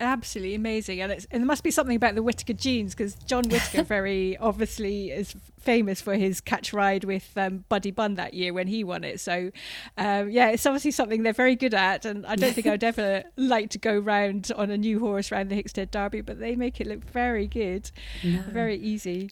absolutely 0.00 0.54
amazing. 0.54 1.00
And, 1.00 1.12
it's, 1.12 1.26
and 1.30 1.42
there 1.42 1.46
must 1.46 1.62
be 1.62 1.70
something 1.70 1.96
about 1.96 2.14
the 2.14 2.22
Whitaker 2.22 2.52
genes 2.52 2.94
because 2.94 3.14
John 3.14 3.44
Whitaker 3.48 3.82
very 3.84 4.36
obviously 4.38 5.10
is 5.10 5.34
famous 5.60 6.00
for 6.00 6.14
his 6.14 6.40
catch 6.40 6.72
ride 6.72 7.04
with 7.04 7.30
um, 7.36 7.64
Buddy 7.68 7.90
Bunn 7.90 8.14
that 8.14 8.34
year 8.34 8.52
when 8.52 8.66
he 8.68 8.84
won 8.84 9.04
it. 9.04 9.20
So 9.20 9.50
um, 9.96 10.30
yeah 10.30 10.48
it's 10.50 10.66
obviously 10.66 10.90
something 10.90 11.22
they're 11.22 11.32
very 11.32 11.56
good 11.56 11.74
at. 11.74 12.04
And 12.04 12.26
I 12.26 12.36
don't 12.36 12.52
think 12.52 12.66
I'd 12.66 12.84
ever 12.92 13.24
like 13.36 13.70
to 13.70 13.78
go 13.78 13.98
round 13.98 14.50
on 14.56 14.70
a 14.70 14.78
new 14.78 14.98
horse 15.00 15.32
around 15.32 15.50
the 15.50 15.62
Hickstead 15.62 15.90
Derby 15.90 16.20
but 16.20 16.38
they 16.40 16.56
make 16.56 16.80
it 16.80 16.86
look 16.86 17.04
very 17.04 17.46
good. 17.46 17.90
No. 18.22 18.42
very 18.48 18.76
easy. 18.76 19.30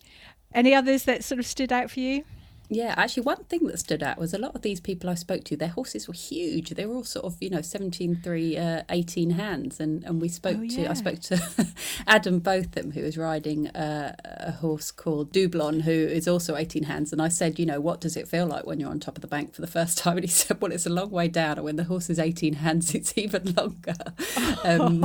Any 0.55 0.75
others 0.75 1.05
that 1.05 1.25
sort 1.25 1.39
of 1.39 1.47
stood 1.47 1.73
out 1.73 1.91
for 1.91 2.01
you 2.01 2.25
yeah, 2.69 2.95
actually, 2.97 3.23
one 3.23 3.45
thing 3.45 3.67
that 3.67 3.79
stood 3.79 4.03
out 4.03 4.19
was 4.19 4.35
a 4.35 4.39
lot 4.39 4.55
of 4.55 4.63
these 4.63 4.81
people 4.81 5.09
I 5.09 5.15
spoke 5.15 5.45
to, 5.45 5.57
their 5.57 5.69
horses 5.69 6.09
were 6.09 6.15
huge. 6.15 6.71
They 6.71 6.85
were 6.85 6.97
all 6.97 7.05
sort 7.05 7.25
of, 7.25 7.37
you 7.41 7.49
know, 7.49 7.61
17, 7.61 8.21
3, 8.23 8.57
uh, 8.57 8.83
18 8.91 9.31
hands. 9.31 9.79
And, 9.79 10.03
and 10.05 10.21
we 10.21 10.29
spoke 10.29 10.59
oh, 10.59 10.67
to, 10.67 10.83
yeah. 10.83 10.91
I 10.91 10.95
spoke 10.95 11.21
to 11.21 11.41
Adam 12.07 12.41
Botham, 12.41 12.91
who 12.93 13.01
is 13.01 13.17
riding 13.17 13.69
a, 13.69 14.17
a 14.25 14.53
horse 14.53 14.91
called 14.91 15.33
Doublon, 15.33 15.83
who 15.83 15.93
is 15.93 16.27
also 16.27 16.57
18 16.57 16.85
hands. 16.85 17.13
And 17.13 17.23
I 17.23 17.29
said, 17.29 17.59
you 17.59 17.67
know, 17.67 17.81
what 17.81 18.01
does 18.01 18.17
it 18.17 18.27
feel 18.27 18.47
like 18.47 18.67
when 18.67 18.81
you're 18.81 18.91
on 18.91 18.99
top 18.99 19.17
of 19.17 19.23
the 19.23 19.29
bank 19.29 19.55
for 19.55 19.61
the 19.61 19.69
first 19.69 19.99
time? 19.99 20.17
And 20.17 20.25
he 20.25 20.31
said, 20.31 20.61
well, 20.61 20.73
it's 20.73 20.87
a 20.87 20.91
long 20.91 21.11
way 21.11 21.29
down. 21.29 21.59
And 21.59 21.65
when 21.65 21.77
the 21.77 21.85
horse 21.85 22.11
is 22.11 22.19
18 22.19 22.55
hands, 22.55 22.95
it's 22.95 23.17
even 23.17 23.55
longer. 23.57 23.95
Um, 24.65 25.01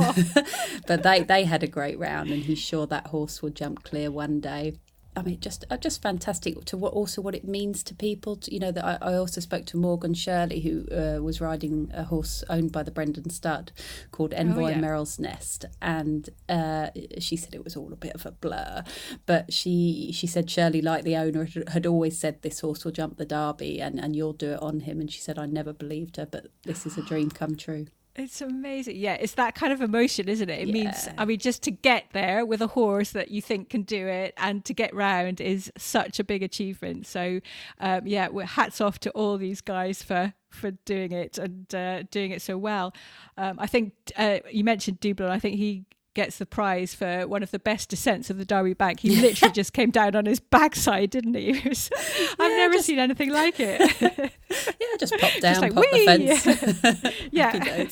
but 0.86 1.02
they, 1.04 1.22
they 1.22 1.44
had 1.44 1.62
a 1.62 1.68
great 1.68 1.98
round, 1.98 2.30
and 2.30 2.42
he's 2.42 2.58
sure 2.58 2.86
that 2.86 3.08
horse 3.08 3.40
will 3.40 3.50
jump 3.50 3.84
clear 3.84 4.10
one 4.10 4.40
day. 4.40 4.74
I 5.14 5.22
mean, 5.22 5.40
just 5.40 5.64
uh, 5.70 5.76
just 5.76 6.00
fantastic 6.00 6.64
to 6.64 6.76
what 6.76 6.94
also 6.94 7.20
what 7.20 7.34
it 7.34 7.46
means 7.46 7.82
to 7.84 7.94
people. 7.94 8.36
To, 8.36 8.52
you 8.52 8.58
know, 8.58 8.72
that 8.72 8.84
I, 8.84 8.98
I 9.12 9.14
also 9.14 9.40
spoke 9.42 9.66
to 9.66 9.76
Morgan 9.76 10.14
Shirley, 10.14 10.60
who 10.60 10.86
uh, 10.90 11.22
was 11.22 11.40
riding 11.40 11.90
a 11.92 12.04
horse 12.04 12.42
owned 12.48 12.72
by 12.72 12.82
the 12.82 12.90
Brendan 12.90 13.28
Stud 13.28 13.72
called 14.10 14.32
Envoy 14.32 14.64
oh, 14.64 14.68
yeah. 14.68 14.80
Merrill's 14.80 15.18
Nest, 15.18 15.66
and 15.82 16.30
uh, 16.48 16.88
she 17.18 17.36
said 17.36 17.54
it 17.54 17.62
was 17.62 17.76
all 17.76 17.92
a 17.92 17.96
bit 17.96 18.14
of 18.14 18.24
a 18.24 18.30
blur, 18.30 18.84
but 19.26 19.52
she 19.52 20.12
she 20.14 20.26
said 20.26 20.50
Shirley, 20.50 20.80
like 20.80 21.04
the 21.04 21.16
owner, 21.16 21.46
had 21.68 21.86
always 21.86 22.18
said 22.18 22.40
this 22.40 22.60
horse 22.60 22.84
will 22.84 22.92
jump 22.92 23.18
the 23.18 23.26
Derby 23.26 23.80
and 23.80 24.00
and 24.00 24.16
you'll 24.16 24.32
do 24.32 24.52
it 24.52 24.62
on 24.62 24.80
him, 24.80 24.98
and 24.98 25.10
she 25.10 25.20
said 25.20 25.38
I 25.38 25.44
never 25.44 25.74
believed 25.74 26.16
her, 26.16 26.26
but 26.26 26.46
this 26.64 26.86
is 26.86 26.96
a 26.96 27.02
dream 27.02 27.30
come 27.30 27.56
true. 27.56 27.86
It's 28.14 28.42
amazing. 28.42 28.96
Yeah, 28.96 29.14
it's 29.14 29.34
that 29.34 29.54
kind 29.54 29.72
of 29.72 29.80
emotion, 29.80 30.28
isn't 30.28 30.50
it? 30.50 30.60
It 30.60 30.68
yeah. 30.68 30.72
means, 30.84 31.08
I 31.16 31.24
mean, 31.24 31.38
just 31.38 31.62
to 31.62 31.70
get 31.70 32.06
there 32.12 32.44
with 32.44 32.60
a 32.60 32.66
horse 32.66 33.12
that 33.12 33.30
you 33.30 33.40
think 33.40 33.70
can 33.70 33.82
do 33.82 34.06
it 34.06 34.34
and 34.36 34.62
to 34.66 34.74
get 34.74 34.94
round 34.94 35.40
is 35.40 35.72
such 35.78 36.20
a 36.20 36.24
big 36.24 36.42
achievement. 36.42 37.06
So, 37.06 37.40
um, 37.80 38.06
yeah, 38.06 38.28
hats 38.44 38.82
off 38.82 38.98
to 39.00 39.10
all 39.12 39.38
these 39.38 39.60
guys 39.62 40.02
for 40.02 40.34
for 40.50 40.72
doing 40.84 41.12
it 41.12 41.38
and 41.38 41.74
uh, 41.74 42.02
doing 42.10 42.30
it 42.32 42.42
so 42.42 42.58
well. 42.58 42.92
Um, 43.38 43.58
I 43.58 43.66
think 43.66 43.94
uh, 44.18 44.40
you 44.50 44.64
mentioned 44.64 45.00
Doublon. 45.00 45.30
I 45.30 45.38
think 45.38 45.56
he 45.56 45.86
gets 46.14 46.38
the 46.38 46.46
prize 46.46 46.94
for 46.94 47.26
one 47.26 47.42
of 47.42 47.50
the 47.50 47.58
best 47.58 47.88
descents 47.88 48.30
of 48.30 48.38
the 48.38 48.44
Derby 48.44 48.74
Bank. 48.74 49.00
He 49.00 49.16
literally 49.20 49.52
just 49.52 49.72
came 49.72 49.90
down 49.90 50.14
on 50.14 50.26
his 50.26 50.40
backside, 50.40 51.10
didn't 51.10 51.34
he? 51.34 51.60
Was, 51.68 51.90
I've 52.38 52.52
never 52.52 52.74
just, 52.74 52.86
seen 52.86 52.98
anything 52.98 53.30
like 53.30 53.58
it. 53.58 53.80
yeah, 54.00 54.96
just 54.98 55.14
popped 55.18 55.40
down, 55.40 55.54
just 55.54 55.60
like, 55.62 55.74
popped 55.74 55.92
the 55.92 56.04
fence. 56.04 57.06
yeah. 57.30 57.86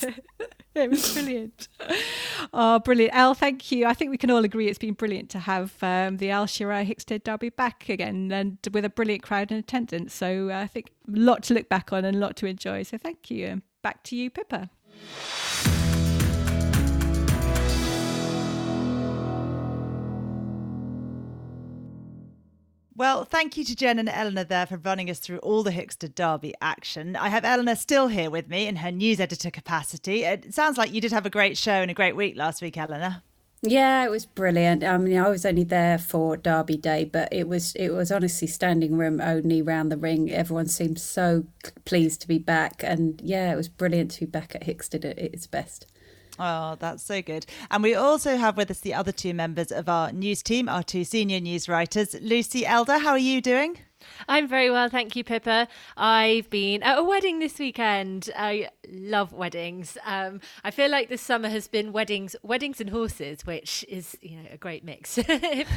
it 0.75 0.91
was 0.91 1.13
brilliant. 1.13 1.69
Oh, 2.53 2.79
brilliant. 2.79 3.15
Al, 3.15 3.35
thank 3.35 3.73
you. 3.73 3.87
I 3.87 3.95
think 3.95 4.11
we 4.11 4.19
can 4.19 4.31
all 4.31 4.45
agree 4.45 4.69
it's 4.69 4.79
been 4.79 4.95
brilliant 4.95 5.31
to 5.31 5.39
have 5.41 5.75
um, 5.83 6.19
the 6.19 6.31
Al 6.31 6.47
Shira'aa 6.47 6.87
Hickstead 6.87 7.25
Derby 7.25 7.51
back 7.51 7.89
again 7.89 8.31
and 8.33 8.59
with 8.73 8.85
a 8.85 8.91
brilliant 8.91 9.23
crowd 9.23 9.51
in 9.51 9.59
attendance. 9.59 10.15
So 10.15 10.51
uh, 10.51 10.59
I 10.59 10.67
think 10.67 10.91
a 11.09 11.19
lot 11.19 11.43
to 11.45 11.55
look 11.55 11.69
back 11.69 11.93
on 11.93 12.05
and 12.05 12.17
a 12.17 12.21
lot 12.21 12.37
to 12.37 12.47
enjoy. 12.47 12.83
So 12.85 12.99
thank 12.99 13.31
you. 13.31 13.47
And 13.47 13.63
back 13.83 14.03
to 14.05 14.17
you, 14.17 14.31
Pippa. 14.31 14.71
Well, 23.01 23.25
thank 23.25 23.57
you 23.57 23.65
to 23.65 23.75
Jen 23.75 23.99
and 23.99 24.11
Eleanor 24.11 24.45
there 24.45 24.67
for 24.67 24.77
running 24.77 25.09
us 25.09 25.21
through 25.21 25.39
all 25.39 25.63
the 25.63 25.71
Hickstead 25.71 26.15
Derby 26.15 26.53
action. 26.61 27.17
I 27.17 27.31
have 27.31 27.47
Eleanor 27.47 27.75
still 27.75 28.09
here 28.09 28.29
with 28.29 28.47
me 28.51 28.67
in 28.67 28.77
her 28.77 28.93
news 28.93 29.21
editor 29.21 29.51
capacity. 29.51 30.25
It 30.25 30.53
sounds 30.53 30.77
like 30.77 30.93
you 30.93 31.01
did 31.01 31.11
have 31.11 31.25
a 31.25 31.31
great 31.31 31.57
show 31.57 31.73
and 31.73 31.91
a 31.91 31.95
great 31.95 32.15
week 32.15 32.37
last 32.37 32.61
week, 32.61 32.77
Eleanor. 32.77 33.23
Yeah, 33.63 34.05
it 34.05 34.11
was 34.11 34.27
brilliant. 34.27 34.85
I 34.85 34.99
mean, 34.99 35.17
I 35.17 35.31
was 35.31 35.47
only 35.47 35.65
there 35.65 35.97
for 35.97 36.37
Derby 36.37 36.77
Day, 36.77 37.05
but 37.11 37.33
it 37.33 37.49
was 37.49 37.75
it 37.75 37.89
was 37.89 38.13
honestly 38.13 38.47
standing 38.47 38.99
room 38.99 39.19
only 39.19 39.63
round 39.63 39.91
the 39.91 39.97
ring. 39.97 40.31
Everyone 40.31 40.67
seemed 40.67 41.01
so 41.01 41.47
pleased 41.87 42.21
to 42.21 42.29
be 42.29 42.39
back, 42.39 42.83
and 42.85 43.19
yeah, 43.25 43.51
it 43.51 43.57
was 43.57 43.71
brilliant 43.71 44.11
to 44.11 44.21
be 44.21 44.27
back 44.27 44.55
at 44.55 44.65
Hickstead 44.65 45.07
at 45.07 45.19
its 45.19 45.47
best. 45.47 45.87
Oh, 46.43 46.75
that's 46.79 47.03
so 47.03 47.21
good. 47.21 47.45
And 47.71 47.83
we 47.83 47.95
also 47.95 48.39
have 48.39 48.57
with 48.57 48.71
us 48.71 48.81
the 48.81 48.95
other 48.95 49.13
two 49.13 49.35
members 49.35 49.71
of 49.71 49.91
our 49.91 50.11
news 50.11 50.43
team, 50.43 50.71
our 50.71 50.83
two 50.83 51.05
senior 51.05 51.39
news 51.39 51.69
writers. 51.69 52.17
Lucy 52.19 52.65
Elder, 52.65 52.99
how 52.99 53.11
are 53.11 53.19
you 53.19 53.43
doing? 53.43 53.77
I'm 54.27 54.49
very 54.49 54.71
well, 54.71 54.89
thank 54.89 55.15
you, 55.15 55.23
Pippa. 55.23 55.69
I've 55.99 56.49
been 56.49 56.83
at 56.83 56.99
a 56.99 57.05
wedding 57.05 57.41
this 57.41 57.59
weekend. 57.59 58.31
I 58.35 58.71
love 58.93 59.33
weddings. 59.33 59.97
Um, 60.05 60.41
I 60.65 60.71
feel 60.71 60.91
like 60.91 61.09
this 61.09 61.23
summer 61.23 61.49
has 61.49 61.69
been 61.69 61.93
weddings, 61.93 62.37
weddings 62.43 62.81
and 62.81 62.91
horses, 62.91 63.47
which 63.47 63.85
is 63.89 64.17
you 64.21 64.37
know 64.37 64.49
a 64.53 64.57
great 64.57 64.85
mix, 64.85 65.19
if 65.19 65.29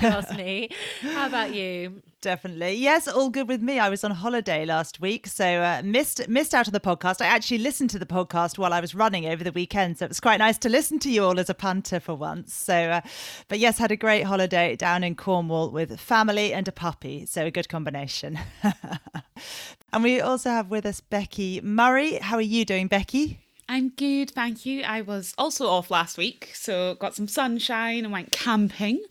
you 0.01 0.07
ask 0.07 0.35
me. 0.35 0.69
How 1.01 1.27
about 1.27 1.53
you? 1.53 2.01
Definitely, 2.21 2.75
yes, 2.75 3.07
all 3.07 3.29
good 3.29 3.49
with 3.49 3.61
me. 3.61 3.79
I 3.79 3.89
was 3.89 4.03
on 4.03 4.11
holiday 4.11 4.65
last 4.65 5.01
week, 5.01 5.27
so 5.27 5.45
uh, 5.61 5.81
missed 5.83 6.27
missed 6.29 6.53
out 6.53 6.67
on 6.67 6.73
the 6.73 6.79
podcast. 6.79 7.21
I 7.21 7.25
actually 7.25 7.57
listened 7.57 7.89
to 7.91 7.99
the 7.99 8.05
podcast 8.05 8.57
while 8.57 8.73
I 8.73 8.79
was 8.79 8.95
running 8.95 9.25
over 9.25 9.43
the 9.43 9.51
weekend, 9.51 9.97
so 9.97 10.05
it 10.05 10.09
was 10.09 10.19
quite 10.19 10.37
nice 10.37 10.57
to 10.59 10.69
listen 10.69 10.99
to 10.99 11.09
you 11.09 11.23
all 11.23 11.39
as 11.39 11.49
a 11.49 11.53
punter 11.53 11.99
for 11.99 12.15
once. 12.15 12.53
So, 12.53 12.73
uh, 12.73 13.01
but 13.49 13.59
yes, 13.59 13.77
had 13.77 13.91
a 13.91 13.97
great 13.97 14.23
holiday 14.23 14.75
down 14.75 15.03
in 15.03 15.15
Cornwall 15.15 15.69
with 15.69 15.99
family 15.99 16.53
and 16.53 16.67
a 16.67 16.71
puppy, 16.71 17.25
so 17.25 17.45
a 17.45 17.51
good 17.51 17.69
combination. 17.69 18.39
and 19.93 20.03
we 20.03 20.19
also 20.19 20.49
have 20.49 20.69
with 20.69 20.85
us 20.85 20.99
Becky 20.99 21.61
Murray. 21.61 22.15
How 22.15 22.35
are 22.37 22.41
you 22.41 22.65
doing, 22.65 22.87
Becky? 22.87 23.39
I'm 23.69 23.89
good, 23.89 24.29
thank 24.29 24.65
you. 24.65 24.83
I 24.83 25.01
was 25.01 25.33
also 25.37 25.67
off 25.67 25.89
last 25.89 26.17
week, 26.17 26.51
so 26.53 26.95
got 26.95 27.15
some 27.15 27.29
sunshine 27.29 28.03
and 28.03 28.11
went 28.11 28.31
camping. 28.31 29.01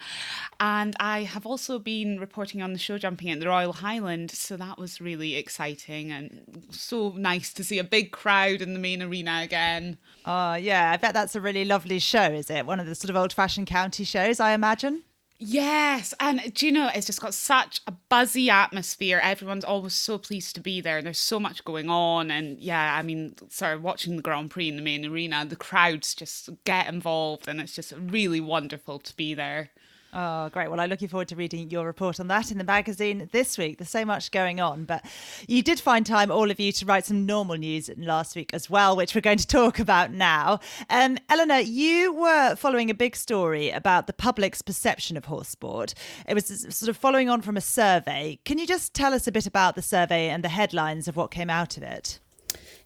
And 0.61 0.95
I 1.01 1.23
have 1.23 1.47
also 1.47 1.79
been 1.79 2.21
reporting 2.21 2.61
on 2.61 2.73
the 2.75 2.79
show 2.79 2.99
jumping 2.99 3.31
at 3.31 3.41
the 3.41 3.49
Royal 3.49 3.73
Highland, 3.73 4.31
so 4.31 4.57
that 4.59 4.79
was 4.79 5.01
really 5.01 5.37
exciting 5.37 6.13
and 6.13 6.67
so 6.71 7.15
nice 7.17 7.53
to 7.55 7.65
see 7.65 7.79
a 7.79 7.85
big 7.85 8.13
crowd 8.13 8.61
in 8.61 8.75
the 8.75 8.79
main 8.79 9.03
arena 9.03 9.41
again. 9.43 9.97
Oh, 10.27 10.55
yeah, 10.55 10.93
I 10.93 10.99
bet 10.99 11.15
that's 11.15 11.35
a 11.35 11.41
really 11.41 11.65
lovely 11.65 11.99
show, 11.99 12.31
is 12.31 12.51
it? 12.51 12.67
One 12.67 12.79
of 12.79 12.87
the 12.87 12.95
sort 12.95 13.11
of 13.11 13.17
old 13.17 13.33
fashioned 13.33 13.69
county 13.69 14.05
shows, 14.05 14.39
I 14.39 14.53
imagine. 14.53 15.03
Yes, 15.45 16.15
and 16.21 16.55
do 16.55 16.67
you 16.67 16.73
know 16.73 16.89
it's 16.95 17.07
just 17.07 17.21
got 17.21 17.35
such 17.35 17.81
a 17.89 17.93
buzzy 17.93 18.49
atmosphere. 18.49 19.19
Everyone's 19.21 19.65
always 19.65 19.93
so 19.95 20.17
pleased 20.17 20.55
to 20.55 20.61
be 20.61 20.81
there, 20.81 20.99
and 20.99 21.07
there's 21.07 21.19
so 21.19 21.41
much 21.41 21.65
going 21.65 21.91
on. 21.91 22.31
And 22.31 22.61
yeah, 22.61 22.95
I 22.97 23.03
mean, 23.03 23.35
sort 23.49 23.75
of 23.75 23.83
watching 23.83 24.15
the 24.17 24.23
Grand 24.23 24.51
Prix 24.53 24.69
in 24.69 24.77
the 24.77 24.83
main 24.83 25.05
arena, 25.05 25.45
the 25.45 25.57
crowds 25.57 26.15
just 26.15 26.49
get 26.65 26.87
involved, 26.87 27.49
and 27.49 27.61
it's 27.61 27.75
just 27.75 27.93
really 27.99 28.41
wonderful 28.41 29.01
to 29.01 29.17
be 29.17 29.35
there. 29.35 29.71
Oh, 30.15 30.51
great. 30.51 30.71
Well, 30.71 30.79
I'm 30.79 30.91
looking 30.91 31.09
forward 31.09 31.29
to 31.29 31.37
reading 31.37 31.71
your 31.71 31.87
report 31.87 32.21
on 32.21 32.29
that 32.29 32.51
in 32.51 32.59
the 32.59 32.65
magazine 32.65 33.31
this 33.33 33.57
week. 33.57 33.79
There's 33.79 33.89
so 33.89 34.05
much 34.05 34.31
going 34.31 34.61
on, 34.61 34.85
but 34.85 35.03
you 35.49 35.63
did 35.63 35.81
find 35.81 36.05
time, 36.05 36.31
all 36.31 36.51
of 36.51 36.61
you, 36.61 36.71
to 36.73 36.85
write 36.85 37.07
some 37.07 37.25
normal 37.25 37.57
news 37.57 37.89
last 37.97 38.37
week 38.37 38.51
as 38.53 38.69
well, 38.69 38.95
which 38.95 39.15
we're 39.15 39.23
going 39.23 39.39
to 39.39 39.47
talk 39.47 39.79
about 39.79 40.13
now. 40.13 40.61
Um, 40.91 41.17
Eleanor, 41.31 41.61
you 41.61 42.13
were 42.13 42.57
following 42.57 42.91
a 42.91 42.95
big 42.95 43.17
story 43.17 43.71
about 43.71 44.07
the 44.07 44.13
public's 44.13 44.61
perception 44.61 45.17
of 45.17 45.25
horse 45.25 45.49
sport. 45.49 45.95
It 46.29 46.35
was 46.35 46.45
sort 46.47 46.91
of 46.91 46.99
following 46.99 47.31
on 47.31 47.41
from 47.41 47.57
a 47.57 47.63
survey. 47.63 48.39
Can 48.45 48.59
you 48.59 48.67
just 48.67 48.93
tell 48.93 49.15
us 49.15 49.27
a 49.27 49.33
bit 49.33 49.47
about 49.47 49.77
the 49.77 49.83
survey 49.83 50.29
and 50.29 50.45
the 50.45 50.51
headlines 50.51 51.09
of 51.09 51.17
what 51.17 51.31
came 51.31 51.49
out 51.49 51.79
of 51.79 51.83
it? 51.83 52.21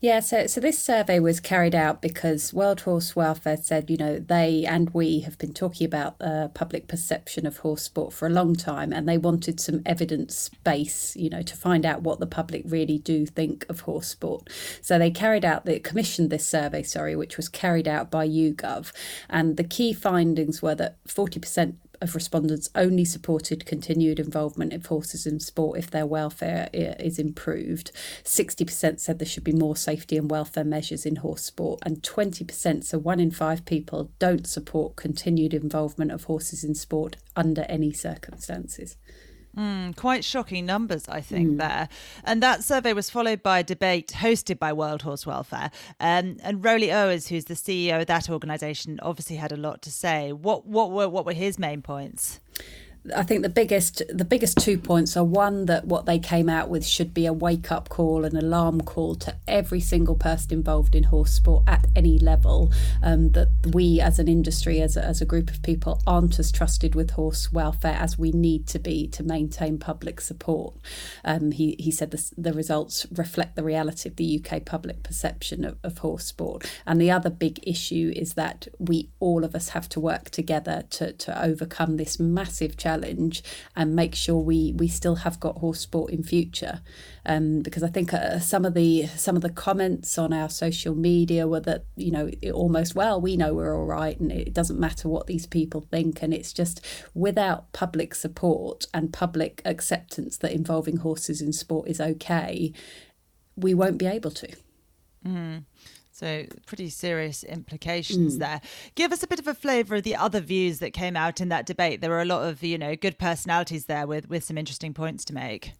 Yeah, 0.01 0.21
so 0.21 0.47
so 0.47 0.61
this 0.61 0.79
survey 0.79 1.19
was 1.21 1.41
carried 1.41 1.75
out 1.75 2.03
because 2.03 2.53
World 2.53 2.83
Horse 2.83 3.17
Welfare 3.17 3.57
said, 3.57 3.89
you 3.89 3.97
know, 3.97 4.19
they 4.19 4.67
and 4.67 4.91
we 4.91 5.21
have 5.21 5.39
been 5.39 5.55
talking 5.55 5.87
about 5.87 6.17
uh, 6.21 6.49
public 6.49 6.87
perception 6.87 7.47
of 7.47 7.59
horse 7.59 7.83
sport 7.83 8.13
for 8.13 8.27
a 8.27 8.31
long 8.31 8.55
time, 8.55 8.93
and 8.93 9.09
they 9.09 9.17
wanted 9.17 9.59
some 9.59 9.81
evidence 9.87 10.51
base, 10.65 11.17
you 11.17 11.31
know, 11.31 11.41
to 11.41 11.57
find 11.57 11.87
out 11.87 12.03
what 12.03 12.21
the 12.21 12.27
public 12.27 12.63
really 12.67 12.99
do 12.99 13.25
think 13.25 13.65
of 13.71 13.81
horse 13.81 14.09
sport. 14.09 14.51
So 14.83 14.99
they 14.99 15.11
carried 15.11 15.47
out, 15.47 15.65
they 15.65 15.79
commissioned 15.79 16.29
this 16.29 16.47
survey, 16.47 16.83
sorry, 16.83 17.17
which 17.17 17.39
was 17.39 17.49
carried 17.49 17.89
out 17.89 18.11
by 18.11 18.29
YouGov, 18.29 18.93
and 19.31 19.57
the 19.57 19.65
key 19.65 19.95
findings 19.95 20.61
were 20.61 20.75
that 20.75 20.99
forty 21.07 21.41
percent 21.41 21.77
of 22.07 22.14
respondents 22.14 22.71
only 22.75 23.05
supported 23.05 23.66
continued 23.66 24.19
involvement 24.19 24.73
of 24.73 24.87
horses 24.87 25.27
in 25.27 25.40
sport 25.40 25.79
if 25.79 25.90
their 25.90 26.07
welfare 26.07 26.69
is 26.73 27.19
improved. 27.19 27.90
60% 28.25 29.01
said 29.01 29.19
there 29.19 29.27
should 29.27 29.45
be 29.45 29.53
more 29.53 29.77
safety 29.77 30.16
and 30.16 30.31
welfare 30.31 30.64
measures 30.64 31.05
in 31.05 31.16
horse 31.16 31.42
sport, 31.42 31.81
and 31.85 32.03
20%, 32.03 32.85
so 32.85 32.99
one 32.99 33.21
in 33.21 33.31
five 33.31 33.64
people, 33.64 34.11
don't 34.19 34.47
support 34.47 34.97
continued 34.97 35.53
involvement 35.53 36.12
of 36.12 36.25
horses 36.25 36.64
in 36.64 36.75
sport 36.75 37.16
under 37.35 37.62
any 37.69 37.92
circumstances. 37.92 38.97
Mm, 39.57 39.97
quite 39.97 40.23
shocking 40.23 40.66
numbers, 40.66 41.09
I 41.09 41.23
think, 41.23 41.53
mm. 41.53 41.59
there. 41.59 41.88
And 42.25 42.42
that 42.42 42.62
survey 42.62 42.92
was 42.92 43.09
followed 43.09 43.42
by 43.42 43.61
a 43.61 43.64
debate 43.64 44.09
hosted 44.16 44.59
by 44.59 44.73
World 44.73 45.03
Horse 45.03 45.25
Welfare. 45.25 45.71
Um, 45.99 46.37
and 46.42 46.62
Roly 46.62 46.88
Owers, 46.88 47.29
who's 47.29 47.47
the 47.47 47.55
CEO 47.55 48.01
of 48.01 48.07
that 48.07 48.29
organisation, 48.29 49.01
obviously 49.03 49.37
had 49.37 49.53
a 49.53 49.57
lot 49.57 49.81
to 49.83 49.90
say. 49.90 50.33
What, 50.33 50.66
what, 50.66 50.90
were, 50.90 51.09
what 51.09 51.25
were 51.25 51.33
his 51.33 51.59
main 51.59 51.81
points? 51.81 52.40
I 53.14 53.23
think 53.23 53.42
the 53.42 53.49
biggest 53.49 54.03
the 54.09 54.25
biggest 54.25 54.59
two 54.59 54.79
points 54.79 55.16
are 55.16 55.25
one 55.25 55.66
that 55.66 55.87
what 55.87 56.07
they 56.07 56.19
came 56.19 56.49
out 56.49 56.69
with 56.69 56.85
should 56.85 57.14
be 57.14 57.27
a 57.27 57.33
wake 57.33 57.71
up 57.71 57.88
call, 57.88 58.25
an 58.25 58.37
alarm 58.37 58.81
call 58.81 59.14
to 59.16 59.35
every 59.47 59.81
single 59.81 60.14
person 60.14 60.55
involved 60.55 60.95
in 60.95 61.05
horse 61.05 61.33
sport 61.33 61.64
at 61.66 61.87
any 61.95 62.19
level. 62.19 62.73
Um, 63.03 63.31
that 63.33 63.49
we 63.73 64.01
as 64.01 64.19
an 64.19 64.29
industry, 64.29 64.81
as 64.81 64.97
a, 64.97 65.05
as 65.05 65.21
a 65.21 65.27
group 65.27 65.51
of 65.51 65.62
people, 65.62 66.01
aren't 66.07 66.38
as 66.38 66.51
trusted 66.51 66.95
with 66.95 67.12
horse 67.12 67.53
welfare 67.53 67.97
as 67.99 68.19
we 68.19 68.33
need 68.33 68.66
to 68.69 68.79
be 68.79 69.07
to 69.09 69.23
maintain 69.23 69.79
public 69.79 70.21
support. 70.21 70.75
Um, 71.25 71.53
he 71.53 71.77
he 71.79 71.90
said 71.90 72.11
the, 72.11 72.33
the 72.37 72.53
results 72.53 73.07
reflect 73.12 73.57
the 73.57 73.64
reality 73.64 74.09
of 74.09 74.16
the 74.16 74.40
UK 74.45 74.64
public 74.64 75.03
perception 75.03 75.64
of, 75.64 75.77
of 75.83 75.99
horse 75.99 76.25
sport. 76.25 76.71
And 76.87 77.01
the 77.01 77.11
other 77.11 77.31
big 77.31 77.61
issue 77.62 78.12
is 78.16 78.35
that 78.35 78.69
we 78.79 79.11
all 79.21 79.45
of 79.45 79.55
us 79.55 79.71
have 79.71 79.88
to 79.90 80.01
work 80.01 80.31
together 80.31 80.85
to 80.90 81.12
to 81.12 81.42
overcome 81.42 81.97
this 81.97 82.19
massive 82.19 82.77
challenge 82.77 82.96
challenge 82.97 83.43
and 83.75 83.95
make 83.95 84.15
sure 84.15 84.39
we 84.39 84.73
we 84.77 84.89
still 84.89 85.17
have 85.17 85.41
got 85.41 85.59
horse 85.59 85.81
sport 85.81 86.13
in 86.13 86.23
future. 86.23 86.81
Um, 87.25 87.63
because 87.63 87.83
I 87.83 87.89
think 87.89 88.15
uh, 88.15 88.39
some 88.39 88.65
of 88.65 88.75
the 88.75 89.07
some 89.09 89.37
of 89.37 89.43
the 89.43 89.51
comments 89.51 90.17
on 90.19 90.33
our 90.33 90.49
social 90.49 90.95
media 90.95 91.47
were 91.47 91.61
that 91.61 91.85
you 91.97 92.11
know 92.11 92.31
almost 92.53 92.95
well 92.95 93.21
we 93.21 93.37
know 93.37 93.55
we're 93.55 93.77
all 93.77 93.87
right 93.87 94.19
and 94.19 94.31
it 94.31 94.55
doesn't 94.55 94.79
matter 94.79 95.09
what 95.09 95.27
these 95.27 95.47
people 95.47 95.81
think 95.81 96.23
and 96.23 96.33
it's 96.33 96.53
just 96.53 96.85
without 97.15 97.73
public 97.73 98.15
support 98.15 98.87
and 98.95 99.13
public 99.13 99.61
acceptance 99.65 100.37
that 100.39 100.53
involving 100.53 100.99
horses 100.99 101.41
in 101.41 101.53
sport 101.53 101.89
is 101.89 102.01
okay, 102.01 102.73
we 103.57 103.75
won't 103.75 103.99
be 103.99 104.07
able 104.07 104.31
to. 104.31 104.49
Mm. 105.27 105.65
So, 106.16 106.46
pretty 106.64 106.88
serious 106.88 107.44
implications 107.44 108.37
mm. 108.37 108.38
there. 108.38 108.62
Give 108.94 109.12
us 109.12 109.22
a 109.22 109.26
bit 109.26 109.38
of 109.38 109.46
a 109.46 109.52
flavour 109.52 109.96
of 109.96 110.02
the 110.02 110.16
other 110.16 110.40
views 110.40 110.79
that 110.79 110.94
came 110.94 111.14
out 111.14 111.42
in 111.42 111.50
that 111.50 111.66
debate. 111.66 112.00
There 112.00 112.09
were 112.09 112.22
a 112.22 112.24
lot 112.24 112.48
of, 112.48 112.62
you 112.62 112.79
know, 112.79 112.96
good 112.96 113.18
personalities 113.18 113.85
there 113.85 114.07
with, 114.07 114.31
with 114.31 114.42
some 114.42 114.57
interesting 114.57 114.94
points 114.94 115.26
to 115.26 115.35
make. 115.35 115.72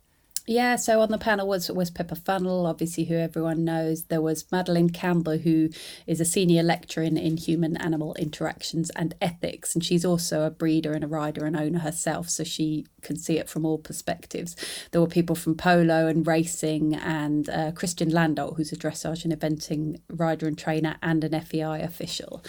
Yeah, 0.49 0.77
so 0.77 1.01
on 1.01 1.11
the 1.11 1.19
panel 1.19 1.49
was 1.49 1.69
was 1.73 1.91
Pippa 1.91 2.15
Funnell, 2.15 2.69
obviously 2.69 3.05
who 3.05 3.17
everyone 3.17 3.65
knows. 3.65 4.05
There 4.05 4.23
was 4.23 4.51
Madeline 4.53 4.91
Campbell, 4.91 5.39
who 5.39 5.71
is 6.07 6.21
a 6.21 6.25
senior 6.25 6.63
lecturer 6.63 7.03
in, 7.03 7.17
in 7.17 7.37
human 7.37 7.77
animal 7.79 8.15
interactions 8.15 8.91
and 8.91 9.17
ethics, 9.21 9.75
and 9.75 9.85
she's 9.85 10.05
also 10.05 10.43
a 10.43 10.51
breeder 10.51 10.93
and 10.93 11.03
a 11.03 11.09
rider 11.09 11.47
and 11.47 11.57
owner 11.57 11.81
herself, 11.81 12.31
so 12.31 12.45
she 12.45 12.87
can 13.03 13.17
see 13.17 13.39
it 13.39 13.49
from 13.49 13.67
all 13.67 13.79
perspectives. 13.79 14.55
There 14.93 15.01
were 15.01 15.09
people 15.09 15.35
from 15.35 15.57
polo 15.57 16.07
and 16.07 16.25
racing, 16.25 16.95
and 16.95 17.49
uh, 17.49 17.73
Christian 17.73 18.11
Landolt, 18.11 18.57
who's 18.57 18.71
a 18.71 18.77
dressage 18.77 19.25
and 19.25 19.33
eventing 19.35 20.01
rider 20.09 20.47
and 20.47 20.57
trainer 20.57 20.97
and 21.03 21.25
an 21.25 21.41
FEI 21.41 21.81
official. 21.81 22.45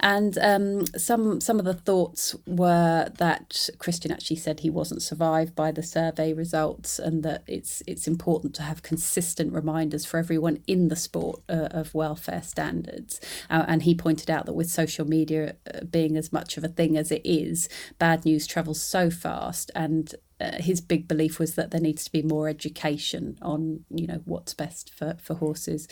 And 0.00 0.38
um, 0.38 0.86
some 0.96 1.38
some 1.42 1.58
of 1.58 1.66
the 1.66 1.74
thoughts 1.74 2.34
were 2.46 3.10
that 3.18 3.68
Christian 3.78 4.10
actually 4.10 4.36
said 4.36 4.60
he 4.60 4.70
wasn't 4.70 5.02
survived 5.02 5.54
by 5.54 5.70
the 5.70 5.82
survey 5.82 6.32
results, 6.32 6.98
and 6.98 7.22
that 7.22 7.41
it's 7.46 7.82
it's 7.86 8.06
important 8.06 8.54
to 8.54 8.62
have 8.62 8.82
consistent 8.82 9.52
reminders 9.52 10.04
for 10.04 10.18
everyone 10.18 10.58
in 10.66 10.88
the 10.88 10.96
sport 10.96 11.40
uh, 11.48 11.68
of 11.70 11.94
welfare 11.94 12.42
standards. 12.42 13.20
Uh, 13.50 13.64
and 13.68 13.82
he 13.82 13.94
pointed 13.94 14.30
out 14.30 14.46
that 14.46 14.54
with 14.54 14.70
social 14.70 15.06
media 15.06 15.56
uh, 15.72 15.84
being 15.84 16.16
as 16.16 16.32
much 16.32 16.56
of 16.56 16.64
a 16.64 16.68
thing 16.68 16.96
as 16.96 17.10
it 17.10 17.22
is, 17.24 17.68
bad 17.98 18.24
news 18.24 18.46
travels 18.46 18.80
so 18.80 19.10
fast 19.10 19.70
and 19.74 20.14
uh, 20.42 20.60
his 20.60 20.80
big 20.80 21.06
belief 21.06 21.38
was 21.38 21.54
that 21.54 21.70
there 21.70 21.80
needs 21.80 22.04
to 22.04 22.10
be 22.10 22.22
more 22.22 22.48
education 22.48 23.38
on 23.40 23.84
you 23.90 24.06
know 24.06 24.20
what's 24.24 24.54
best 24.54 24.92
for 24.92 25.16
for 25.22 25.34
horses. 25.34 25.86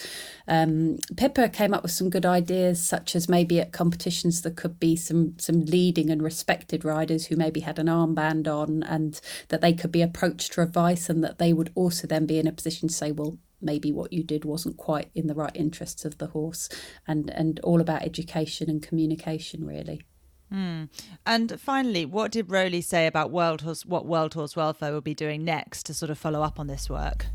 Um, 0.49 0.99
Pippa 1.17 1.49
came 1.49 1.73
up 1.73 1.83
with 1.83 1.93
some 1.93 2.11
good 2.11 2.27
ideas, 2.27 2.83
such 2.83 3.15
as 3.15 3.29
maybe 3.29 3.61
at 3.61 3.73
competitions 3.73 4.43
there 4.43 4.53
could 4.53 4.81
be 4.81 4.97
some 4.97 5.39
some 5.39 5.65
leading 5.65 6.11
and 6.11 6.23
respected 6.23 6.85
riders 6.85 7.27
who 7.27 7.37
maybe 7.37 7.61
had 7.61 7.79
an 7.79 7.87
armband 7.87 8.49
on, 8.49 8.83
and 8.83 9.21
that 9.49 9.61
they 9.61 9.73
could 9.73 9.93
be 9.93 10.03
approached 10.03 10.55
for 10.55 10.63
advice, 10.63 11.09
and 11.09 11.23
that 11.23 11.39
they 11.39 11.53
would 11.53 11.71
also 11.75 12.07
then 12.07 12.27
be 12.27 12.39
in 12.39 12.49
a 12.49 12.53
position 12.53 12.89
to 12.89 12.95
say, 12.95 13.13
well, 13.13 13.39
maybe 13.61 13.93
what 13.93 14.13
you 14.13 14.25
did 14.25 14.45
wasn't 14.45 14.77
quite 14.77 15.11
in 15.15 15.27
the 15.27 15.35
right 15.35 15.55
interests 15.55 16.05
of 16.05 16.19
the 16.19 16.29
horse 16.29 16.69
and 17.07 17.31
and 17.31 17.61
all 17.61 17.81
about 17.81 18.03
education 18.03 18.69
and 18.71 18.83
communication 18.83 19.65
really 19.65 20.03
Mm. 20.53 20.89
And 21.25 21.61
finally, 21.61 22.05
what 22.05 22.33
did 22.33 22.51
Roly 22.51 22.81
say 22.81 23.07
about 23.07 23.31
World 23.31 23.63
Horse, 23.63 23.87
what 23.87 24.07
World 24.07 24.35
Horse 24.35 24.57
Welfare 24.57 24.93
will 24.93 25.01
be 25.01 25.15
doing 25.15 25.45
next 25.45 25.87
to 25.87 25.95
sort 25.95 26.11
of 26.11 26.19
follow 26.19 26.43
up 26.43 26.59
on 26.59 26.67
this 26.67 26.91
work? 26.91 27.27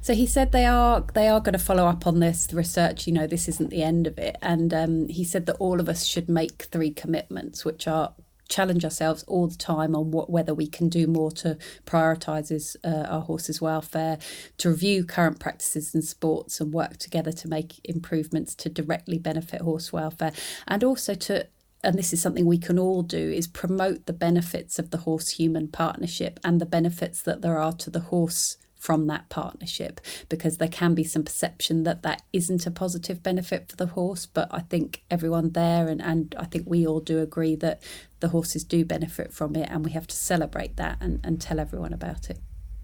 So 0.00 0.14
he 0.14 0.26
said 0.26 0.52
they 0.52 0.64
are 0.64 1.04
they 1.14 1.28
are 1.28 1.40
going 1.40 1.52
to 1.52 1.58
follow 1.58 1.86
up 1.86 2.06
on 2.06 2.20
this 2.20 2.48
research. 2.52 3.06
You 3.06 3.12
know, 3.12 3.26
this 3.26 3.48
isn't 3.48 3.70
the 3.70 3.82
end 3.82 4.06
of 4.06 4.18
it, 4.18 4.36
and 4.42 4.72
um, 4.72 5.08
he 5.08 5.24
said 5.24 5.46
that 5.46 5.56
all 5.56 5.80
of 5.80 5.88
us 5.88 6.04
should 6.04 6.28
make 6.28 6.62
three 6.72 6.90
commitments, 6.90 7.64
which 7.64 7.86
are 7.86 8.14
challenge 8.48 8.82
ourselves 8.82 9.24
all 9.24 9.46
the 9.46 9.56
time 9.56 9.94
on 9.94 10.10
what 10.10 10.30
whether 10.30 10.54
we 10.54 10.66
can 10.66 10.88
do 10.88 11.06
more 11.06 11.30
to 11.30 11.58
prioritise 11.84 12.76
uh, 12.82 13.06
our 13.08 13.20
horses' 13.20 13.60
welfare, 13.60 14.18
to 14.56 14.70
review 14.70 15.04
current 15.04 15.38
practices 15.38 15.94
in 15.94 16.02
sports 16.02 16.60
and 16.60 16.72
work 16.72 16.96
together 16.96 17.30
to 17.30 17.46
make 17.46 17.80
improvements 17.84 18.54
to 18.54 18.68
directly 18.68 19.18
benefit 19.18 19.60
horse 19.60 19.92
welfare, 19.92 20.32
and 20.66 20.82
also 20.82 21.14
to 21.14 21.46
and 21.82 21.96
this 21.96 22.12
is 22.12 22.20
something 22.20 22.46
we 22.46 22.58
can 22.58 22.78
all 22.78 23.02
do, 23.02 23.30
is 23.30 23.46
promote 23.46 24.06
the 24.06 24.12
benefits 24.12 24.78
of 24.78 24.90
the 24.90 24.98
horse 24.98 25.30
human 25.30 25.68
partnership 25.68 26.40
and 26.42 26.60
the 26.60 26.66
benefits 26.66 27.22
that 27.22 27.42
there 27.42 27.58
are 27.58 27.72
to 27.74 27.90
the 27.90 28.00
horse 28.00 28.56
from 28.78 29.08
that 29.08 29.28
partnership 29.28 30.00
because 30.28 30.58
there 30.58 30.68
can 30.68 30.94
be 30.94 31.02
some 31.02 31.24
perception 31.24 31.82
that 31.82 32.02
that 32.02 32.22
isn't 32.32 32.66
a 32.66 32.70
positive 32.70 33.22
benefit 33.22 33.68
for 33.68 33.76
the 33.76 33.86
horse 33.86 34.24
but 34.24 34.48
i 34.52 34.60
think 34.60 35.02
everyone 35.10 35.50
there 35.50 35.88
and, 35.88 36.00
and 36.00 36.34
i 36.38 36.44
think 36.44 36.64
we 36.66 36.86
all 36.86 37.00
do 37.00 37.18
agree 37.18 37.56
that 37.56 37.82
the 38.20 38.28
horses 38.28 38.62
do 38.62 38.84
benefit 38.84 39.32
from 39.32 39.56
it 39.56 39.68
and 39.68 39.84
we 39.84 39.90
have 39.90 40.06
to 40.06 40.14
celebrate 40.14 40.76
that 40.76 40.96
and, 41.00 41.18
and 41.24 41.40
tell 41.40 41.58
everyone 41.58 41.92
about 41.92 42.30
it 42.30 42.38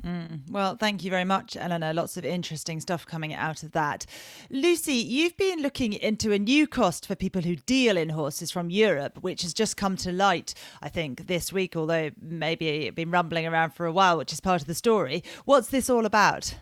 Mm. 0.05 0.51
Well, 0.51 0.77
thank 0.77 1.03
you 1.03 1.11
very 1.11 1.25
much, 1.25 1.57
Eleanor. 1.57 1.95
Lots 1.95 2.17
of 2.17 2.25
interesting 2.27 2.81
stuff 2.81 3.07
coming 3.07 3.33
out 3.33 3.63
of 3.63 3.73
that. 3.73 4.05
Lucy, 4.51 4.95
you've 4.95 5.37
been 5.37 5.63
looking 5.63 5.95
into 5.95 6.33
a 6.33 6.39
new 6.39 6.67
cost 6.67 7.07
for 7.07 7.15
people 7.15 7.41
who 7.41 7.57
deal 7.57 7.97
in 7.97 8.11
horses 8.11 8.51
from 8.51 8.69
Europe, 8.69 9.19
which 9.23 9.43
has 9.43 9.55
just 9.55 9.79
come 9.79 9.97
to 9.97 10.13
light, 10.13 10.53
I 10.83 10.91
think, 10.91 11.27
this 11.27 11.53
week, 11.53 11.75
although 11.75 12.11
maybe 12.21 12.69
it's 12.69 12.95
been 12.95 13.11
rumbling 13.11 13.47
around 13.47 13.71
for 13.71 13.87
a 13.87 13.93
while, 13.93 14.19
which 14.19 14.33
is 14.33 14.41
part 14.41 14.61
of 14.61 14.67
the 14.67 14.75
story. 14.75 15.25
What's 15.47 15.69
this 15.69 15.89
all 15.89 16.05
about? 16.05 16.57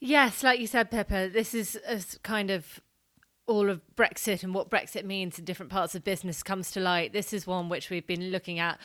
Yes, 0.00 0.42
like 0.42 0.58
you 0.58 0.66
said, 0.66 0.90
Pippa, 0.90 1.28
this 1.28 1.54
is 1.54 1.78
a 1.86 2.00
kind 2.22 2.50
of 2.50 2.80
all 3.46 3.68
of 3.68 3.82
Brexit 3.96 4.42
and 4.42 4.54
what 4.54 4.70
Brexit 4.70 5.04
means 5.04 5.38
in 5.38 5.44
different 5.44 5.70
parts 5.70 5.94
of 5.94 6.04
business 6.04 6.42
comes 6.42 6.70
to 6.70 6.80
light. 6.80 7.12
This 7.12 7.32
is 7.32 7.46
one 7.46 7.68
which 7.68 7.90
we've 7.90 8.06
been 8.06 8.30
looking 8.30 8.58
at 8.58 8.80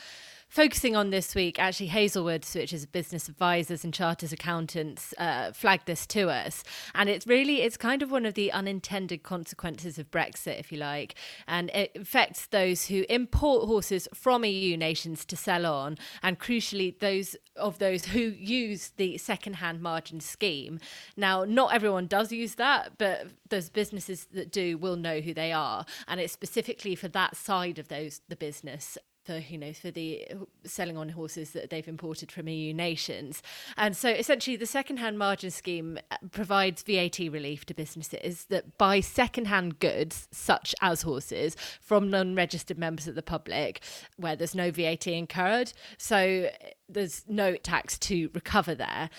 focusing 0.48 0.96
on 0.96 1.10
this 1.10 1.34
week, 1.34 1.58
actually, 1.58 1.86
Hazelwood, 1.86 2.46
which 2.54 2.72
is 2.72 2.86
business 2.86 3.28
advisors 3.28 3.84
and 3.84 3.92
charters 3.92 4.32
accountants, 4.32 5.12
uh, 5.18 5.52
flagged 5.52 5.86
this 5.86 6.06
to 6.08 6.30
us, 6.30 6.64
and 6.94 7.08
it's 7.08 7.26
really 7.26 7.62
it's 7.62 7.76
kind 7.76 8.02
of 8.02 8.10
one 8.10 8.26
of 8.26 8.34
the 8.34 8.50
unintended 8.52 9.22
consequences 9.22 9.98
of 9.98 10.10
Brexit, 10.10 10.58
if 10.58 10.72
you 10.72 10.78
like, 10.78 11.14
and 11.46 11.70
it 11.70 11.92
affects 11.94 12.46
those 12.46 12.86
who 12.86 13.04
import 13.08 13.66
horses 13.66 14.08
from 14.14 14.44
EU 14.44 14.76
nations 14.76 15.24
to 15.26 15.36
sell 15.36 15.66
on, 15.66 15.98
and 16.22 16.38
crucially, 16.38 16.98
those 16.98 17.36
of 17.56 17.78
those 17.78 18.06
who 18.06 18.20
use 18.20 18.92
the 18.96 19.18
second-hand 19.18 19.80
margin 19.82 20.20
scheme. 20.20 20.78
Now, 21.16 21.44
not 21.44 21.74
everyone 21.74 22.06
does 22.06 22.32
use 22.32 22.54
that, 22.54 22.92
but 22.98 23.26
those 23.48 23.68
businesses 23.68 24.26
that 24.32 24.52
do 24.52 24.78
will 24.78 24.96
know 24.96 25.20
who 25.20 25.34
they 25.34 25.52
are, 25.52 25.84
and 26.06 26.20
it's 26.20 26.32
specifically 26.32 26.94
for 26.94 27.08
that 27.08 27.36
side 27.36 27.78
of 27.78 27.88
those 27.88 28.20
the 28.28 28.36
business 28.36 28.96
for 29.28 29.36
you 29.36 29.58
know 29.58 29.74
for 29.74 29.90
the 29.90 30.26
selling 30.64 30.96
on 30.96 31.10
horses 31.10 31.50
that 31.50 31.68
they've 31.68 31.86
imported 31.86 32.32
from 32.32 32.48
EU 32.48 32.72
nations. 32.72 33.42
And 33.76 33.94
so 33.94 34.08
essentially 34.08 34.56
the 34.56 34.66
second-hand 34.66 35.18
margin 35.18 35.50
scheme 35.50 35.98
uh, 36.10 36.16
provides 36.32 36.82
VAT 36.82 37.18
relief 37.18 37.66
to 37.66 37.74
businesses 37.74 38.46
that 38.46 38.78
buy 38.78 39.00
second-hand 39.00 39.80
goods 39.80 40.28
such 40.32 40.74
as 40.80 41.02
horses 41.02 41.56
from 41.80 42.08
non-registered 42.08 42.78
members 42.78 43.06
of 43.06 43.14
the 43.16 43.22
public 43.22 43.82
where 44.16 44.34
there's 44.34 44.54
no 44.54 44.70
VAT 44.70 45.06
incurred. 45.06 45.74
So 45.98 46.48
there's 46.88 47.24
no 47.28 47.56
tax 47.56 47.98
to 47.98 48.30
recover 48.32 48.74
there. 48.74 49.10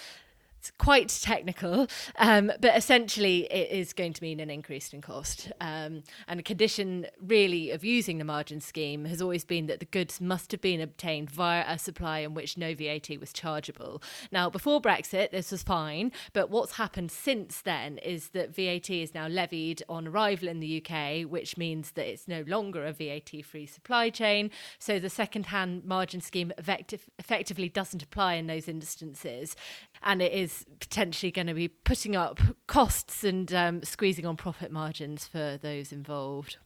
It's 0.59 0.71
quite 0.77 1.07
technical, 1.07 1.87
um, 2.17 2.51
but 2.59 2.75
essentially 2.75 3.45
it 3.49 3.71
is 3.71 3.93
going 3.93 4.11
to 4.11 4.21
mean 4.21 4.41
an 4.41 4.49
increase 4.49 4.91
in 4.91 4.99
cost. 5.01 5.53
Um, 5.61 6.03
and 6.27 6.37
a 6.37 6.43
condition 6.43 7.07
really 7.21 7.71
of 7.71 7.85
using 7.85 8.17
the 8.17 8.25
margin 8.25 8.59
scheme 8.59 9.05
has 9.05 9.21
always 9.21 9.45
been 9.45 9.67
that 9.67 9.79
the 9.79 9.85
goods 9.85 10.19
must 10.19 10.51
have 10.51 10.59
been 10.59 10.81
obtained 10.81 11.29
via 11.29 11.63
a 11.65 11.79
supply 11.79 12.19
in 12.19 12.33
which 12.33 12.57
no 12.57 12.75
VAT 12.75 13.09
was 13.21 13.31
chargeable. 13.31 14.01
Now, 14.33 14.49
before 14.49 14.81
Brexit, 14.81 15.31
this 15.31 15.49
was 15.49 15.63
fine, 15.63 16.11
but 16.33 16.49
what's 16.49 16.73
happened 16.73 17.11
since 17.11 17.61
then 17.61 17.97
is 17.99 18.29
that 18.29 18.53
VAT 18.53 18.89
is 18.89 19.13
now 19.13 19.27
levied 19.29 19.81
on 19.87 20.09
arrival 20.09 20.49
in 20.49 20.59
the 20.59 20.83
UK, 20.83 21.21
which 21.21 21.55
means 21.55 21.91
that 21.91 22.05
it's 22.05 22.27
no 22.27 22.43
longer 22.45 22.85
a 22.85 22.91
VAT 22.91 23.45
free 23.45 23.65
supply 23.65 24.09
chain. 24.09 24.51
So 24.77 24.99
the 24.99 25.09
second 25.09 25.45
hand 25.45 25.85
margin 25.85 26.19
scheme 26.19 26.51
effective, 26.57 27.09
effectively 27.17 27.69
doesn't 27.69 28.03
apply 28.03 28.33
in 28.33 28.47
those 28.47 28.67
instances. 28.67 29.55
And 30.03 30.21
it 30.21 30.33
is 30.33 30.48
is 30.49 30.65
potentially 30.79 31.31
going 31.31 31.47
to 31.47 31.53
be 31.53 31.67
putting 31.67 32.15
up 32.15 32.39
costs 32.67 33.23
and 33.23 33.53
um, 33.53 33.83
squeezing 33.83 34.25
on 34.25 34.35
profit 34.35 34.71
margins 34.71 35.27
for 35.27 35.57
those 35.61 35.91
involved. 35.91 36.57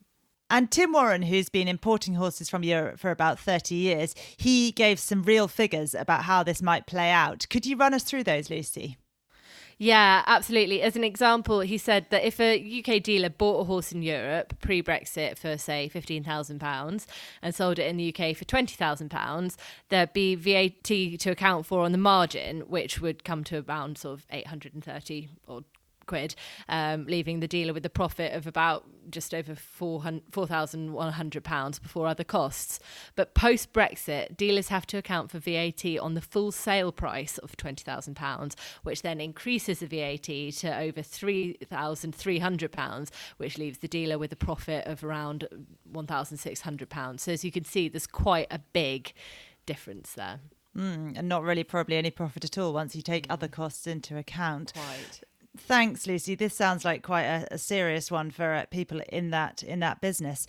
And 0.49 0.69
Tim 0.69 0.91
Warren, 0.93 1.23
who's 1.23 1.49
been 1.49 1.67
importing 1.67 2.13
horses 2.13 2.49
from 2.49 2.63
Europe 2.63 2.99
for 2.99 3.11
about 3.11 3.39
30 3.39 3.75
years, 3.75 4.13
he 4.37 4.71
gave 4.71 4.99
some 4.99 5.23
real 5.23 5.47
figures 5.47 5.95
about 5.95 6.23
how 6.23 6.43
this 6.43 6.61
might 6.61 6.85
play 6.85 7.09
out. 7.09 7.47
Could 7.49 7.65
you 7.65 7.75
run 7.75 7.93
us 7.93 8.03
through 8.03 8.23
those, 8.23 8.49
Lucy? 8.49 8.97
Yeah, 9.83 10.23
absolutely. 10.27 10.81
As 10.81 10.95
an 10.95 11.03
example, 11.03 11.59
he 11.59 11.77
said 11.77 12.05
that 12.09 12.25
if 12.25 12.39
a 12.39 12.55
UK 12.55 13.03
dealer 13.03 13.27
bought 13.27 13.59
a 13.59 13.63
horse 13.65 13.91
in 13.91 14.01
Europe 14.01 14.53
pre 14.61 14.81
Brexit 14.81 15.37
for, 15.37 15.57
say, 15.57 15.91
£15,000 15.93 17.05
and 17.41 17.53
sold 17.53 17.79
it 17.79 17.87
in 17.87 17.97
the 17.97 18.07
UK 18.07 18.33
for 18.33 18.45
£20,000, 18.45 19.57
there'd 19.89 20.13
be 20.13 20.35
VAT 20.35 20.85
to 20.85 21.29
account 21.29 21.65
for 21.65 21.81
on 21.81 21.91
the 21.91 21.97
margin, 21.97 22.61
which 22.61 23.01
would 23.01 23.25
come 23.25 23.43
to 23.43 23.65
around 23.67 23.97
sort 23.97 24.19
of 24.19 24.25
830 24.31 25.27
or 25.47 25.65
quid, 26.05 26.35
um, 26.69 27.05
leaving 27.05 27.39
the 27.39 27.47
dealer 27.47 27.73
with 27.73 27.83
a 27.85 27.89
profit 27.89 28.33
of 28.33 28.45
about 28.47 28.85
just 29.09 29.33
over 29.33 29.53
£4,100 29.53 31.81
before 31.81 32.07
other 32.07 32.23
costs. 32.23 32.79
But 33.15 33.33
post 33.33 33.73
Brexit, 33.73 34.37
dealers 34.37 34.67
have 34.69 34.85
to 34.87 34.97
account 34.97 35.29
for 35.31 35.39
VAT 35.39 35.83
on 35.99 36.13
the 36.13 36.21
full 36.21 36.51
sale 36.51 36.91
price 36.91 37.39
of 37.39 37.57
£20,000, 37.57 38.53
which 38.83 39.01
then 39.01 39.19
increases 39.19 39.79
the 39.79 39.87
VAT 39.87 40.51
to 40.59 40.77
over 40.77 41.01
£3,300, 41.01 43.09
which 43.37 43.57
leaves 43.57 43.79
the 43.79 43.87
dealer 43.87 44.17
with 44.17 44.31
a 44.31 44.37
profit 44.37 44.87
of 44.87 45.03
around 45.03 45.47
£1,600. 45.91 47.19
So 47.19 47.31
as 47.31 47.43
you 47.43 47.51
can 47.51 47.65
see, 47.65 47.89
there's 47.89 48.07
quite 48.07 48.47
a 48.51 48.59
big 48.59 49.13
difference 49.65 50.13
there. 50.13 50.39
Mm, 50.75 51.17
and 51.17 51.29
not 51.29 51.43
really 51.43 51.63
probably 51.63 51.97
any 51.97 52.09
profit 52.09 52.43
at 52.43 52.57
all 52.57 52.73
once 52.73 52.95
you 52.95 53.03
take 53.03 53.27
other 53.29 53.47
costs 53.47 53.85
into 53.85 54.17
account. 54.17 54.73
Quite. 54.73 55.21
Thanks, 55.55 56.07
Lucy. 56.07 56.35
This 56.35 56.55
sounds 56.55 56.83
like 56.83 57.03
quite 57.03 57.25
a, 57.25 57.47
a 57.51 57.57
serious 57.57 58.09
one 58.09 58.31
for 58.31 58.53
uh, 58.53 58.65
people 58.71 59.01
in 59.09 59.29
that 59.29 59.61
in 59.61 59.79
that 59.81 60.01
business. 60.01 60.47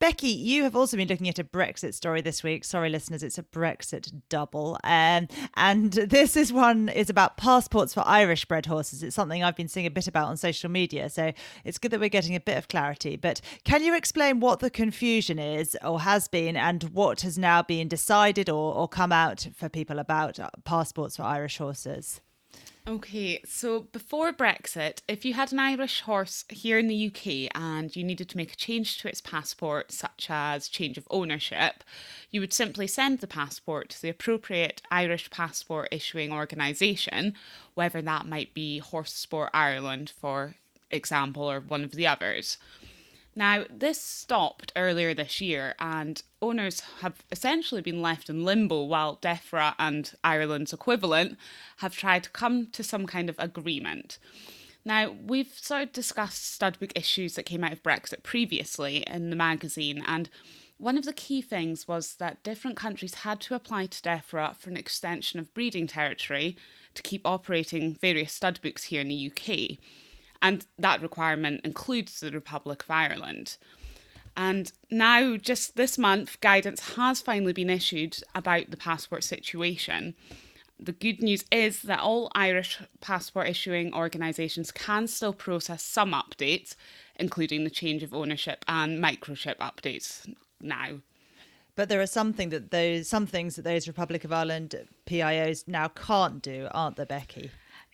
Becky, 0.00 0.28
you 0.28 0.62
have 0.62 0.74
also 0.74 0.96
been 0.96 1.08
looking 1.08 1.28
at 1.28 1.38
a 1.38 1.44
Brexit 1.44 1.92
story 1.92 2.22
this 2.22 2.42
week. 2.42 2.64
Sorry, 2.64 2.88
listeners, 2.88 3.22
it's 3.22 3.36
a 3.36 3.42
Brexit 3.42 4.10
double. 4.30 4.78
Um, 4.82 5.28
and 5.58 5.92
this 5.92 6.38
is 6.38 6.54
one 6.54 6.88
is 6.88 7.10
about 7.10 7.36
passports 7.36 7.92
for 7.92 8.02
Irish 8.06 8.46
bred 8.46 8.64
horses. 8.64 9.02
It's 9.02 9.14
something 9.14 9.44
I've 9.44 9.56
been 9.56 9.68
seeing 9.68 9.84
a 9.84 9.90
bit 9.90 10.08
about 10.08 10.28
on 10.28 10.38
social 10.38 10.70
media, 10.70 11.10
so 11.10 11.32
it's 11.66 11.76
good 11.76 11.90
that 11.90 12.00
we're 12.00 12.08
getting 12.08 12.34
a 12.34 12.40
bit 12.40 12.56
of 12.56 12.68
clarity. 12.68 13.16
But 13.16 13.42
can 13.64 13.84
you 13.84 13.94
explain 13.94 14.40
what 14.40 14.60
the 14.60 14.70
confusion 14.70 15.38
is, 15.38 15.76
or 15.84 16.00
has 16.00 16.28
been, 16.28 16.56
and 16.56 16.82
what 16.94 17.20
has 17.20 17.36
now 17.36 17.62
been 17.62 17.86
decided 17.86 18.48
or, 18.48 18.74
or 18.74 18.88
come 18.88 19.12
out 19.12 19.48
for 19.54 19.68
people 19.68 19.98
about 19.98 20.38
passports 20.64 21.16
for 21.16 21.24
Irish 21.24 21.58
horses? 21.58 22.22
Okay, 22.88 23.42
so 23.44 23.80
before 23.80 24.32
Brexit, 24.32 25.02
if 25.06 25.24
you 25.24 25.34
had 25.34 25.52
an 25.52 25.58
Irish 25.58 26.00
horse 26.00 26.44
here 26.48 26.78
in 26.78 26.88
the 26.88 27.06
UK 27.08 27.54
and 27.54 27.94
you 27.94 28.02
needed 28.02 28.28
to 28.30 28.36
make 28.36 28.54
a 28.54 28.56
change 28.56 28.98
to 28.98 29.08
its 29.08 29.20
passport, 29.20 29.92
such 29.92 30.28
as 30.30 30.66
change 30.66 30.96
of 30.96 31.06
ownership, 31.10 31.84
you 32.30 32.40
would 32.40 32.54
simply 32.54 32.86
send 32.86 33.18
the 33.18 33.26
passport 33.26 33.90
to 33.90 34.02
the 34.02 34.08
appropriate 34.08 34.80
Irish 34.90 35.30
passport 35.30 35.88
issuing 35.92 36.32
organisation, 36.32 37.34
whether 37.74 38.00
that 38.00 38.26
might 38.26 38.54
be 38.54 38.78
Horse 38.78 39.12
Sport 39.12 39.50
Ireland, 39.52 40.10
for 40.18 40.56
example, 40.90 41.50
or 41.50 41.60
one 41.60 41.84
of 41.84 41.92
the 41.92 42.06
others. 42.06 42.56
Now, 43.36 43.64
this 43.70 44.00
stopped 44.00 44.72
earlier 44.74 45.14
this 45.14 45.40
year, 45.40 45.74
and 45.78 46.22
owners 46.42 46.80
have 47.00 47.22
essentially 47.30 47.82
been 47.82 48.02
left 48.02 48.28
in 48.28 48.44
limbo 48.44 48.82
while 48.82 49.16
DEFRA 49.16 49.74
and 49.78 50.12
Ireland's 50.24 50.72
equivalent 50.72 51.38
have 51.78 51.96
tried 51.96 52.24
to 52.24 52.30
come 52.30 52.66
to 52.68 52.82
some 52.82 53.06
kind 53.06 53.28
of 53.28 53.36
agreement. 53.38 54.18
Now, 54.84 55.10
we've 55.10 55.52
sort 55.58 55.82
of 55.82 55.92
discussed 55.92 56.58
studbook 56.58 56.92
issues 56.96 57.34
that 57.34 57.44
came 57.44 57.62
out 57.62 57.72
of 57.72 57.82
Brexit 57.82 58.22
previously 58.22 59.04
in 59.06 59.28
the 59.30 59.36
magazine, 59.36 60.02
and 60.06 60.30
one 60.78 60.96
of 60.96 61.04
the 61.04 61.12
key 61.12 61.42
things 61.42 61.86
was 61.86 62.14
that 62.14 62.42
different 62.42 62.76
countries 62.76 63.14
had 63.14 63.40
to 63.42 63.54
apply 63.54 63.86
to 63.86 64.02
DEFRA 64.02 64.56
for 64.56 64.70
an 64.70 64.78
extension 64.78 65.38
of 65.38 65.52
breeding 65.52 65.86
territory 65.86 66.56
to 66.94 67.02
keep 67.02 67.26
operating 67.26 67.94
various 67.94 68.38
studbooks 68.38 68.84
here 68.84 69.02
in 69.02 69.08
the 69.08 69.30
UK 69.30 69.78
and 70.42 70.66
that 70.78 71.02
requirement 71.02 71.60
includes 71.64 72.20
the 72.20 72.30
Republic 72.30 72.82
of 72.82 72.90
Ireland. 72.90 73.56
And 74.36 74.72
now, 74.90 75.36
just 75.36 75.76
this 75.76 75.98
month, 75.98 76.40
guidance 76.40 76.94
has 76.94 77.20
finally 77.20 77.52
been 77.52 77.70
issued 77.70 78.18
about 78.34 78.70
the 78.70 78.76
passport 78.76 79.24
situation. 79.24 80.14
The 80.78 80.92
good 80.92 81.22
news 81.22 81.44
is 81.52 81.82
that 81.82 82.00
all 82.00 82.30
Irish 82.34 82.78
passport 83.00 83.48
issuing 83.48 83.92
organisations 83.92 84.72
can 84.72 85.06
still 85.08 85.34
process 85.34 85.82
some 85.82 86.12
updates, 86.12 86.74
including 87.16 87.64
the 87.64 87.70
change 87.70 88.02
of 88.02 88.14
ownership 88.14 88.64
and 88.66 89.02
microchip 89.02 89.56
updates 89.58 90.32
now. 90.60 91.00
But 91.76 91.88
there 91.88 92.00
are 92.00 92.06
something 92.06 92.48
that 92.48 92.70
those 92.70 93.08
some 93.08 93.26
things 93.26 93.56
that 93.56 93.62
those 93.62 93.88
Republic 93.88 94.24
of 94.24 94.32
Ireland 94.32 94.74
PIOs 95.06 95.68
now 95.68 95.88
can't 95.88 96.42
do, 96.42 96.68
aren't 96.70 96.96
there, 96.96 97.06
Becky? 97.06 97.50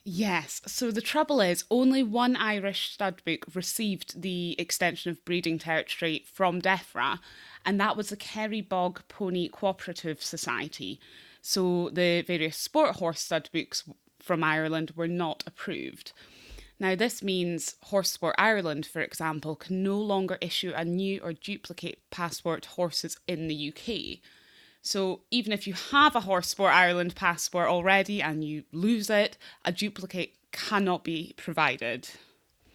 Yes. 0.09 0.63
So 0.69 0.93
the 0.93 1.01
trouble 1.01 1.41
is, 1.41 1.65
only 1.69 2.05
one 2.05 2.37
Irish 2.37 2.93
stud 2.93 3.21
book 3.25 3.45
received 3.55 4.23
the 4.23 4.55
extension 4.57 5.11
of 5.11 5.25
breeding 5.25 5.59
territory 5.59 6.25
from 6.33 6.63
DEFRA, 6.63 7.19
and 7.65 7.81
that 7.81 7.97
was 7.97 8.11
the 8.11 8.17
Kerry 8.17 8.61
Bog 8.61 9.03
Pony 9.09 9.49
Cooperative 9.49 10.23
Society. 10.23 11.01
So 11.43 11.91
the 11.93 12.23
various 12.23 12.57
sport 12.57 12.97
horse 12.97 13.21
stud 13.21 13.51
books 13.53 13.83
from 14.21 14.45
Ireland 14.45 14.93
were 14.95 15.09
not 15.09 15.43
approved. 15.45 16.13
Now, 16.79 16.95
this 16.95 17.21
means 17.21 17.75
Horse 17.83 18.11
Sport 18.11 18.37
Ireland, 18.39 18.87
for 18.87 19.01
example, 19.01 19.57
can 19.57 19.83
no 19.83 19.99
longer 19.99 20.39
issue 20.41 20.73
a 20.77 20.85
new 20.85 21.21
or 21.21 21.33
duplicate 21.33 21.99
passport 22.11 22.67
horses 22.67 23.17
in 23.27 23.49
the 23.49 23.73
UK. 23.73 24.21
So 24.87 25.23
even 25.31 25.53
if 25.53 25.67
you 25.67 25.75
have 25.91 26.15
a 26.15 26.21
Horse 26.21 26.49
Sport 26.49 26.73
Ireland 26.73 27.17
passport 27.17 27.69
already 27.69 28.23
and 28.23 28.45
you 28.45 28.65
lose 28.73 29.11
it, 29.11 29.37
a 29.65 29.73
duplicate 29.73 30.35
cannot 30.53 31.03
be 31.03 31.35
provided. 31.37 32.09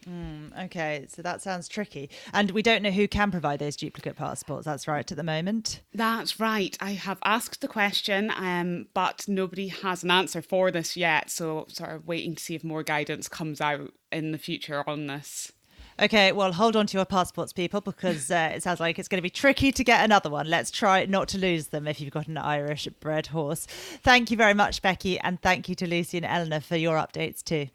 Mm, 0.06 0.64
okay, 0.66 1.06
so 1.08 1.22
that 1.22 1.42
sounds 1.42 1.68
tricky. 1.68 2.10
And 2.32 2.50
we 2.50 2.62
don't 2.62 2.82
know 2.82 2.90
who 2.90 3.06
can 3.06 3.30
provide 3.30 3.60
those 3.60 3.76
duplicate 3.76 4.16
passports. 4.16 4.64
That's 4.64 4.88
right 4.88 5.10
at 5.10 5.16
the 5.16 5.22
moment. 5.22 5.80
That's 5.94 6.40
right. 6.40 6.76
I 6.80 6.92
have 6.92 7.18
asked 7.24 7.60
the 7.60 7.68
question, 7.68 8.32
um, 8.36 8.88
but 8.94 9.24
nobody 9.28 9.68
has 9.68 10.02
an 10.02 10.10
answer 10.10 10.42
for 10.42 10.70
this 10.70 10.96
yet. 10.96 11.30
So, 11.30 11.66
sort 11.68 11.90
of 11.90 12.06
waiting 12.06 12.34
to 12.34 12.42
see 12.42 12.54
if 12.54 12.64
more 12.64 12.82
guidance 12.82 13.28
comes 13.28 13.60
out 13.60 13.92
in 14.10 14.32
the 14.32 14.38
future 14.38 14.88
on 14.88 15.06
this. 15.06 15.52
Okay, 16.00 16.32
well, 16.32 16.52
hold 16.52 16.74
on 16.74 16.86
to 16.86 16.96
your 16.96 17.04
passports, 17.04 17.52
people, 17.52 17.80
because 17.80 18.30
uh, 18.30 18.52
it 18.54 18.62
sounds 18.62 18.80
like 18.80 18.98
it's 18.98 19.08
going 19.08 19.18
to 19.18 19.22
be 19.22 19.30
tricky 19.30 19.70
to 19.72 19.84
get 19.84 20.04
another 20.04 20.30
one. 20.30 20.48
Let's 20.48 20.70
try 20.70 21.04
not 21.04 21.28
to 21.28 21.38
lose 21.38 21.68
them 21.68 21.86
if 21.86 22.00
you've 22.00 22.12
got 22.12 22.28
an 22.28 22.38
Irish 22.38 22.88
bred 23.00 23.28
horse. 23.28 23.66
Thank 23.66 24.30
you 24.30 24.36
very 24.36 24.54
much, 24.54 24.80
Becky, 24.82 25.18
and 25.20 25.40
thank 25.40 25.68
you 25.68 25.74
to 25.76 25.86
Lucy 25.86 26.16
and 26.16 26.26
Eleanor 26.26 26.60
for 26.60 26.76
your 26.76 26.96
updates 26.96 27.42
too. 27.44 27.68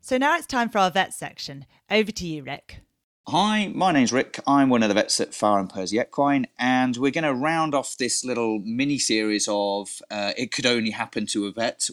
So 0.00 0.18
now 0.18 0.36
it's 0.36 0.46
time 0.46 0.68
for 0.68 0.78
our 0.78 0.90
vet 0.90 1.14
section. 1.14 1.66
Over 1.88 2.10
to 2.10 2.26
you, 2.26 2.42
Rick. 2.42 2.80
Hi, 3.28 3.68
my 3.68 3.92
name's 3.92 4.12
Rick. 4.12 4.40
I'm 4.46 4.70
one 4.70 4.82
of 4.82 4.88
the 4.88 4.94
vets 4.94 5.20
at 5.20 5.34
Farr 5.34 5.60
and 5.60 5.70
Pursey 5.70 5.98
Equine, 5.98 6.46
and 6.58 6.96
we're 6.96 7.12
going 7.12 7.22
to 7.22 7.34
round 7.34 7.74
off 7.74 7.96
this 7.96 8.24
little 8.24 8.58
mini 8.60 8.98
series 8.98 9.46
of 9.48 10.02
uh, 10.10 10.32
It 10.36 10.50
Could 10.50 10.66
Only 10.66 10.90
Happen 10.90 11.26
to 11.26 11.46
a 11.46 11.52
Vet, 11.52 11.90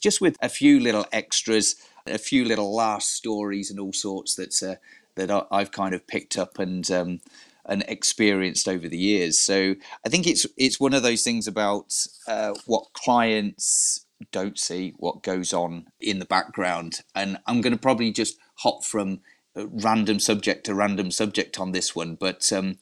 just 0.00 0.20
with 0.20 0.36
a 0.42 0.48
few 0.48 0.80
little 0.80 1.06
extras, 1.12 1.76
a 2.06 2.18
few 2.18 2.44
little 2.44 2.74
last 2.74 3.12
stories, 3.12 3.70
and 3.70 3.78
all 3.78 3.92
sorts 3.92 4.34
that, 4.34 4.60
uh, 4.62 4.76
that 5.14 5.46
I've 5.52 5.70
kind 5.70 5.94
of 5.94 6.06
picked 6.06 6.36
up 6.36 6.58
and. 6.58 6.90
Um, 6.90 7.20
and 7.66 7.84
experienced 7.86 8.66
over 8.66 8.88
the 8.88 8.98
years. 8.98 9.38
So 9.38 9.76
I 10.04 10.08
think 10.08 10.26
it's 10.26 10.46
it's 10.56 10.80
one 10.80 10.94
of 10.94 11.02
those 11.02 11.22
things 11.22 11.46
about 11.46 11.94
uh, 12.26 12.54
what 12.66 12.94
clients 12.94 14.06
don't 14.32 14.58
see, 14.58 14.94
what 14.96 15.22
goes 15.22 15.52
on 15.52 15.86
in 16.00 16.18
the 16.18 16.24
background, 16.24 17.02
and 17.14 17.36
I'm 17.46 17.60
going 17.60 17.74
to 17.74 17.78
probably 17.78 18.12
just 18.12 18.38
hop 18.56 18.82
from 18.82 19.20
random 19.56 20.18
subject 20.20 20.64
to 20.66 20.74
random 20.74 21.10
subject 21.10 21.58
on 21.58 21.72
this 21.72 21.94
one, 21.94 22.14
but 22.14 22.52
um, 22.52 22.78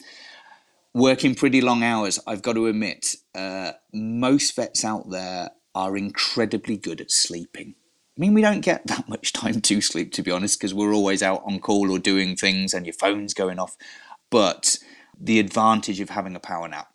working 0.94 1.34
pretty 1.34 1.60
long 1.60 1.82
hours, 1.82 2.18
I've 2.26 2.42
got 2.42 2.54
to 2.54 2.66
admit, 2.66 3.16
uh, 3.34 3.72
most 3.92 4.54
vets 4.54 4.84
out 4.84 5.10
there 5.10 5.50
are 5.74 5.96
incredibly 5.96 6.76
good 6.76 7.00
at 7.00 7.10
sleeping. 7.10 7.74
I 8.16 8.20
mean, 8.20 8.34
we 8.34 8.42
don't 8.42 8.60
get 8.60 8.86
that 8.88 9.08
much 9.08 9.32
time 9.32 9.60
to 9.60 9.80
sleep, 9.80 10.12
to 10.14 10.22
be 10.22 10.30
honest, 10.30 10.58
because 10.58 10.74
we're 10.74 10.94
always 10.94 11.22
out 11.22 11.42
on 11.46 11.60
call 11.60 11.90
or 11.90 11.98
doing 11.98 12.34
things 12.34 12.74
and 12.74 12.84
your 12.84 12.94
phone's 12.94 13.32
going 13.32 13.58
off. 13.58 13.76
But 14.30 14.78
the 15.18 15.38
advantage 15.38 16.00
of 16.00 16.10
having 16.10 16.34
a 16.34 16.40
power 16.40 16.68
nap, 16.68 16.88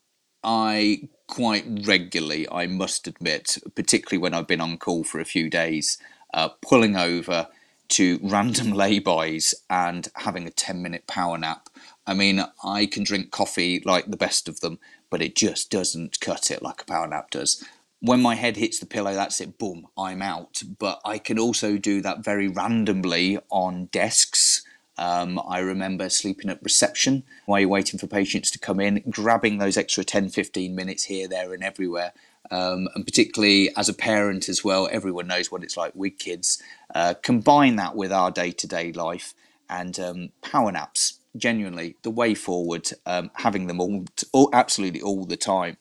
I 0.44 1.08
quite 1.28 1.66
regularly, 1.86 2.46
I 2.52 2.68
must 2.68 3.08
admit, 3.08 3.58
particularly 3.74 4.22
when 4.22 4.34
I've 4.34 4.48
been 4.48 4.60
on 4.60 4.78
call 4.78 5.06
for 5.06 5.20
a 5.20 5.26
few 5.26 5.50
days, 5.50 5.98
uh, 6.34 6.50
pulling 6.62 6.98
over 6.98 7.48
to 7.94 8.20
random 8.22 8.68
laybys 8.74 9.54
and 9.70 10.08
having 10.16 10.48
a 10.48 10.52
10 10.52 10.82
minute 10.82 11.08
power 11.08 11.38
nap. 11.38 11.70
I 12.06 12.14
mean, 12.14 12.44
I 12.64 12.86
can 12.86 13.04
drink 13.04 13.32
coffee 13.32 13.82
like 13.86 14.08
the 14.08 14.18
best 14.18 14.48
of 14.48 14.60
them, 14.60 14.80
but 15.10 15.22
it 15.22 15.36
just 15.36 15.72
doesn't 15.72 16.20
cut 16.20 16.52
it 16.52 16.62
like 16.62 16.82
a 16.82 16.86
power 16.86 17.08
nap 17.08 17.30
does. 17.32 17.64
When 18.00 18.22
my 18.22 18.36
head 18.36 18.58
hits 18.58 18.80
the 18.80 18.86
pillow, 18.86 19.14
that's 19.14 19.40
it, 19.40 19.58
boom, 19.58 19.88
I'm 19.98 20.22
out. 20.22 20.62
But 20.78 21.00
I 21.06 21.18
can 21.18 21.40
also 21.40 21.78
do 21.78 22.02
that 22.02 22.24
very 22.24 22.50
randomly 22.50 23.40
on 23.50 23.86
desks. 23.86 24.64
Um, 24.98 25.42
I 25.48 25.60
remember 25.60 26.10
sleeping 26.10 26.50
at 26.50 26.62
reception 26.62 27.24
while 27.46 27.62
you're 27.62 27.70
waiting 27.70 27.98
for 27.98 28.08
patients 28.08 28.52
to 28.52 28.60
come 28.60 28.80
in, 28.80 29.04
grabbing 29.10 29.58
those 29.58 29.78
extra 29.78 30.04
10 30.04 30.30
15 30.30 30.76
minutes 30.76 31.06
here, 31.06 31.28
there, 31.28 31.54
and 31.54 31.64
everywhere 31.64 32.12
um, 32.52 32.88
and 32.94 33.06
particularly 33.06 33.76
as 33.76 33.90
a 33.90 33.94
parent 33.94 34.50
as 34.50 34.64
well, 34.64 34.90
everyone 34.92 35.28
knows 35.28 35.52
what 35.52 35.64
it's 35.64 35.78
like 35.78 35.94
with 35.96 36.18
kids. 36.20 36.62
Uh, 36.94 37.16
combine 37.24 37.76
that 37.76 37.96
with 37.96 38.12
our 38.12 38.32
day 38.32 38.52
to 38.52 38.68
day 38.68 38.92
life 38.92 39.34
and 39.70 40.00
um, 40.00 40.30
power 40.42 40.72
naps, 40.72 41.20
genuinely 41.36 41.96
the 42.04 42.12
way 42.12 42.36
forward, 42.36 42.90
um, 43.06 43.32
having 43.36 43.68
them 43.68 43.82
all, 43.82 44.06
all, 44.32 44.50
absolutely 44.54 45.02
all 45.02 45.26
the 45.26 45.38
time. 45.38 45.78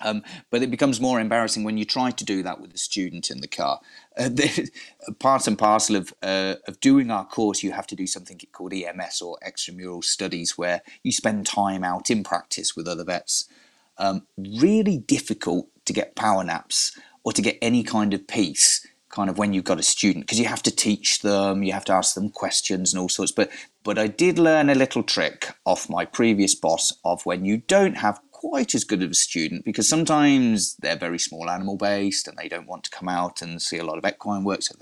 Um, 0.00 0.22
but 0.50 0.62
it 0.62 0.70
becomes 0.70 1.00
more 1.00 1.20
embarrassing 1.20 1.64
when 1.64 1.76
you 1.76 1.84
try 1.84 2.10
to 2.12 2.24
do 2.24 2.42
that 2.44 2.60
with 2.60 2.72
a 2.72 2.78
student 2.78 3.30
in 3.30 3.40
the 3.40 3.48
car. 3.48 3.80
Uh, 4.16 4.28
the, 4.28 4.70
part 5.18 5.46
and 5.46 5.58
parcel 5.58 5.96
of, 5.96 6.14
uh, 6.22 6.54
of 6.66 6.80
doing 6.80 7.10
our 7.10 7.26
course, 7.26 7.62
you 7.62 7.72
have 7.72 7.86
to 7.88 7.96
do 7.96 8.06
something 8.06 8.40
called 8.52 8.72
EMS 8.72 9.20
or 9.20 9.38
extramural 9.46 10.04
studies, 10.04 10.56
where 10.56 10.82
you 11.02 11.12
spend 11.12 11.46
time 11.46 11.84
out 11.84 12.10
in 12.10 12.22
practice 12.22 12.76
with 12.76 12.88
other 12.88 13.04
vets. 13.04 13.48
Um, 13.98 14.26
really 14.36 14.98
difficult 14.98 15.68
to 15.84 15.92
get 15.92 16.14
power 16.14 16.44
naps 16.44 16.96
or 17.24 17.32
to 17.32 17.42
get 17.42 17.58
any 17.60 17.82
kind 17.82 18.14
of 18.14 18.28
peace 18.28 18.86
kind 19.18 19.28
of 19.28 19.36
when 19.36 19.52
you've 19.52 19.64
got 19.64 19.80
a 19.80 19.82
student 19.82 20.24
because 20.24 20.38
you 20.38 20.46
have 20.46 20.62
to 20.62 20.70
teach 20.70 21.22
them 21.22 21.64
you 21.64 21.72
have 21.72 21.84
to 21.84 21.92
ask 21.92 22.14
them 22.14 22.30
questions 22.30 22.94
and 22.94 23.00
all 23.00 23.08
sorts. 23.08 23.32
But 23.32 23.50
but 23.82 23.98
i 23.98 24.06
did 24.06 24.38
learn 24.38 24.70
a 24.70 24.76
little 24.76 25.02
trick 25.02 25.40
off 25.64 25.90
my 25.90 26.04
previous 26.04 26.54
boss 26.54 26.92
of 27.04 27.26
when 27.26 27.44
you 27.44 27.56
don't 27.56 27.96
have 27.96 28.20
quite 28.30 28.76
as 28.76 28.84
good 28.84 29.02
of 29.02 29.10
a 29.10 29.14
student 29.14 29.64
because 29.64 29.88
sometimes 29.88 30.76
they're 30.76 31.04
very 31.06 31.18
small 31.18 31.50
animal 31.50 31.76
based 31.76 32.28
and 32.28 32.38
they 32.38 32.48
don't 32.48 32.68
want 32.68 32.84
to 32.84 32.90
come 32.90 33.08
out 33.08 33.42
and 33.42 33.60
see 33.60 33.78
a 33.78 33.84
lot 33.84 33.98
of 33.98 34.06
equine 34.06 34.44
work 34.44 34.62
so 34.62 34.76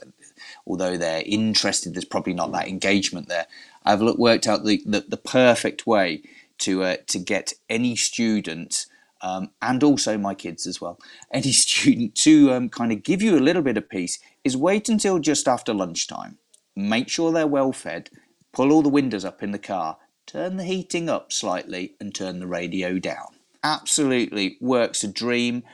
although 0.67 0.99
they're 0.99 1.23
interested 1.25 1.95
there's 1.95 2.05
probably 2.05 2.35
not 2.35 2.53
that 2.53 2.69
engagement 2.69 3.29
there. 3.29 3.47
I've 3.87 4.03
worked 4.03 4.47
out 4.47 4.65
the, 4.65 4.83
the, 4.85 5.01
the 5.09 5.17
perfect 5.17 5.87
way 5.87 6.23
to 6.59 6.83
uh, 6.83 6.97
to 7.07 7.19
get 7.19 7.55
any 7.71 7.97
student 7.97 8.87
um, 9.27 9.51
and 9.61 9.83
also 9.83 10.17
my 10.17 10.35
kids 10.35 10.67
as 10.67 10.81
well, 10.81 10.99
any 11.33 11.51
student 11.67 12.15
to 12.15 12.53
um, 12.53 12.69
kind 12.69 12.93
of 12.93 13.03
give 13.03 13.23
you 13.23 13.37
a 13.37 13.41
little 13.41 13.63
bit 13.63 13.77
of 13.77 13.89
peace 13.89 14.21
is 14.45 14.57
wait 14.57 14.89
until 14.89 15.19
just 15.19 15.49
after 15.49 15.75
lunchtime. 15.75 16.39
Make 16.77 17.09
sure 17.09 17.33
they're 17.33 17.47
well 17.47 17.73
fed, 17.73 18.11
pull 18.53 18.71
all 18.71 18.83
the 18.83 18.89
windows 18.89 19.25
up 19.25 19.43
in 19.43 19.51
the 19.51 19.59
car, 19.59 19.99
turn 20.27 20.57
the 20.57 20.65
heating 20.65 21.09
up 21.09 21.33
slightly, 21.33 21.95
and 21.99 22.15
turn 22.15 22.39
the 22.39 22.47
radio 22.47 22.99
down. 22.99 23.27
Absolutely 23.65 24.59
works 24.61 25.03
a 25.03 25.09
dream. 25.09 25.65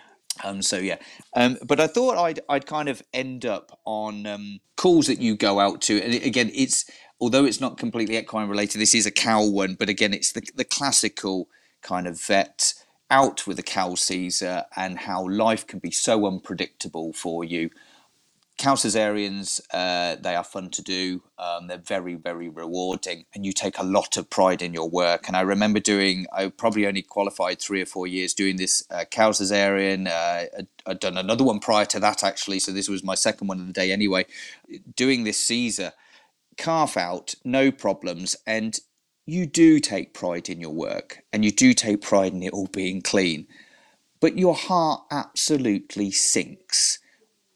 Um, 0.43 0.63
so 0.63 0.79
yeah, 0.79 0.97
um, 1.37 1.59
but 1.67 1.79
I 1.79 1.89
thought 1.89 2.17
I'd 2.17 2.41
I'd 2.49 2.65
kind 2.65 2.89
of 2.89 3.03
end 3.13 3.45
up 3.45 3.79
on 3.85 4.27
um, 4.27 4.61
calls 4.79 5.09
that 5.09 5.21
you 5.21 5.37
go 5.37 5.61
out 5.61 5.83
to, 5.83 6.03
and 6.03 6.15
again, 6.15 6.51
it's 6.55 6.91
although 7.21 7.45
it's 7.45 7.61
not 7.61 7.77
completely 7.77 8.17
equine 8.17 8.49
related, 8.49 8.81
this 8.81 8.95
is 8.95 9.05
a 9.05 9.11
cow 9.11 9.45
one, 9.45 9.75
but 9.75 9.91
again, 9.91 10.15
it's 10.15 10.33
the 10.33 10.43
the 10.55 10.65
classical 10.65 11.49
kind 11.83 12.07
of 12.07 12.19
vet 12.19 12.73
out 13.13 13.47
with 13.47 13.59
a 13.59 13.63
cow 13.63 13.95
Caesar 13.95 14.65
and 14.75 15.01
how 15.01 15.29
life 15.29 15.67
can 15.67 15.79
be 15.79 15.91
so 15.91 16.27
unpredictable 16.27 17.13
for 17.13 17.45
you. 17.45 17.69
Cow 18.57 18.75
cesareans, 18.75 19.61
uh, 19.73 20.17
they 20.17 20.35
are 20.35 20.45
fun 20.45 20.71
to 20.71 20.83
do. 20.83 21.23
Um, 21.39 21.67
they're 21.67 21.77
very, 21.79 22.15
very 22.15 22.49
rewarding, 22.49 23.25
and 23.35 23.45
you 23.45 23.53
take 23.53 23.79
a 23.79 23.83
lot 23.83 24.17
of 24.17 24.31
pride 24.31 24.63
in 24.63 24.73
your 24.73 24.89
work. 24.89 25.27
And 25.27 25.37
I 25.37 25.43
remember 25.43 25.81
doing, 25.81 26.27
I 26.33 26.49
probably 26.49 26.87
only 26.87 27.03
qualified 27.03 27.61
three 27.61 27.83
or 27.83 27.87
four 27.87 28.07
years 28.07 28.33
doing 28.33 28.57
this 28.57 28.85
uh, 28.91 29.05
cow 29.11 29.33
cesarean. 29.33 30.07
Uh, 30.07 30.63
I'd 30.87 31.01
done 31.01 31.19
another 31.19 31.45
one 31.45 31.61
prior 31.61 31.87
to 31.87 32.01
that, 32.01 32.25
actually, 32.25 32.61
so 32.61 32.73
this 32.73 32.89
was 32.89 33.05
my 33.05 33.15
second 33.15 33.49
one 33.49 33.61
of 33.61 33.67
the 33.67 33.73
day 33.73 33.93
anyway. 33.93 34.25
Doing 34.97 35.25
this 35.25 35.39
Caesar, 35.45 35.93
calf 36.57 36.97
out, 36.97 37.35
no 37.45 37.73
problems, 37.73 38.37
and 38.47 38.79
you 39.27 39.47
do 39.47 39.79
take 39.79 40.15
pride 40.15 40.49
in 40.49 40.61
your 40.61 40.73
work 40.73 41.23
and 41.33 41.45
you 41.45 41.53
do 41.53 41.73
take 41.75 42.01
pride 42.01 42.33
in 42.33 42.43
it 42.43 42.53
all 42.53 42.67
being 42.67 43.01
clean, 43.03 43.47
but 44.21 44.39
your 44.39 44.55
heart 44.55 45.03
absolutely 45.11 46.11
sinks 46.11 46.99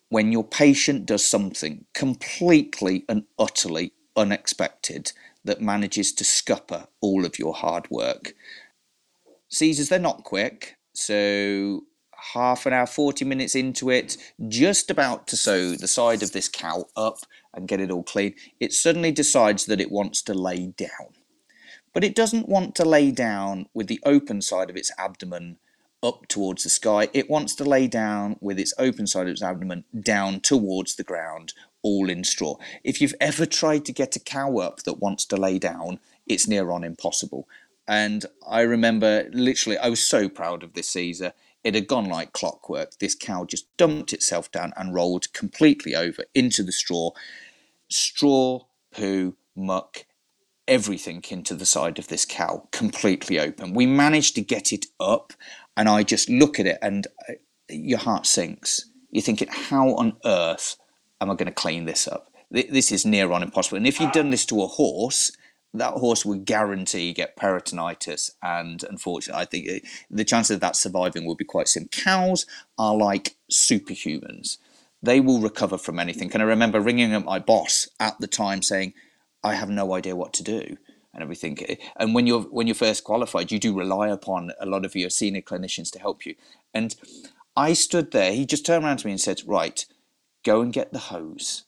when 0.09 0.31
your 0.31 0.45
patient 0.45 1.07
does 1.07 1.27
something 1.27 1.85
completely 1.95 3.05
and 3.09 3.25
utterly 3.39 3.93
unexpected 4.17 5.12
that 5.45 5.61
manages 5.61 6.12
to 6.12 6.25
scupper 6.25 6.87
all 7.01 7.25
of 7.25 7.39
your 7.39 7.55
hard 7.55 7.91
work. 7.91 8.35
Caesars, 9.49 9.89
they're 9.89 9.99
not 9.99 10.25
quick, 10.25 10.77
so 10.93 11.83
half 12.33 12.67
an 12.67 12.73
hour, 12.73 12.87
40 12.87 13.25
minutes 13.25 13.55
into 13.55 13.91
it, 13.91 14.17
just 14.49 14.91
about 14.91 15.27
to 15.29 15.37
sew 15.37 15.73
the 15.73 15.89
side 15.89 16.23
of 16.23 16.33
this 16.33 16.49
cow 16.49 16.87
up 16.97 17.19
and 17.55 17.69
get 17.69 17.81
it 17.81 17.91
all 17.91 18.03
clean, 18.03 18.35
it 18.59 18.73
suddenly 18.73 19.12
decides 19.12 19.67
that 19.67 19.81
it 19.81 19.91
wants 19.91 20.23
to 20.23 20.35
lay 20.35 20.69
down. 20.69 21.14
But 21.97 22.05
it 22.05 22.15
doesn't 22.15 22.47
want 22.47 22.75
to 22.75 22.85
lay 22.85 23.11
down 23.11 23.71
with 23.73 23.87
the 23.87 24.03
open 24.05 24.43
side 24.43 24.69
of 24.69 24.77
its 24.77 24.93
abdomen 24.99 25.57
up 26.03 26.29
towards 26.29 26.63
the 26.63 26.69
sky. 26.69 27.09
It 27.15 27.31
wants 27.31 27.55
to 27.55 27.65
lay 27.65 27.87
down 27.87 28.37
with 28.39 28.59
its 28.59 28.75
open 28.77 29.07
side 29.07 29.29
of 29.29 29.33
its 29.33 29.43
abdomen 29.43 29.85
down 29.99 30.41
towards 30.41 30.97
the 30.97 31.03
ground, 31.03 31.55
all 31.81 32.11
in 32.11 32.23
straw. 32.23 32.57
If 32.85 33.01
you've 33.01 33.15
ever 33.19 33.47
tried 33.47 33.87
to 33.87 33.95
get 33.95 34.15
a 34.15 34.21
cow 34.21 34.59
up 34.59 34.83
that 34.83 35.01
wants 35.01 35.25
to 35.25 35.39
lay 35.39 35.59
down, 35.59 35.99
it's 36.27 36.47
near 36.47 36.71
on 36.71 36.85
impossible. 36.85 37.49
And 37.89 38.27
I 38.47 38.61
remember 38.61 39.31
literally, 39.33 39.79
I 39.79 39.89
was 39.89 40.03
so 40.03 40.29
proud 40.29 40.63
of 40.63 40.75
this 40.75 40.91
Caesar. 40.91 41.33
It 41.65 41.75
had 41.75 41.89
gone 41.89 42.11
like 42.11 42.35
clockwork. 42.35 42.99
This 42.99 43.15
cow 43.15 43.47
just 43.47 43.75
dumped 43.79 44.13
itself 44.13 44.53
down 44.53 44.75
and 44.77 44.93
rolled 44.93 45.33
completely 45.33 45.95
over 45.95 46.25
into 46.35 46.63
the 46.63 46.73
straw. 46.73 47.13
Straw, 47.89 48.67
poo, 48.93 49.35
muck, 49.57 50.05
everything 50.69 51.25
into 51.31 51.55
the 51.55 51.67
side 51.67 51.99
of 51.99 52.09
this 52.09 52.25
cow, 52.25 52.69
completely 52.73 53.39
open. 53.39 53.75
We 53.75 53.87
managed 53.87 54.35
to 54.37 54.43
get 54.43 54.73
it 54.73 54.87
up, 54.99 55.33
and 55.77 55.89
I 55.89 56.03
just 56.03 56.29
look 56.29 56.59
at 56.59 56.67
it, 56.67 56.79
and 56.83 57.07
uh, 57.29 57.35
your 57.69 57.99
heart 57.99 58.27
sinks. 58.27 58.87
You're 59.11 59.23
thinking, 59.23 59.49
how 59.51 59.95
on 59.95 60.17
earth 60.25 60.77
am 61.21 61.31
I 61.31 61.35
going 61.35 61.47
to 61.47 61.53
clean 61.53 61.85
this 61.85 62.07
up? 62.07 62.31
This 62.51 62.93
is 62.93 63.05
near 63.05 63.33
on 63.33 63.43
impossible. 63.43 63.79
And 63.79 63.87
if 63.87 64.01
you'd 64.01 64.12
done 64.12 64.31
this 64.31 64.47
to 64.47 64.62
a 64.62 64.67
horse, 64.67 65.33
that 65.75 65.95
horse 65.95 66.25
would 66.25 66.45
guarantee 66.45 67.12
get 67.12 67.37
peritonitis, 67.37 68.31
and 68.43 68.83
unfortunately, 68.85 69.43
I 69.43 69.45
think 69.45 69.69
uh, 69.69 69.89
the 70.11 70.25
chances 70.25 70.55
of 70.55 70.61
that 70.61 70.77
surviving 70.77 71.27
would 71.27 71.39
be 71.39 71.45
quite 71.45 71.69
slim. 71.69 71.89
Cows 71.89 72.47
are 72.79 72.97
like 72.97 73.37
superhumans; 73.51 74.59
they 75.03 75.21
will 75.21 75.41
recover 75.41 75.77
from 75.79 75.99
anything. 75.99 76.33
And 76.33 76.43
I 76.43 76.47
remember 76.47 76.81
ringing 76.81 77.12
up 77.12 77.25
my 77.25 77.39
boss 77.39 77.89
at 78.01 78.19
the 78.21 78.27
time 78.27 78.62
saying, 78.62 78.95
"I 79.43 79.55
have 79.55 79.70
no 79.70 79.95
idea 79.95 80.16
what 80.16 80.32
to 80.34 80.43
do." 80.43 80.78
And 81.12 81.22
everything, 81.22 81.59
and 81.97 82.14
when 82.14 82.26
you're 82.26 82.43
when 82.43 82.66
you're 82.66 82.74
first 82.74 83.05
qualified, 83.05 83.51
you 83.51 83.59
do 83.59 83.72
rely 83.72 84.09
upon 84.09 84.53
a 84.61 84.66
lot 84.66 84.84
of 84.84 84.95
your 84.95 85.09
senior 85.09 85.41
clinicians 85.41 85.91
to 85.93 85.99
help 85.99 86.26
you. 86.26 86.34
And 86.74 86.95
I 87.57 87.72
stood 87.72 88.11
there. 88.11 88.32
He 88.32 88.45
just 88.45 88.66
turned 88.66 88.84
around 88.84 88.99
to 88.99 89.07
me 89.07 89.12
and 89.12 89.20
said, 89.20 89.43
"Right, 89.47 89.87
go 90.45 90.61
and 90.61 90.72
get 90.72 90.93
the 90.93 90.99
hose." 90.99 91.64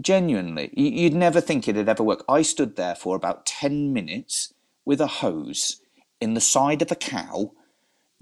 Genuinely, 0.00 0.70
you'd 0.76 1.14
never 1.14 1.40
think 1.40 1.66
it'd 1.66 1.88
ever 1.88 2.02
work. 2.02 2.24
I 2.28 2.42
stood 2.42 2.76
there 2.76 2.94
for 2.94 3.16
about 3.16 3.46
10 3.46 3.92
minutes 3.92 4.52
with 4.84 5.00
a 5.00 5.06
hose 5.06 5.80
in 6.20 6.34
the 6.34 6.40
side 6.40 6.82
of 6.82 6.92
a 6.92 6.96
cow, 6.96 7.52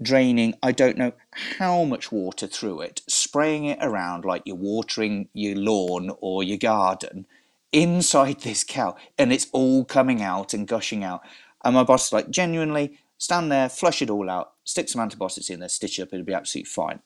draining 0.01 0.55
I 0.63 0.71
don't 0.71 0.97
know 0.97 1.11
how 1.31 1.83
much 1.83 2.11
water 2.11 2.47
through 2.47 2.81
it, 2.81 3.01
spraying 3.07 3.65
it 3.65 3.79
around 3.81 4.25
like 4.25 4.43
you're 4.45 4.55
watering 4.55 5.29
your 5.33 5.55
lawn 5.55 6.11
or 6.21 6.43
your 6.43 6.57
garden 6.57 7.27
inside 7.71 8.41
this 8.41 8.63
cow, 8.63 8.95
and 9.17 9.31
it's 9.31 9.47
all 9.51 9.85
coming 9.85 10.21
out 10.21 10.53
and 10.53 10.67
gushing 10.67 11.03
out. 11.03 11.21
And 11.63 11.75
my 11.75 11.83
boss 11.83 12.07
is 12.07 12.13
like, 12.13 12.29
genuinely, 12.29 12.97
stand 13.17 13.51
there, 13.51 13.69
flush 13.69 14.01
it 14.01 14.09
all 14.09 14.29
out, 14.29 14.53
stick 14.63 14.89
some 14.89 15.01
antibiotics 15.01 15.49
in 15.49 15.59
there, 15.59 15.69
stitch 15.69 15.99
it 15.99 16.03
up, 16.03 16.09
it'll 16.13 16.25
be 16.25 16.33
absolutely 16.33 16.69
fine. 16.69 16.99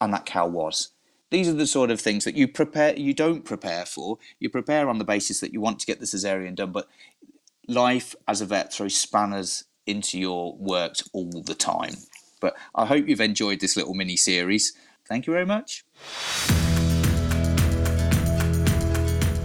And 0.00 0.12
that 0.12 0.26
cow 0.26 0.46
was. 0.46 0.90
These 1.30 1.48
are 1.48 1.54
the 1.54 1.66
sort 1.66 1.90
of 1.90 2.00
things 2.00 2.24
that 2.24 2.34
you 2.34 2.48
prepare, 2.48 2.96
you 2.96 3.14
don't 3.14 3.44
prepare 3.44 3.86
for. 3.86 4.18
You 4.40 4.50
prepare 4.50 4.88
on 4.88 4.98
the 4.98 5.04
basis 5.04 5.40
that 5.40 5.52
you 5.52 5.60
want 5.60 5.78
to 5.80 5.86
get 5.86 6.00
the 6.00 6.06
cesarean 6.06 6.56
done, 6.56 6.72
but 6.72 6.88
life 7.68 8.16
as 8.26 8.40
a 8.40 8.46
vet 8.46 8.72
throws 8.72 8.96
spanners 8.96 9.64
into 9.86 10.18
your 10.18 10.56
works 10.56 11.08
all 11.12 11.42
the 11.42 11.54
time. 11.54 11.94
But 12.40 12.56
I 12.74 12.86
hope 12.86 13.06
you've 13.06 13.20
enjoyed 13.20 13.60
this 13.60 13.76
little 13.76 13.94
mini 13.94 14.16
series. 14.16 14.72
Thank 15.06 15.26
you 15.26 15.32
very 15.32 15.46
much. 15.46 15.84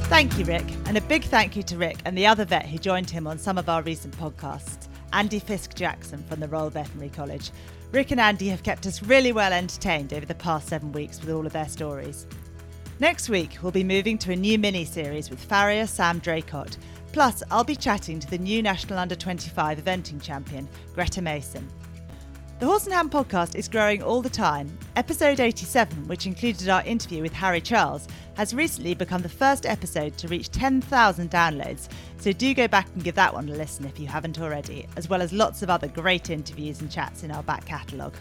Thank 0.07 0.37
you, 0.37 0.45
Rick. 0.45 0.65
And 0.85 0.97
a 0.97 1.01
big 1.01 1.23
thank 1.23 1.55
you 1.55 1.63
to 1.63 1.77
Rick 1.77 1.97
and 2.05 2.15
the 2.15 2.27
other 2.27 2.45
vet 2.45 2.67
who 2.67 2.77
joined 2.77 3.09
him 3.09 3.25
on 3.25 3.39
some 3.39 3.57
of 3.57 3.67
our 3.67 3.81
recent 3.81 4.15
podcasts 4.17 4.87
Andy 5.11 5.39
Fiske-Jackson 5.39 6.23
from 6.23 6.39
the 6.39 6.47
Royal 6.47 6.69
Veterinary 6.69 7.09
College. 7.09 7.51
Rick 7.91 8.11
and 8.11 8.19
Andy 8.19 8.47
have 8.49 8.63
kept 8.63 8.85
us 8.85 9.01
really 9.01 9.31
well 9.31 9.51
entertained 9.51 10.13
over 10.13 10.25
the 10.25 10.35
past 10.35 10.67
seven 10.67 10.91
weeks 10.91 11.19
with 11.19 11.31
all 11.31 11.45
of 11.45 11.53
their 11.53 11.67
stories. 11.67 12.27
Next 12.99 13.29
week, 13.29 13.57
we'll 13.61 13.71
be 13.71 13.83
moving 13.83 14.17
to 14.19 14.31
a 14.31 14.35
new 14.35 14.59
mini 14.59 14.85
series 14.85 15.29
with 15.29 15.43
farrier 15.43 15.87
Sam 15.87 16.21
Draycott. 16.21 16.77
Plus, 17.11 17.41
I'll 17.49 17.63
be 17.63 17.75
chatting 17.75 18.19
to 18.19 18.29
the 18.29 18.37
new 18.37 18.61
National 18.61 18.99
Under 18.99 19.15
25 19.15 19.83
eventing 19.83 20.21
champion, 20.21 20.69
Greta 20.93 21.21
Mason. 21.21 21.67
The 22.57 22.65
Horse 22.65 22.85
and 22.85 22.93
Hound 22.93 23.11
podcast 23.11 23.55
is 23.55 23.67
growing 23.67 24.01
all 24.01 24.21
the 24.21 24.29
time. 24.29 24.77
Episode 24.95 25.41
87, 25.41 26.07
which 26.07 26.25
included 26.25 26.69
our 26.69 26.81
interview 26.83 27.21
with 27.21 27.33
Harry 27.33 27.59
Charles, 27.59 28.07
has 28.35 28.53
recently 28.53 28.93
become 28.93 29.21
the 29.21 29.27
first 29.27 29.65
episode 29.65 30.17
to 30.17 30.29
reach 30.29 30.49
10,000 30.51 31.29
downloads, 31.29 31.89
so 32.17 32.31
do 32.31 32.53
go 32.53 32.65
back 32.65 32.87
and 32.93 33.03
give 33.03 33.15
that 33.15 33.33
one 33.33 33.49
a 33.49 33.51
listen 33.53 33.83
if 33.83 33.99
you 33.99 34.07
haven't 34.07 34.39
already, 34.39 34.87
as 34.95 35.09
well 35.09 35.21
as 35.21 35.33
lots 35.33 35.63
of 35.63 35.69
other 35.69 35.89
great 35.89 36.29
interviews 36.29 36.79
and 36.79 36.89
chats 36.89 37.23
in 37.23 37.31
our 37.31 37.43
back 37.43 37.65
catalogue. 37.65 38.15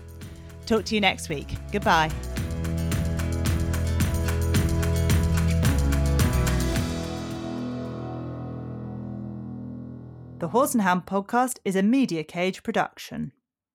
Talk 0.66 0.85
to 0.87 0.97
you 0.97 1.01
next 1.01 1.28
week. 1.28 1.55
Goodbye. 1.70 2.11
The 10.41 10.49
Horse 10.49 10.74
and 10.74 10.82
Hound 10.82 11.07
podcast 11.07 11.59
is 11.64 11.76
a 11.76 11.85
Media 11.85 12.24
Cage 12.24 12.64
production. 12.64 13.30